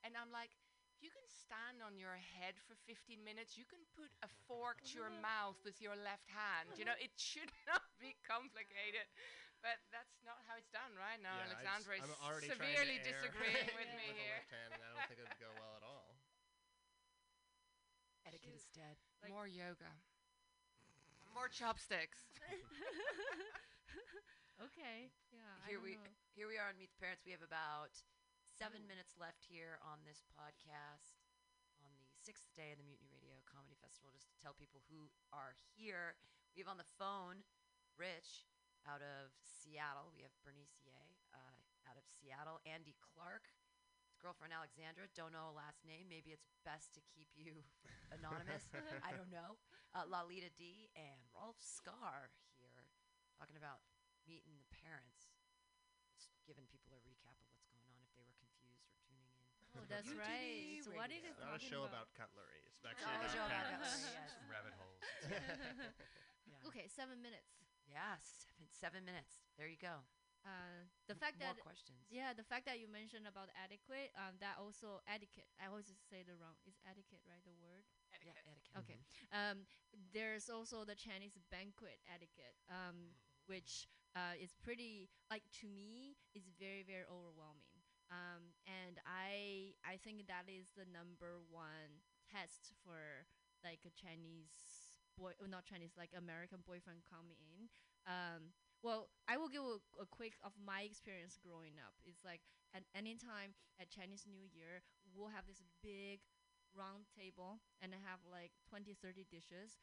[0.03, 0.55] And I'm like.
[1.03, 4.93] You can stand on your head for 15 minutes, you can put a fork to
[4.97, 6.71] your mouth with your left hand.
[6.79, 9.05] You know, it should not be complicated,
[9.65, 11.17] but that's not how it's done, right?
[11.25, 14.37] Now, Yeah, I just- Alexandra is I'm already severely disagreeing with me with the here.
[14.45, 16.13] left hand, and I don't think it would go well at all.
[18.29, 18.97] Etiquette is dead.
[19.25, 19.89] More yoga.
[21.33, 22.29] More chopsticks.
[24.69, 25.09] okay.
[25.33, 25.41] Yeah.
[25.65, 26.13] I Here don't we know.
[26.37, 27.25] here we are on Meet the Parents.
[27.25, 27.91] We have about
[28.55, 31.19] seven minutes left here on this podcast
[31.83, 34.09] on the sixth day of the Mutiny Radio Comedy Festival.
[34.15, 36.15] Just to tell people who are here,
[36.55, 37.43] we have on the phone
[37.99, 38.47] Rich
[38.87, 39.35] out of
[39.65, 40.13] Seattle.
[40.13, 40.93] We have Bernice Ye
[41.33, 42.61] uh, out of Seattle.
[42.69, 43.49] Andy Clark,
[44.05, 45.09] his girlfriend Alexandra.
[45.17, 46.05] Don't know a last name.
[46.05, 47.65] Maybe it's best to keep you
[48.15, 48.69] anonymous.
[49.01, 49.57] I don't know.
[49.97, 52.29] Uh, Lalita D and Rolf Scar
[52.61, 52.85] here
[53.41, 53.81] talking about
[54.29, 55.33] meeting the parents.
[56.13, 59.25] Just giving people a recap of what's going on if they were confused or tuning
[59.33, 59.41] in.
[59.81, 60.77] Oh, that's UTD right.
[60.85, 61.41] So what are you radio.
[61.41, 62.13] guys Not a show about?
[62.13, 62.61] about cutlery.
[62.69, 64.29] It's actually a about show about cutlery, yes.
[64.37, 65.01] Some rabbit holes.
[66.45, 66.61] Yeah.
[66.69, 67.64] Okay, seven minutes.
[67.85, 69.39] Yeah, seven, seven minutes.
[69.57, 70.03] There you go.
[70.45, 71.97] Uh, the M- fact more that questions.
[72.09, 75.49] yeah, the fact that you mentioned about adequate, um, that also etiquette.
[75.57, 76.53] I always say the wrong.
[76.69, 77.41] Is etiquette right?
[77.45, 77.85] The word.
[78.21, 78.77] Yeah, etiquette.
[78.85, 78.99] Okay.
[79.33, 79.65] Um,
[80.13, 83.17] there's also the Chinese banquet etiquette, um,
[83.49, 87.81] which uh, is pretty like to me is very very overwhelming.
[88.13, 93.25] Um, and I I think that is the number one test for
[93.65, 94.74] like a Chinese
[95.17, 97.67] boy, well, not Chinese, like American boyfriend coming in.
[98.05, 101.95] Um, well, I will give a, a quick of my experience growing up.
[102.05, 102.41] It's like
[102.75, 104.83] at any time at Chinese New Year,
[105.15, 106.21] we'll have this big
[106.75, 109.79] round table and have like 20, 30 dishes,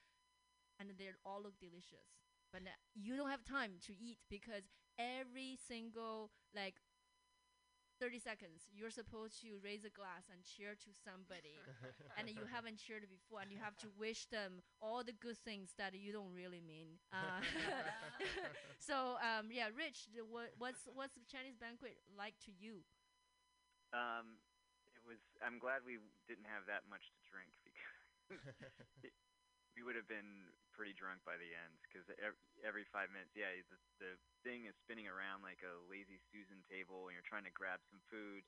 [0.79, 2.21] and they all look delicious.
[2.53, 4.69] But na- you don't have time to eat because
[4.99, 6.77] every single like
[8.03, 8.67] 30 seconds.
[8.75, 11.55] You're supposed to raise a glass and cheer to somebody.
[12.19, 15.71] And you haven't cheered before and you have to wish them all the good things
[15.79, 16.99] that you don't really mean.
[17.15, 17.41] Uh,
[18.83, 22.83] so um, yeah rich the, what, what's what's the chinese banquet like to you?
[23.95, 24.43] Um,
[24.99, 25.21] it was.
[25.45, 28.51] I'm glad we didn't have that much to drink because
[29.07, 29.15] it,
[29.77, 31.75] we would have been pretty drunk by the end.
[31.85, 34.13] Because every, every five minutes, yeah, the, the
[34.45, 38.01] thing is spinning around like a lazy Susan table, and you're trying to grab some
[38.13, 38.45] food,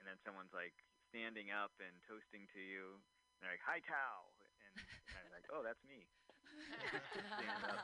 [0.00, 0.74] and then someone's like
[1.10, 2.98] standing up and toasting to you.
[3.38, 6.06] And they're like, "Hi, Tao," and I'm like, "Oh, that's me."
[7.38, 7.82] Stand up.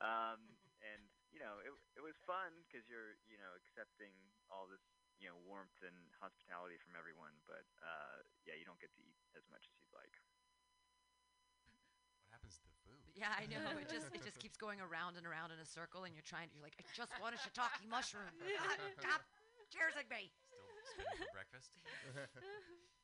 [0.00, 0.40] um,
[0.84, 1.02] and
[1.34, 4.14] you know, it it was fun because you're you know accepting
[4.50, 4.82] all this
[5.18, 9.18] you know warmth and hospitality from everyone, but uh, yeah, you don't get to eat
[9.36, 10.14] as much as you'd like.
[12.48, 13.00] What happens to the food?
[13.14, 13.76] Yeah, I know.
[13.76, 16.48] It just it just keeps going around and around in a circle, and you're trying
[16.48, 16.54] to.
[16.56, 18.32] You're like, I just want a shiitake mushroom.
[18.40, 19.22] God, stop
[19.68, 20.32] cheersing me.
[20.48, 21.70] Still spinning for breakfast?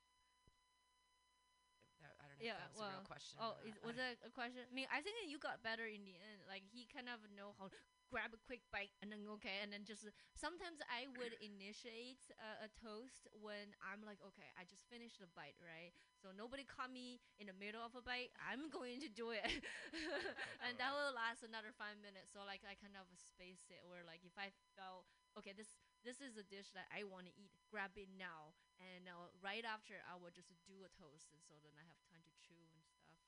[2.39, 3.37] That- don't know yeah if that was well a real question.
[3.41, 4.63] oh is, was it a question?
[4.67, 7.55] I mean i think you got better in the end like he kind of know
[7.59, 7.79] how to
[8.13, 10.07] grab a quick bite and then okay and then just
[10.39, 15.27] sometimes i would initiate uh, a toast when i'm like okay i just finished the
[15.35, 15.91] bite right?
[16.23, 19.45] So nobody caught me in the middle of a bite i'm going to do it.
[20.65, 22.33] And that will last another five minutes.
[22.33, 25.05] So like i kind of space it where like if i felt
[25.39, 25.75] okay this
[26.05, 29.65] this is a dish that i want to eat grab it now and uh, right
[29.67, 32.61] after i will just do a toast and so then i have time to chew
[32.71, 33.19] and stuff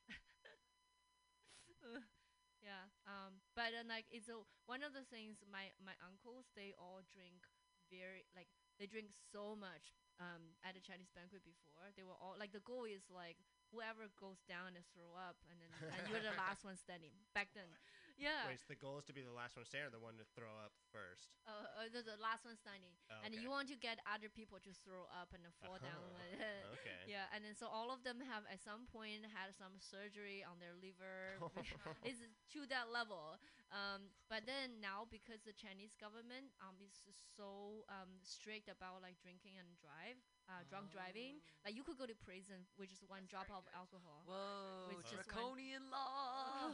[2.64, 2.88] yeah.
[3.06, 7.02] Um, but uh, like it's a, one of the things my my uncles they all
[7.12, 7.46] drink
[7.92, 8.50] very like
[8.82, 11.92] they drink so much um at a Chinese banquet before.
[11.94, 13.38] They were all like the goal is like
[13.72, 17.52] whoever goes down and throw up and then and you're the last one standing back
[17.54, 17.68] then.
[18.16, 18.48] Yeah.
[18.48, 20.24] Wait, so the goal is to be the last one standing or the one to
[20.32, 21.36] throw up first?
[21.44, 23.40] Uh, uh, the, the last one standing, Oh, and okay.
[23.44, 26.00] you want to get other people to throw up and then fall down.
[26.00, 27.04] Oh, okay.
[27.04, 30.56] Yeah, and then so all of them have at some point had some surgery on
[30.56, 31.36] their liver.
[32.08, 32.24] it's
[32.56, 33.36] to that level.
[33.68, 36.96] Um, but then now because the Chinese government um is
[37.36, 40.16] so um strict about like drinking and drive,
[40.48, 44.24] uh, drunk driving, like you could go to prison with just one drop of alcohol.
[44.24, 46.72] Whoa, with just one- draconian law.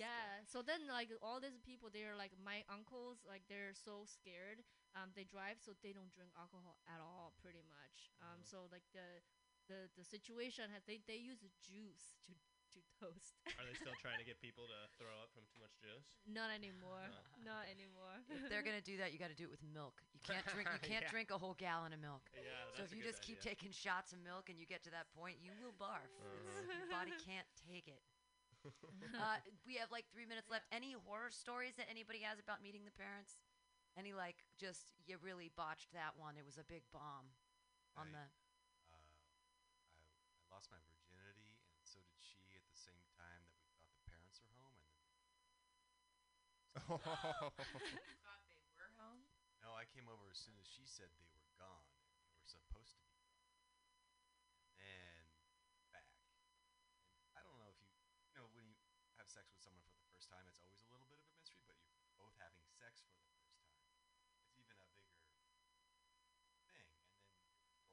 [0.00, 0.40] Yeah.
[0.48, 3.20] So then, like all these people, they're like my uncles.
[3.28, 4.64] Like they're so scared.
[4.96, 8.10] Um, they drive, so they don't drink alcohol at all, pretty much.
[8.24, 9.20] Um, so like the
[9.68, 12.32] the the situation has they they use juice to
[12.70, 13.34] to toast.
[13.58, 16.06] Are they still trying to get people to throw up from too much juice?
[16.26, 17.06] Not anymore.
[17.10, 17.18] No.
[17.54, 18.14] Not anymore.
[18.30, 19.98] if they're gonna do that, you got to do it with milk.
[20.14, 20.70] You can't drink.
[20.70, 21.10] You can't Yeah.
[21.14, 22.22] drink a whole gallon of milk.
[22.34, 22.46] Yeah,
[22.78, 24.92] so if a you good just keep taking shots of milk and you get to
[24.94, 26.06] that point, you will barf.
[26.06, 28.02] It's- Your body can't take it.
[28.64, 30.66] Uh, we have like three minutes left.
[30.72, 33.40] Any horror stories that anybody has about meeting the parents?
[33.98, 36.36] Any like just you really botched that one?
[36.38, 37.32] It was a big bomb
[37.96, 38.24] on the.
[38.92, 39.14] Uh,
[39.98, 43.72] I, I lost my virginity, and so did she at the same time that we
[43.74, 45.10] thought the parents were home, and then
[48.22, 49.26] Thought they were home.
[49.62, 52.46] no, I came over as soon as she said they were gone, and they were
[52.46, 53.50] supposed to be gone,
[54.78, 55.50] and then
[55.90, 56.06] back.
[57.26, 57.90] And I don't know if you,
[58.30, 58.78] you know, when you
[59.18, 61.34] have sex with someone for the first time, it's always a little bit of a
[61.38, 63.62] mystery, but you're both having sex for the first time.
[64.42, 64.82] It's even a
[66.66, 66.90] bigger thing, and then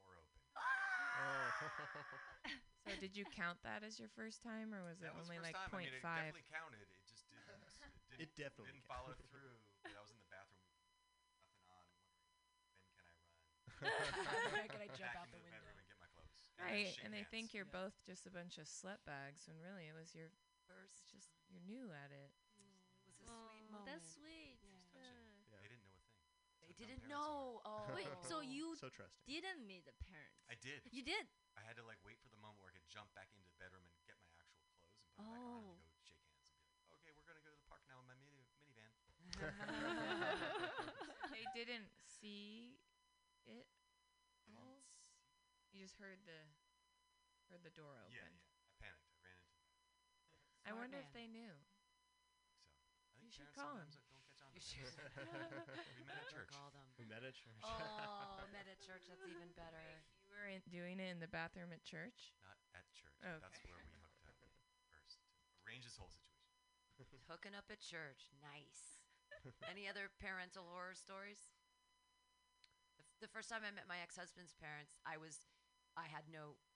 [0.02, 0.34] door open.
[2.88, 5.52] So did you count that as your first time, or was it was only first
[5.52, 5.68] like time.
[5.68, 6.32] I point mean, it five?
[6.32, 6.88] definitely counted.
[6.88, 7.44] It just didn't.
[7.44, 7.60] It,
[8.08, 9.60] didn't, It definitely didn't follow through.
[9.84, 10.64] But I was in the bathroom,
[11.36, 12.32] nothing on, wondering
[12.72, 13.28] when can I run?
[14.56, 15.68] When can I jump Back out into the window?
[15.68, 16.48] and get my clothes.
[16.56, 17.76] Right, shake and they think you're Yeah.
[17.84, 20.32] both just a bunch of slut bags when really it was your
[20.68, 22.28] First, just you're new at it.
[22.60, 22.76] Mm.
[23.08, 23.88] it was a Aw, sweet moment.
[23.88, 24.60] That's sweet.
[24.60, 24.68] Yeah.
[24.84, 25.48] Touching.
[25.48, 25.56] Yeah.
[25.64, 26.20] They didn't know a thing.
[26.60, 27.16] They That's how didn't parents are.
[27.16, 27.64] know.
[27.64, 29.24] Oh, Wait, so you so trusting.
[29.26, 30.44] didn't meet the parents?
[30.52, 30.84] I did.
[30.92, 31.24] You did.
[31.56, 33.56] I had to like wait for the moment where I could jump back into the
[33.58, 35.32] bedroom and get my actual clothes and put them back on
[35.74, 35.80] and Oh.
[35.82, 38.06] go shake hands and be like, okay, we're gonna go to the park now in
[38.06, 38.92] my mini- minivan.
[41.34, 42.76] they didn't see
[43.48, 43.66] it
[44.48, 45.18] I didn't see-
[45.74, 46.38] You just heard the
[47.52, 48.12] heard the door open.
[48.12, 48.68] Yeah, yeah.
[48.68, 49.08] I panicked.
[49.12, 49.72] I ran into that.
[50.68, 51.52] I Smart wonder if they knew.
[53.08, 53.88] So I You should call sometimes 'em.
[53.90, 54.52] don't catch on.
[54.52, 54.84] You should.
[54.84, 55.16] things.
[55.96, 56.50] we met at Never church.
[56.52, 56.88] called 'em.
[56.98, 57.60] We met at church.
[57.64, 59.04] Oh, met at church.
[59.08, 60.04] That's even better.
[60.24, 62.34] You were in, doing it in the bathroom at church.
[62.42, 63.16] Not at church.
[63.24, 63.40] Okay.
[63.40, 64.36] That's where we hooked up
[64.92, 65.28] first to
[65.64, 66.60] arrange this whole situation.
[67.30, 68.28] Hooking up at church.
[68.42, 69.00] Nice.
[69.68, 71.38] Any other parental horror stories?
[72.96, 75.40] The, f- the first time I met my ex-husband's parents, I was,
[75.96, 76.67] I had no, cl-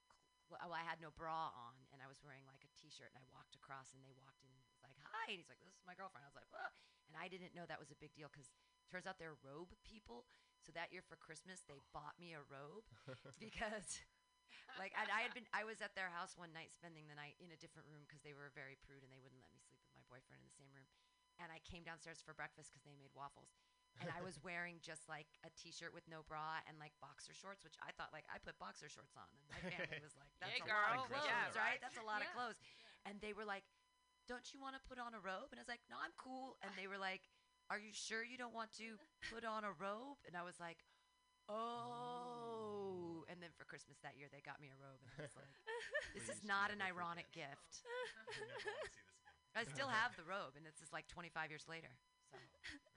[0.53, 3.29] well, I had no bra on, and I was wearing like a t-shirt, and I
[3.33, 5.89] walked across, and they walked in, and was like, "Hi," and he's like, "This is
[5.89, 6.69] my girlfriend." I was like, "Whoa,"
[7.09, 8.53] and I didn't know that was a big deal because
[8.93, 10.29] turns out they're robe people.
[10.61, 11.91] So that year for Christmas, they oh.
[11.97, 12.87] bought me a robe
[13.43, 14.05] because
[14.83, 17.41] like and I had been I was at their house one night spending the night
[17.41, 19.81] in a different room because they were very prude and they wouldn't let me sleep
[19.83, 20.87] with my boyfriend in the same room.
[21.41, 23.57] And I came downstairs for breakfast because they made waffles.
[24.01, 27.63] And I was wearing just like a t-shirt with no bra and like boxer shorts,
[27.63, 30.59] which I thought like I put boxer shorts on, and my family was like, "That's
[30.59, 31.79] Yeah, a lot of clothes, Yeah, right?
[31.79, 31.79] right.
[31.81, 32.35] That's a lot of Yeah.
[32.35, 32.59] clothes."
[33.07, 33.63] And they were like,
[34.27, 36.59] "Don't you want to put on a robe?" And I was like, "No, I'm cool."
[36.63, 37.23] And they were like,
[37.71, 38.99] "Are you sure you don't want to
[39.31, 40.83] put on a robe?" And I was like,
[41.49, 45.37] "Oh." And then for Christmas that year, they got me a robe, and I was
[45.37, 45.53] like,
[46.15, 47.33] "This We is not an ironic forget.
[47.33, 47.83] gift."
[48.19, 49.35] I never want to see this again.
[49.55, 51.91] I still have the robe, and this is like 25 years later.
[52.31, 52.92] So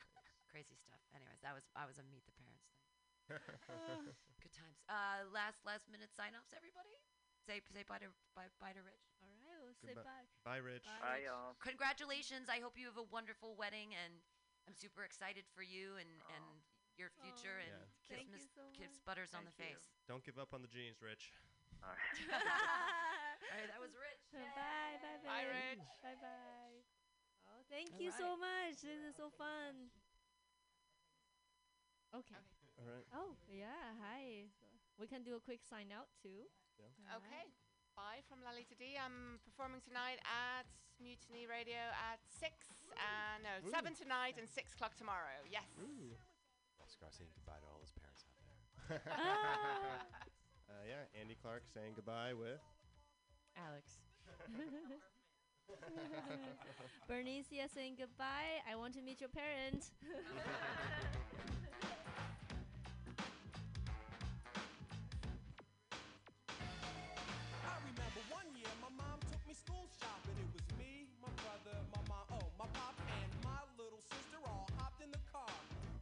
[0.56, 1.04] crazy stuff.
[1.12, 2.80] Anyways, that was I was a meet the parents thing.
[4.40, 4.80] Good times.
[4.88, 6.96] Uh, last last minute sign offs, everybody.
[7.44, 9.04] Say say bye to bye bye to Rich.
[9.20, 10.24] All right, we'll say bye.
[10.48, 10.88] Bye, Rich.
[10.88, 11.04] Bye.
[11.04, 11.60] Bye, y'all.
[11.60, 12.48] Congratulations!
[12.48, 14.24] I hope you have a wonderful wedding, and
[14.64, 16.46] I'm super excited for you and and
[16.96, 17.60] your future.
[17.60, 17.66] Aw.
[17.68, 18.08] And Yeah.
[18.08, 19.04] kiss Thank you Miss so kiss much.
[19.04, 19.76] butters on the you.
[19.76, 19.84] face.
[20.08, 21.36] Don't give up on the jeans, Rich.
[21.84, 22.00] All right.
[22.32, 24.24] All right, that was Rich.
[24.32, 25.28] Bye, bye, bye.
[25.28, 25.84] Bye, Rich.
[26.02, 26.80] Bye, bye.
[27.46, 28.82] Oh, thank All you so much.
[28.82, 29.92] This is so fun.
[32.16, 32.40] Okay.
[32.80, 33.04] All right.
[33.12, 33.92] Oh, yeah.
[34.00, 34.48] Hi.
[34.96, 36.48] We can do a quick sign out too.
[37.12, 37.28] All Okay.
[37.44, 37.52] right.
[37.96, 38.96] Bye from Lalita D.
[39.00, 40.68] I'm performing tonight at
[41.00, 42.52] Mutiny Radio at 6.
[42.96, 45.44] Uh, no, 7 tonight and 6 o'clock tomorrow.
[45.48, 45.68] Yes.
[46.80, 49.04] Oscar saying goodbye to all his parents out there.
[49.12, 50.04] Ah.
[50.72, 52.60] uh, yeah, Andy Clark saying goodbye with.
[53.60, 54.00] Alex.
[57.08, 58.60] Bernice Ye saying goodbye.
[58.70, 59.92] I want to meet your parents.
[69.66, 70.38] school shopping.
[70.38, 74.70] It was me, my brother, my mom, oh, my pop, and my little sister all
[74.78, 75.50] hopped in the car.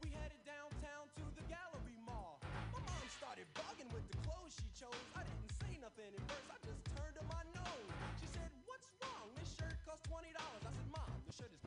[0.04, 2.44] We headed downtown to the gallery mall.
[2.76, 5.00] My mom started bugging with the clothes she chose.
[5.16, 7.92] I didn't say nothing at first, I just turned to my nose.
[8.20, 9.32] She said, What's wrong?
[9.40, 10.36] This shirt costs $20.
[10.36, 11.64] I said, Mom, the shirt is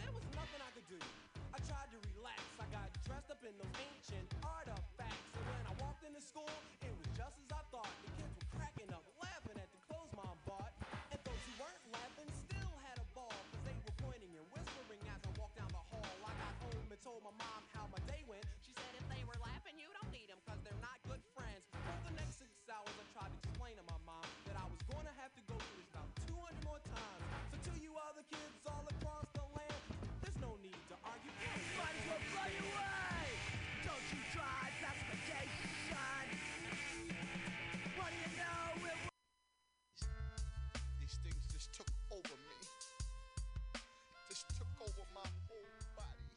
[0.00, 1.00] There was nothing I could do.
[1.52, 2.40] I tried to relax.
[2.56, 5.28] I got dressed up in those ancient artifacts.
[5.36, 6.50] And when I walked into school,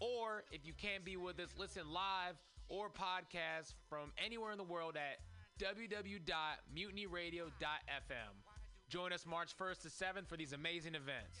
[0.00, 2.36] Or if you can't be with us, listen live
[2.68, 5.18] or podcast from anywhere in the world at
[5.62, 6.20] www.mutinyradio.fm.
[8.88, 11.40] Join us March 1st to 7th for these amazing events.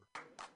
[0.00, 0.49] Listen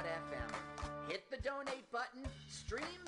[0.00, 1.10] mutinyradio.fm?
[1.10, 2.99] Hit the donate button, stream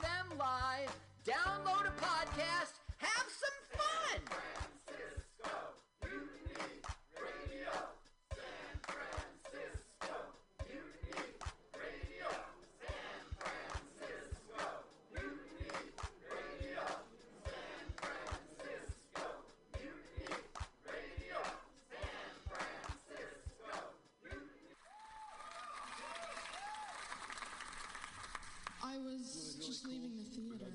[29.32, 30.68] just leaving the theater.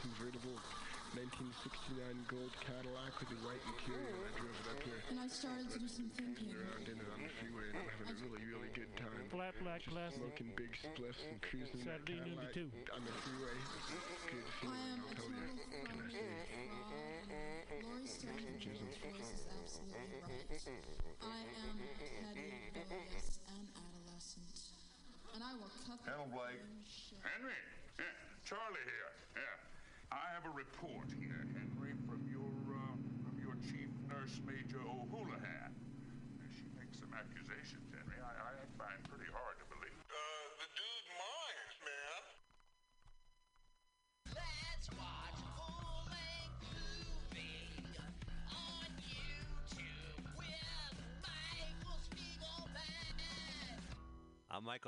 [0.00, 0.56] convertible
[1.12, 2.00] 1969
[2.30, 4.14] gold Cadillac with the white interior.
[4.14, 5.02] I drove it up here.
[5.10, 6.54] And I started to do some thinking.
[6.54, 9.26] Around in it on the freeway and I'm having a really, really good time.
[9.28, 10.22] Flat black Just classic.
[10.22, 13.58] Smoking big spliffs and cruising in that Saturday noon to Cadillac on the freeway.
[14.30, 15.50] Good feeling, I'll tell you.
[15.82, 16.30] Can I say?
[17.82, 18.70] Laurie Stone's
[19.02, 20.46] voice is absolutely right.
[21.26, 21.74] I am
[22.06, 23.34] petty, rebellious, and adolescent.
[23.34, 23.39] And
[25.50, 26.62] I will the Hello, Blake.
[27.26, 27.58] Henry,
[27.98, 28.06] yeah,
[28.46, 29.10] Charlie here.
[29.34, 32.94] Yeah, I have a report here, Henry, from your uh,
[33.26, 35.74] from your chief nurse, Major O'Houlihan.
[36.54, 37.82] She makes some accusations,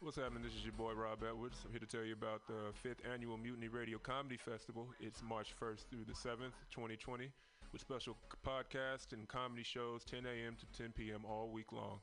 [0.00, 0.44] What's happening?
[0.44, 1.56] This is your boy Rob Edwards.
[1.64, 4.86] I'm here to tell you about the fifth annual Mutiny Radio Comedy Festival.
[5.00, 7.28] It's March 1st through the 7th, 2020,
[7.72, 8.16] with special
[8.46, 10.56] podcasts and comedy shows 10 a.m.
[10.60, 11.24] to 10 p.m.
[11.28, 11.98] all week long.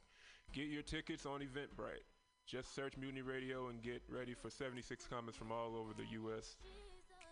[0.51, 2.03] Get your tickets on Eventbrite.
[2.45, 6.57] Just search Mutiny Radio and get ready for 76 comments from all over the U.S.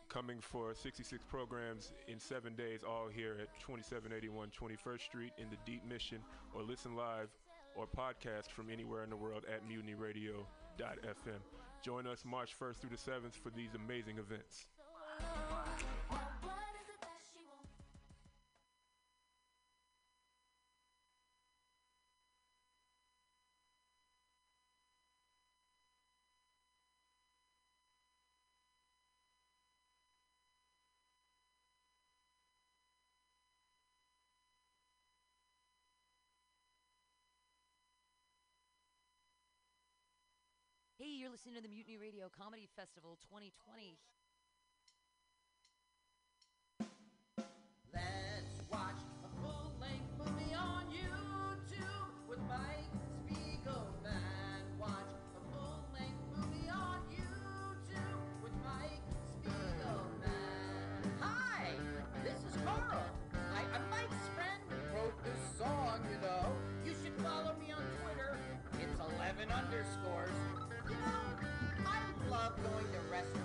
[0.07, 5.57] Coming for 66 programs in seven days, all here at 2781 21st Street in the
[5.65, 6.19] Deep Mission,
[6.55, 7.27] or listen live
[7.75, 11.39] or podcast from anywhere in the world at mutinyradio.fm.
[11.83, 14.67] Join us March 1st through the 7th for these amazing events.
[41.23, 43.95] You're listening to the Mutiny Radio Comedy Festival 2020.
[47.95, 52.91] Let's watch a full-length movie on YouTube with Mike
[53.23, 54.67] Spiegelman.
[54.77, 58.99] Watch a full-length movie on YouTube with Mike
[59.31, 61.07] Spiegelman.
[61.21, 61.71] Hi,
[62.25, 62.99] this is Carl.
[63.55, 66.51] I, I'm Mike's friend who wrote this song, you know.
[66.83, 68.35] You should follow me on Twitter.
[68.77, 70.22] It's 11 underscores.
[72.61, 73.42] Going to restaurants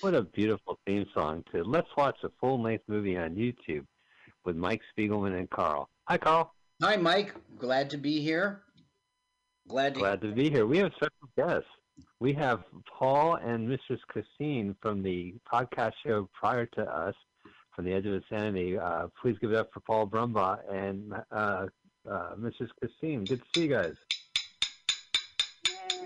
[0.00, 3.86] what a beautiful theme song to Let's Watch a Full Length Movie on YouTube
[4.44, 5.88] with Mike Spiegelman and Carl.
[6.08, 6.52] Hi, Carl.
[6.82, 7.36] Hi, Mike.
[7.58, 8.62] Glad to be here.
[9.68, 10.00] Glad to.
[10.00, 10.66] Glad to be here.
[10.66, 11.68] We have special guests.
[12.18, 14.00] We have Paul and Mrs.
[14.08, 17.14] Christine from the podcast show prior to us,
[17.70, 18.76] from the Edge of Insanity.
[18.76, 21.66] Uh, please give it up for Paul Brumbaugh and uh,
[22.10, 22.70] uh, Mrs.
[22.80, 23.24] Christine.
[23.24, 23.94] Good to see you guys.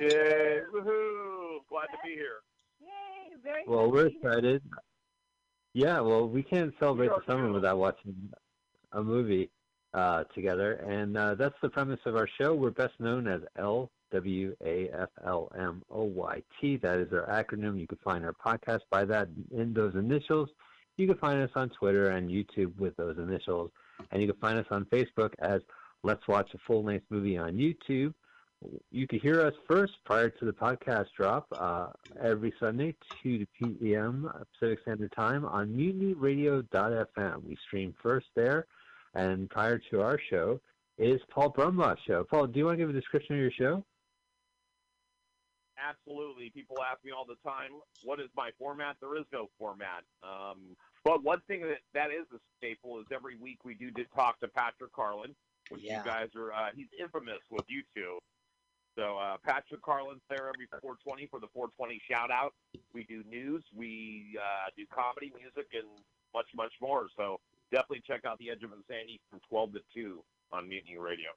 [0.01, 0.61] Yay!
[0.73, 1.59] Woohoo!
[1.69, 2.41] Glad to be here.
[2.81, 3.37] Yay!
[3.43, 4.63] Very Well, we're excited.
[5.75, 8.15] Yeah, well, we can't celebrate the summer without watching
[8.93, 9.51] a movie
[9.95, 12.55] uh, together, and uh, that's the premise of our show.
[12.55, 16.77] We're best known as L W A F L M O Y T.
[16.77, 17.79] That is our acronym.
[17.79, 20.49] You can find our podcast by that in those initials.
[20.97, 23.71] You can find us on Twitter and YouTube with those initials.
[24.11, 25.61] And you can find us on Facebook as
[26.03, 28.15] Let's Watch a Full Length Movie on YouTube.
[28.91, 31.89] You can hear us first prior to the podcast drop uh,
[32.21, 33.47] every Sunday, 2 to
[33.79, 34.29] p.m.
[34.53, 37.45] Pacific Standard Time on mutinyradio.fm.
[37.45, 38.67] We stream first there,
[39.15, 40.61] and prior to our show
[40.99, 42.25] is Paul Brumbaugh's show.
[42.25, 43.85] Paul, do you want to give a description of your show?
[45.79, 46.51] Absolutely.
[46.51, 47.71] People ask me all the time,
[48.03, 48.97] what is my format?
[49.01, 50.03] There is no format.
[50.25, 54.41] Um, but one thing that, that is a staple is every week we do talk
[54.41, 55.37] to Patrick Carlin,
[55.69, 56.01] which Yeah.
[56.01, 58.19] you guys are, uh, he's infamous with you two.
[58.99, 62.53] So uh, Patrick Carlin's there every 420 for the 420 shout out.
[62.93, 65.87] We do news, we uh, do comedy, music, and
[66.35, 67.07] much, much more.
[67.17, 67.39] So
[67.71, 71.31] definitely check out The Edge of Insanity from 12 to 2 on Mutiny Radio.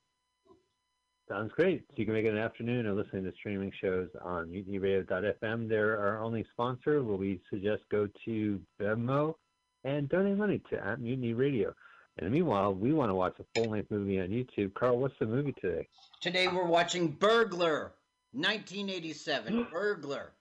[1.29, 1.83] Sounds great.
[1.89, 5.69] So you can make it an afternoon or listening to streaming shows on mutinyradio.fm.
[5.69, 9.35] They're our only sponsor we suggest go to Venmo
[9.83, 11.73] and donate money to at Mutiny Radio.
[12.17, 14.73] And meanwhile, we want to watch a full length movie on YouTube.
[14.73, 15.87] Carl, what's the movie today?
[16.21, 17.93] Today we're watching Burglar,
[18.33, 19.67] 1987.
[19.71, 20.31] Burglar.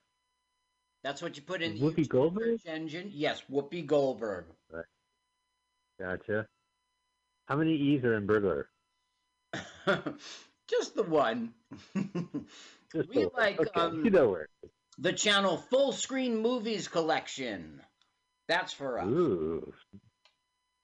[1.03, 2.59] That's what you put in the Whoopi Goldberg?
[2.65, 3.09] engine.
[3.13, 4.45] Yes, Whoopi Goldberg.
[4.71, 4.85] Right.
[5.99, 6.45] Gotcha.
[7.47, 8.69] How many E's are in burglar?
[10.69, 11.53] Just the one.
[12.93, 13.31] Just we the one.
[13.35, 14.47] like Okay, um, you know where.
[14.99, 17.81] the channel Full Screen Movies Collection.
[18.47, 19.07] That's for us.
[19.07, 19.73] Ooh.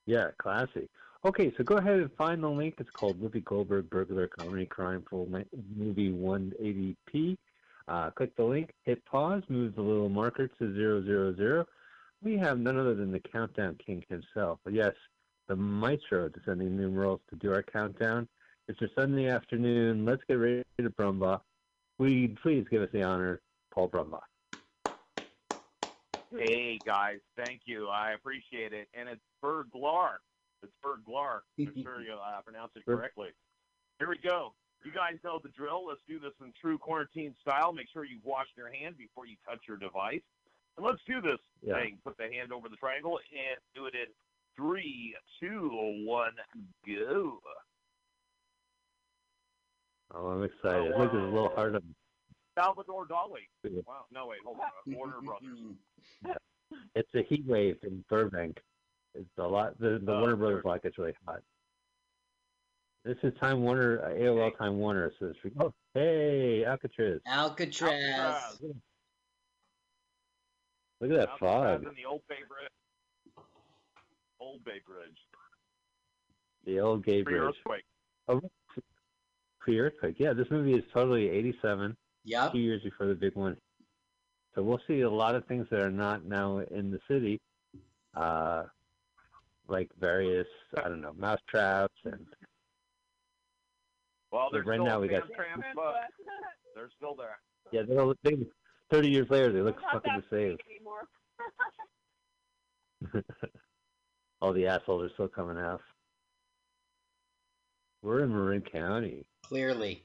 [0.07, 0.89] Yeah, classy.
[1.25, 2.75] Okay, so go ahead and find the link.
[2.79, 5.27] It's called Whoopi Goldberg Burglar Comedy Crime Full
[5.75, 7.37] Movie 180p.
[7.89, 11.65] Uh, click the link, hit pause, move the little marker to 000.
[12.23, 14.59] We have none other than the Countdown King himself.
[14.69, 14.93] Yes,
[15.47, 18.27] the maestro descending numerals to do our countdown.
[18.69, 20.05] It's a Sunday afternoon.
[20.05, 21.41] Let's get ready to Brumbaugh.
[21.97, 24.21] We please give us the honor, Paul Brumbaugh.
[26.35, 27.87] Hey guys, thank you.
[27.87, 28.87] I appreciate it.
[28.93, 30.17] And it's Berglar.
[30.63, 31.39] It's Berglar.
[31.59, 33.29] I'm sure you uh, pronounce it correctly.
[33.99, 34.53] Here we go.
[34.83, 35.87] You guys know the drill.
[35.87, 37.73] Let's do this in true quarantine style.
[37.73, 40.21] Make sure you've washed your hand before you touch your device.
[40.77, 41.75] And let's do this Yeah.
[41.75, 41.97] thing.
[42.03, 44.07] Put the hand over the triangle and do it in
[44.55, 45.69] three, two,
[46.05, 46.35] one,
[46.85, 47.41] go.
[50.13, 50.93] Oh, I'm excited.
[50.97, 51.95] Look, it's a little hard on
[52.61, 53.45] Salvador Dali.
[53.85, 54.05] Wow.
[54.11, 54.93] No, wait, hold on.
[54.95, 55.59] Warner Brothers.
[56.95, 58.57] It's a heat wave in Burbank.
[59.15, 59.79] It's a lot.
[59.79, 60.61] The, the Oh, Warner Brothers sure.
[60.63, 61.39] block gets really hot.
[63.05, 65.13] This is Time Warner, uh, AOL Time Warner.
[65.17, 67.21] So it's, oh, hey, Alcatraz.
[67.25, 68.57] Alcatraz.
[70.99, 71.83] Look at that Alcatraz fog.
[71.83, 73.45] in the Old Bay Bridge.
[74.41, 75.17] Old Bay Bridge.
[76.65, 77.55] The old gay Pre bridge.
[77.55, 77.83] earthquake.
[78.27, 78.41] Oh,
[79.61, 80.15] pre-earthquake.
[80.19, 81.95] Yeah, this movie is totally 87.
[82.27, 82.51] Yep.
[82.51, 83.55] Two years before the big one.
[84.53, 87.39] So we'll see a lot of things that are not now in the city,
[88.15, 88.63] uh,
[89.69, 90.47] like various,
[90.77, 92.25] I don't know, mouse traps and
[94.31, 95.95] Well, But there's right still now we got- Sam Tramp, but
[96.75, 97.39] they're still there.
[97.71, 98.35] yeah, they're, all- they,
[98.91, 100.57] 30 years later they look Not fucking the same.
[104.41, 105.81] All the assholes are still coming out.
[108.01, 109.25] We're in Marin County.
[109.43, 110.03] Clearly.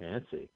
[0.00, 0.48] Fancy.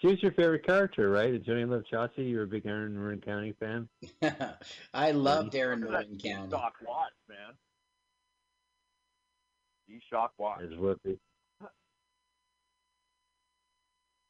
[0.00, 1.32] She was your favorite character, right?
[1.32, 2.28] Did Johnny Love Chachi?
[2.28, 3.88] You were a big Erin Marin County fan?
[4.94, 6.50] I loved Erin Look Marin County.
[6.50, 7.54] Shock watch, man.
[9.86, 10.60] He shock watch.
[10.62, 11.18] As Whoopi.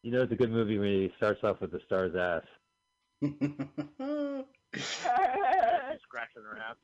[0.03, 2.45] You know it's a good movie when he starts off with the star's ass.
[6.03, 6.77] Scratching her ass.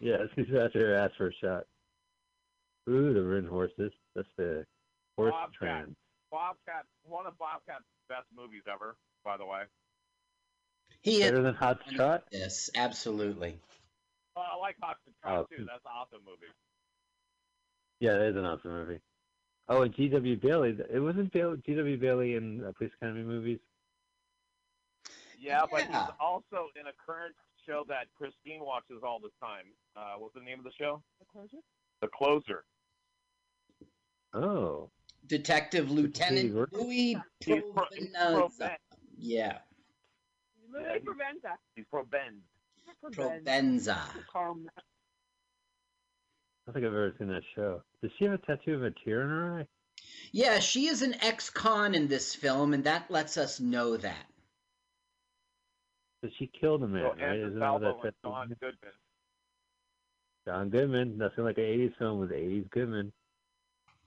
[0.00, 1.64] Yeah, she's after her ass for a shot.
[2.88, 3.92] Ooh, the Rin horses.
[4.14, 4.66] That's the
[5.16, 5.58] horse Bobcat.
[5.58, 5.96] trend.
[6.30, 9.62] Bobcat, one of Bobcat's best movies ever, by the way.
[11.02, 12.24] He is Better is than Hot Shot.
[12.30, 13.58] Yes, absolutely.
[14.36, 15.64] Uh, I like Hot to Trot Oh, too.
[15.64, 16.52] That's an awesome movie.
[18.00, 19.00] Yeah, that is an awesome movie.
[19.68, 20.36] Oh, and G.W.
[20.36, 20.76] Bailey.
[20.92, 21.96] It wasn't G.W.
[21.98, 23.58] Bailey in uh, Police Academy movies.
[25.38, 27.34] Yeah, but he's also in a current
[27.66, 29.66] show that Christine watches all the time.
[29.96, 31.02] Uh, what's the name of the show?
[31.20, 31.58] The closer?
[32.00, 32.64] The Closer.
[34.34, 34.90] Oh,
[35.26, 38.76] Detective Lieutenant Steve, Louis He's pro, he's pro Provenza.
[39.18, 39.58] Yeah,
[40.72, 41.56] Louis Yeah, Provenza.
[41.74, 42.42] He's pro Ben.
[43.12, 43.98] Provenza.
[46.66, 47.82] I don't think I've ever seen that show.
[48.02, 49.66] Does she have a tattoo of a tear in her eye?
[50.32, 54.26] Yeah, she is an ex-con in this film, and that lets us know that.
[56.22, 57.20] So she killed a man, So right?
[57.22, 58.92] Andrew Isn't that what that and tattoo Goodman.
[60.46, 61.18] John Goodman.
[61.18, 63.12] Nothing like an 80s film with 80s Goodman.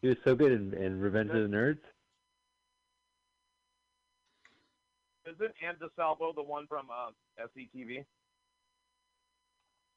[0.01, 1.80] He was so good in, in Revenge of the Nerds.
[5.26, 7.11] Isn't Anne DeSalvo the one from uh,
[7.43, 8.05] SCTV?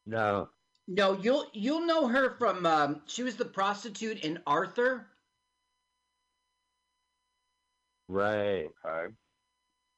[0.06, 0.48] No.
[0.88, 2.66] No, you'll you'll know her from.
[2.66, 5.06] Um, she was the prostitute in Arthur.
[8.08, 8.68] Right.
[8.84, 9.14] Okay.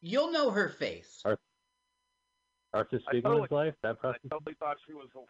[0.03, 1.23] You'll know her face.
[1.25, 1.39] Ar-
[2.75, 3.75] Arthur I Spiegelman's totally, life.
[3.83, 5.09] That I totally thought she was.
[5.15, 5.23] The,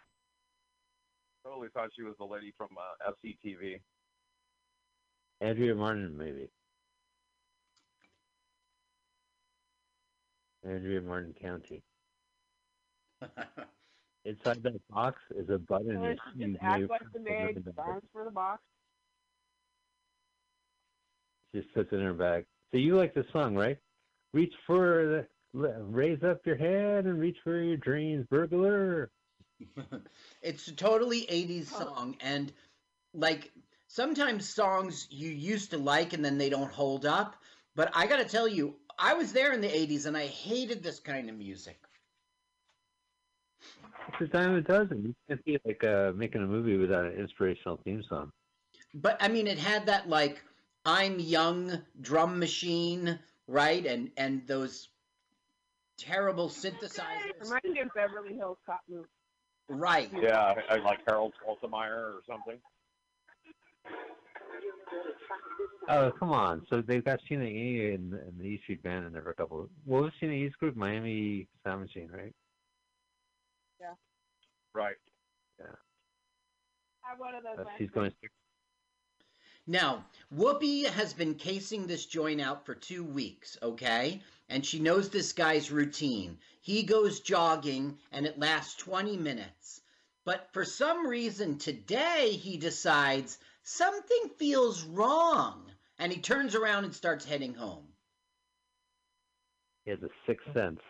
[1.48, 3.80] totally thought she was the lady from uh, SCTV.
[5.44, 6.48] Andrea Martin, maybe.
[10.66, 11.82] Andrea Martin County.
[14.24, 15.94] Inside that box is a button.
[15.94, 18.62] So you- just act move- like the maid, signs for the box.
[21.54, 22.46] Just puts it in her bag.
[22.72, 23.76] So you like the song, right?
[24.32, 29.10] Reach for the, raise up your head and reach for your dreams, burglar.
[30.42, 32.52] It's a totally 80s song and
[33.14, 33.52] like
[33.94, 37.36] sometimes songs you used to like and then they don't hold up,
[37.76, 40.82] but I got to tell you, I was there in the 80s and I hated
[40.82, 41.78] this kind of music.
[44.08, 45.04] It's the time it doesn't.
[45.04, 48.30] You can't be like uh, making a movie without an inspirational theme song.
[48.94, 50.42] But I mean it had that like
[50.84, 53.86] I'm young drum machine, right?
[53.86, 54.88] And and those
[55.98, 57.40] terrible synthesizers.
[57.40, 59.08] Reminds me of Beverly Hills Cop movie.
[59.68, 60.10] Right.
[60.12, 62.58] Yeah, I- like Harold Faltermeyer or something.
[65.88, 66.66] Oh, come on.
[66.70, 69.34] So they've got Sheena E and, and the E Street Band and there for a
[69.34, 69.68] couple.
[69.84, 70.76] What was Sheena E's group?
[70.76, 72.32] Miami Sound Machine, right?
[73.80, 73.94] Yeah.
[74.72, 74.96] Right.
[75.58, 75.66] Yeah.
[77.04, 77.66] I one of those.
[77.66, 78.12] Uh, she's going.
[79.66, 80.04] Now,
[80.34, 84.20] Whoopi has been casing this joint out for two weeks, okay?
[84.48, 86.38] And she knows this guy's routine.
[86.60, 89.80] He goes jogging and it lasts 20 minutes.
[90.24, 95.62] But for some reason today, he decides something feels wrong.
[95.98, 97.84] And he turns around and starts heading home.
[99.84, 100.80] He has a sixth sense.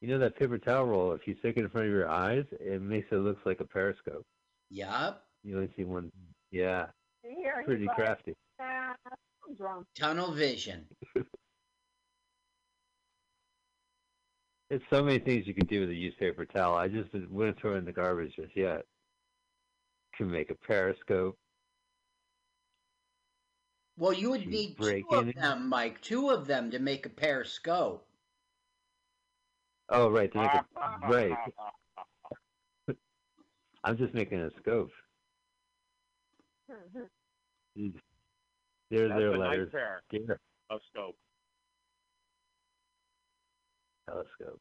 [0.00, 2.44] You know that paper towel roll, if you stick it in front of your eyes,
[2.60, 4.24] it makes it look like a periscope.
[4.70, 5.24] Yup.
[5.44, 6.10] You only see one.
[6.50, 6.86] Yeah.
[7.22, 8.34] Here, Pretty crafty.
[8.60, 8.94] "Ah,
[9.94, 10.86] Tunnel vision.
[14.72, 16.74] It's so many things you can do with a used paper towel.
[16.76, 18.86] I just wouldn't throw it in the garbage just yet.
[20.16, 21.36] Can make a periscope.
[23.98, 26.00] Well, you would need two break of in- them, Mike.
[26.00, 28.06] Two of them to make a periscope.
[29.90, 30.32] Oh, right.
[30.32, 30.64] To make a,
[31.10, 31.36] right.
[33.84, 34.90] I'm just making a scope.
[37.76, 37.92] Jeez.
[38.90, 39.68] There's That's their a nice letters.
[39.70, 40.34] pair Yeah.
[40.70, 41.16] of scope.
[44.08, 44.60] Telescope.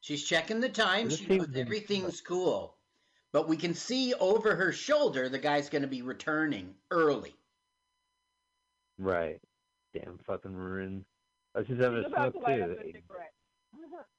[0.00, 1.08] She's checking the time.
[1.08, 2.76] This She knows everything's cool.
[3.32, 7.34] But we can see over her shoulder the guy's going to be returning early.
[8.98, 9.40] Right.
[9.94, 11.04] Damn fucking maroon.
[11.54, 12.62] Oh, she's having She's a about smoke to too.
[12.62, 13.32] up a cigarette.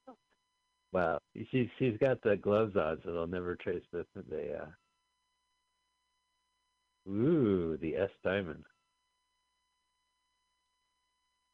[0.92, 1.20] Wow.
[1.52, 4.64] She's she's got the gloves on, so they'll never trace the the.
[4.64, 7.12] Uh...
[7.12, 8.64] Ooh, the S diamond.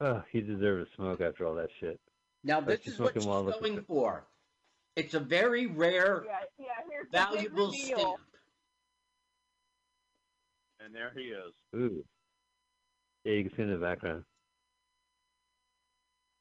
[0.01, 1.99] Oh, he deserves a smoke after all that shit.
[2.43, 4.26] Now, Like this she's is what smoking she's while looking going for.
[4.95, 6.65] It's a very rare, Yeah, yeah.
[6.89, 7.97] Here's valuable reveal.
[7.97, 8.19] stamp.
[10.84, 11.53] And there he is.
[11.76, 12.03] Ooh.
[13.23, 14.23] Yeah, you can see in the background.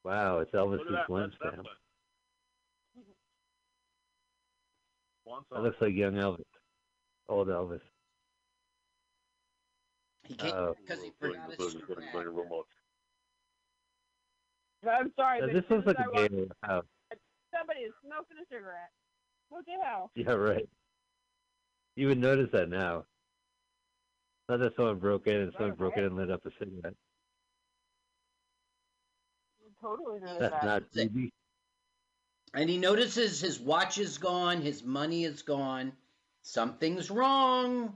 [0.05, 1.55] Wow, it's Elvis's Look that Lens Led stamp.
[1.57, 1.77] Zeppelin.
[5.25, 6.45] One That looks like young Elvis.
[7.29, 7.81] Old Elvis.
[10.25, 10.75] He came Uh-oh.
[10.87, 11.75] because he forgot his
[14.85, 15.01] strap.
[15.01, 16.85] I'm sorry, Now, this as soon looks like as I a walked- house.
[17.57, 18.91] somebody is smoking a cigarette.
[19.49, 20.11] What the hell?
[20.15, 20.69] Yeah, right.
[21.97, 23.05] You would notice that now.
[24.49, 26.95] Not that someone broke in and someone broke in and lit up a cigarette.
[29.81, 30.65] Totally know That's that.
[30.65, 31.31] not TV.
[32.55, 35.93] And he notices his watch is gone, his money is gone.
[36.43, 37.95] Something's wrong.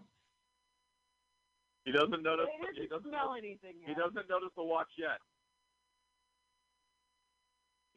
[1.84, 2.46] He doesn't notice.
[2.60, 3.08] He didn't doesn't.
[3.08, 5.18] smell anything He doesn't notice the watch yet.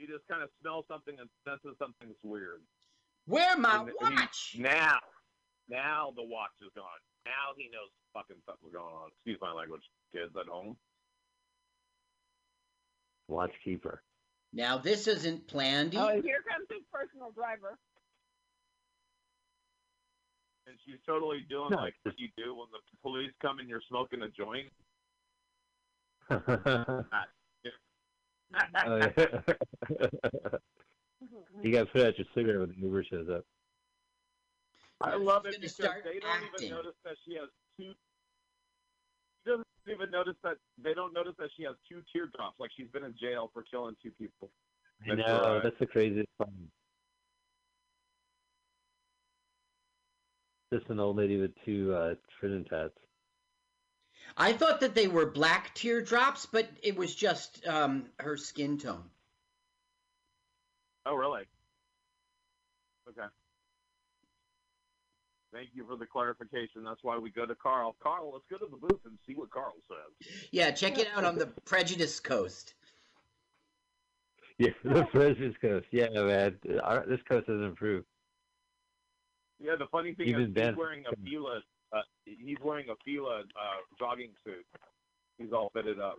[0.02, 2.62] He just kind of smells something and senses something's weird.
[3.28, 4.56] Where my And he- watch?
[4.58, 4.98] now,
[5.70, 6.86] now the watch is gone.
[7.24, 9.10] Now he knows fucking something's going on.
[9.14, 10.76] Excuse my language, kids at home.
[13.30, 14.00] Watchkeeper.
[14.54, 15.94] Now this isn't planned.
[15.96, 16.24] Oh, either.
[16.24, 17.78] here comes his personal driver.
[20.66, 23.84] And she's totally doing No, like what you do when the police come and you're
[23.88, 24.72] smoking a joint.
[28.86, 29.08] Oh, yeah.
[31.64, 33.46] you got to put out your cigarette when the Uber shows up.
[35.02, 36.66] I love she's it gonna because start they don't acting.
[36.68, 37.94] even notice that she has two.
[39.44, 42.88] She doesn't even notice that they don't notice that she has two teardrops, like she's
[42.90, 44.52] been in jail for killing two people.
[45.04, 45.64] I That's know right.
[45.64, 46.52] that's the craziest part.
[50.72, 52.94] Just an old lady with two uh, prison tats.
[54.38, 59.04] I thought that they were black teardrops, but it was just um, her skin tone.
[61.06, 61.44] Oh, really?
[63.10, 63.28] Okay.
[65.54, 66.84] Thank you for the clarification.
[66.84, 67.96] That's why we go to Carl.
[68.02, 70.30] Carl, let's go to the booth and see what Carl says.
[70.52, 72.76] Yeah, check it out on the Prejudice Coast.
[74.58, 75.88] Yeah, the President's Coast.
[75.92, 78.06] Yeah, man, our, this coast has improved.
[79.60, 81.62] Yeah, the funny thing Even is Ben- he's wearing a Fila.
[81.94, 83.44] Uh, he's wearing a Fila uh,
[84.00, 84.66] jogging suit.
[85.38, 86.18] He's all fitted up.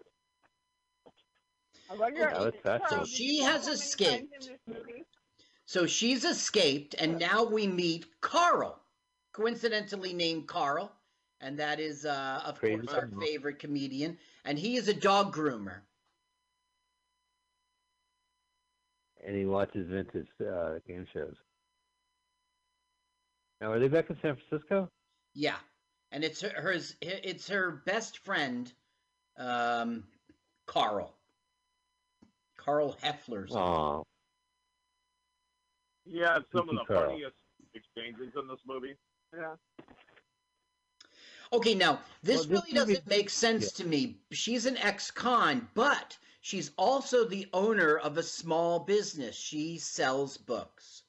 [1.91, 3.05] I wonder That was Carl, fascinating.
[3.05, 4.33] did She has escaped.
[4.33, 5.05] times in this movie?
[5.65, 8.79] So she's escaped, and now we meet Carl,
[9.33, 10.93] coincidentally named Carl,
[11.41, 15.35] and that is, uh, of Crazy course, our favorite comedian, and he is a dog
[15.35, 15.81] groomer.
[19.25, 21.37] And he watches vintage uh, game shows.
[23.61, 24.91] Now, are they back in San Francisco?
[25.35, 25.57] Yeah,
[26.11, 26.97] and it's her, hers.
[27.01, 28.73] It's her best friend,
[29.37, 30.05] um,
[30.67, 31.15] Carl.
[32.57, 33.51] Carl Hefler's.
[33.55, 34.05] Oh,
[36.05, 37.11] He had some of the Carl.
[37.11, 37.35] funniest
[37.75, 38.95] exchanges in this movie.
[39.35, 39.55] Yeah.
[41.53, 44.17] Okay, now this Well, this really movie- doesn't make sense to me.
[44.31, 49.37] She's an ex-con, but she's also the owner of a small business.
[49.37, 51.03] She sells books.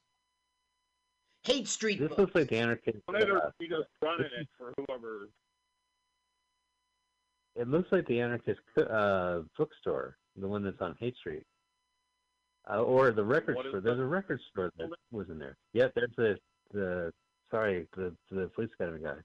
[1.44, 2.20] Haight Street this books.
[2.20, 2.98] looks like the anarchist.
[3.06, 5.30] Whenever Uh, he just running it for whoever.
[7.56, 11.44] it looks like the anarchist uh, bookstore, the one that's on Haight Street,
[12.70, 13.82] uh, or the record What is store.
[13.82, 15.58] the- There's a record store that was in there.
[15.74, 16.40] Yep, there's the
[16.72, 17.14] the
[17.52, 19.18] sorry the the police academy guy.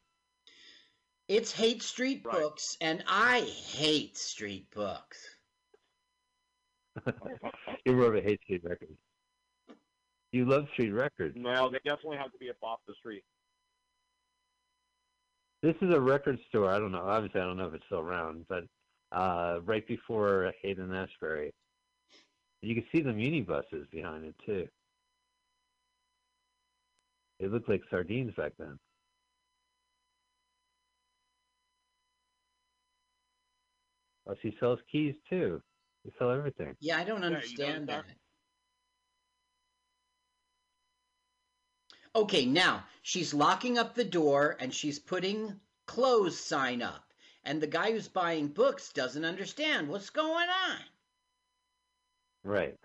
[1.28, 2.36] It's Haight Street Right.
[2.40, 5.36] books, and I hate street books.
[7.84, 8.88] You're more of a Hate Street record.
[10.32, 11.36] You love Street Records.
[11.38, 13.24] No, they definitely have to be up off the street.
[15.62, 16.70] This is a record store.
[16.70, 17.02] I don't know.
[17.04, 18.64] Obviously, I don't know if it's still around, but
[19.10, 21.52] uh, right before Haight-Ashbury,
[22.62, 24.68] you can see the muni buses behind it too.
[27.40, 28.78] It looked like sardines back then.
[34.28, 35.62] Oh, she sells keys too.
[36.04, 36.76] They sell everything.
[36.80, 38.14] Yeah, I don't Yeah, you understand notice that.
[42.18, 45.54] Okay, now she's locking up the door and she's putting
[45.86, 47.12] close sign up.
[47.44, 50.80] And the guy who's buying books doesn't understand what's going on.
[52.42, 52.76] Right.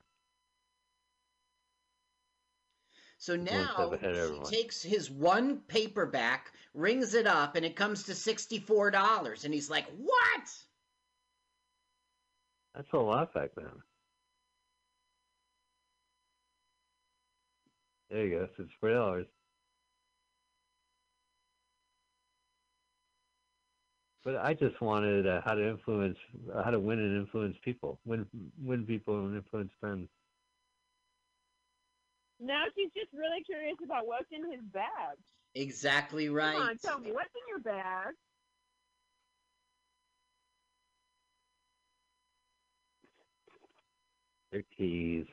[3.18, 9.45] So now he takes his one paperback, rings it up, and it comes to $64.
[9.45, 10.51] And he's like, What?
[12.76, 13.81] That's a lot back then.
[18.14, 18.48] There you go.
[18.60, 19.26] It's four dollars.
[24.23, 26.18] But I just wanted uh, how to influence,
[26.56, 28.26] uh, how to win and influence people, win,
[28.61, 30.07] win people and influence friends.
[32.40, 35.18] Now she's just really curious about what's in his bag.
[35.56, 36.53] Exactly right.
[36.53, 38.14] Come on, tell me what's in your bag.
[44.52, 45.26] Their keys.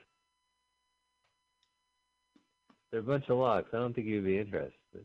[2.91, 3.69] They're a bunch of locks.
[3.73, 5.05] I don't think you'd be interested.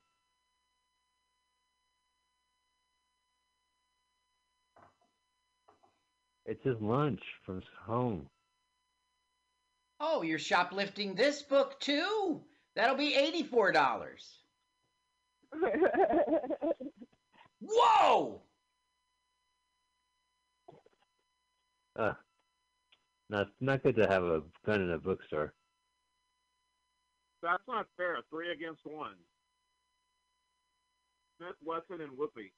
[6.45, 8.27] It's his lunch from home.
[9.99, 12.41] Oh, you're shoplifting this book too?
[12.75, 13.15] That'll be
[13.51, 14.11] $84.
[17.61, 18.41] Whoa!
[21.95, 22.13] Uh,
[23.29, 25.54] not not good to have a gun in a bookstore.
[27.45, 28.17] That's not fair.
[28.31, 29.13] Three against one.
[31.37, 32.51] Smith, Wesson, and Whoopi.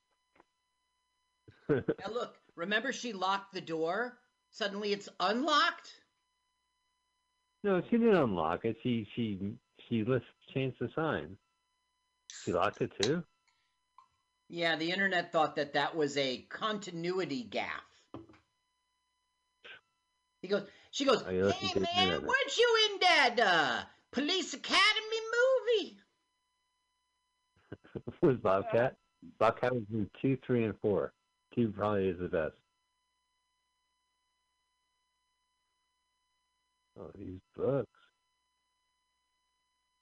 [2.00, 4.18] Now look, remember she locked the door?
[4.52, 5.92] Suddenly it's unlocked?
[7.66, 8.78] No, she didn't unlock it.
[8.82, 9.58] She she
[9.90, 10.24] she list
[10.54, 11.36] changed the sign.
[12.46, 13.24] She locked it too.
[14.48, 18.22] Yeah, the internet thought that that was a continuity gaffe.
[20.42, 22.22] He goes, she goes, you listen hey man, internet.
[22.22, 23.84] weren't you in that uh,
[24.18, 25.22] Police Academy
[25.78, 25.98] movie?
[28.24, 28.96] was Bobcat.
[29.38, 31.14] Bobcat was in two, three, and four.
[31.54, 32.56] Two probably is the best.
[37.00, 37.92] Oh, these books.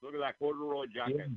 [0.01, 1.27] Look at that corduroy jacket.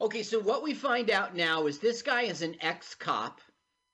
[0.00, 3.40] Okay, so what we find out now is this guy is an ex cop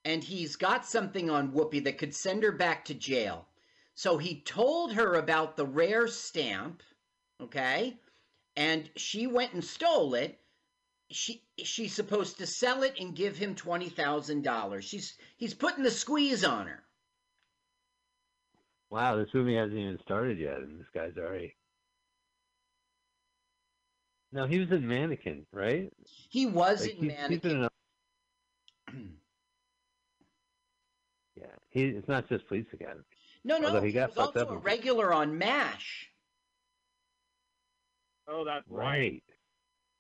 [0.07, 3.47] and he's got something on Whoopi that could send her back to jail.
[3.95, 6.83] So he told her about the rare stamp,
[7.45, 7.97] okay?
[8.57, 10.39] And she went and stole it.
[11.11, 14.83] She she's supposed to sell it and give him $20,000.
[14.83, 16.83] She's he's putting the squeeze on her.
[18.91, 21.55] Wow, this movie hasn't even started yet, and this guy's already.
[24.33, 25.93] No, he was in Mannequin, right?
[26.29, 27.39] He was Like, in Mannequin.
[27.39, 27.71] been in a-
[31.37, 31.85] yeah, he.
[31.85, 33.03] It's not just Police Academy.
[33.45, 36.09] No, no, Although he, he got was also up a regular on MASH.
[38.29, 39.23] Oh, that's Right.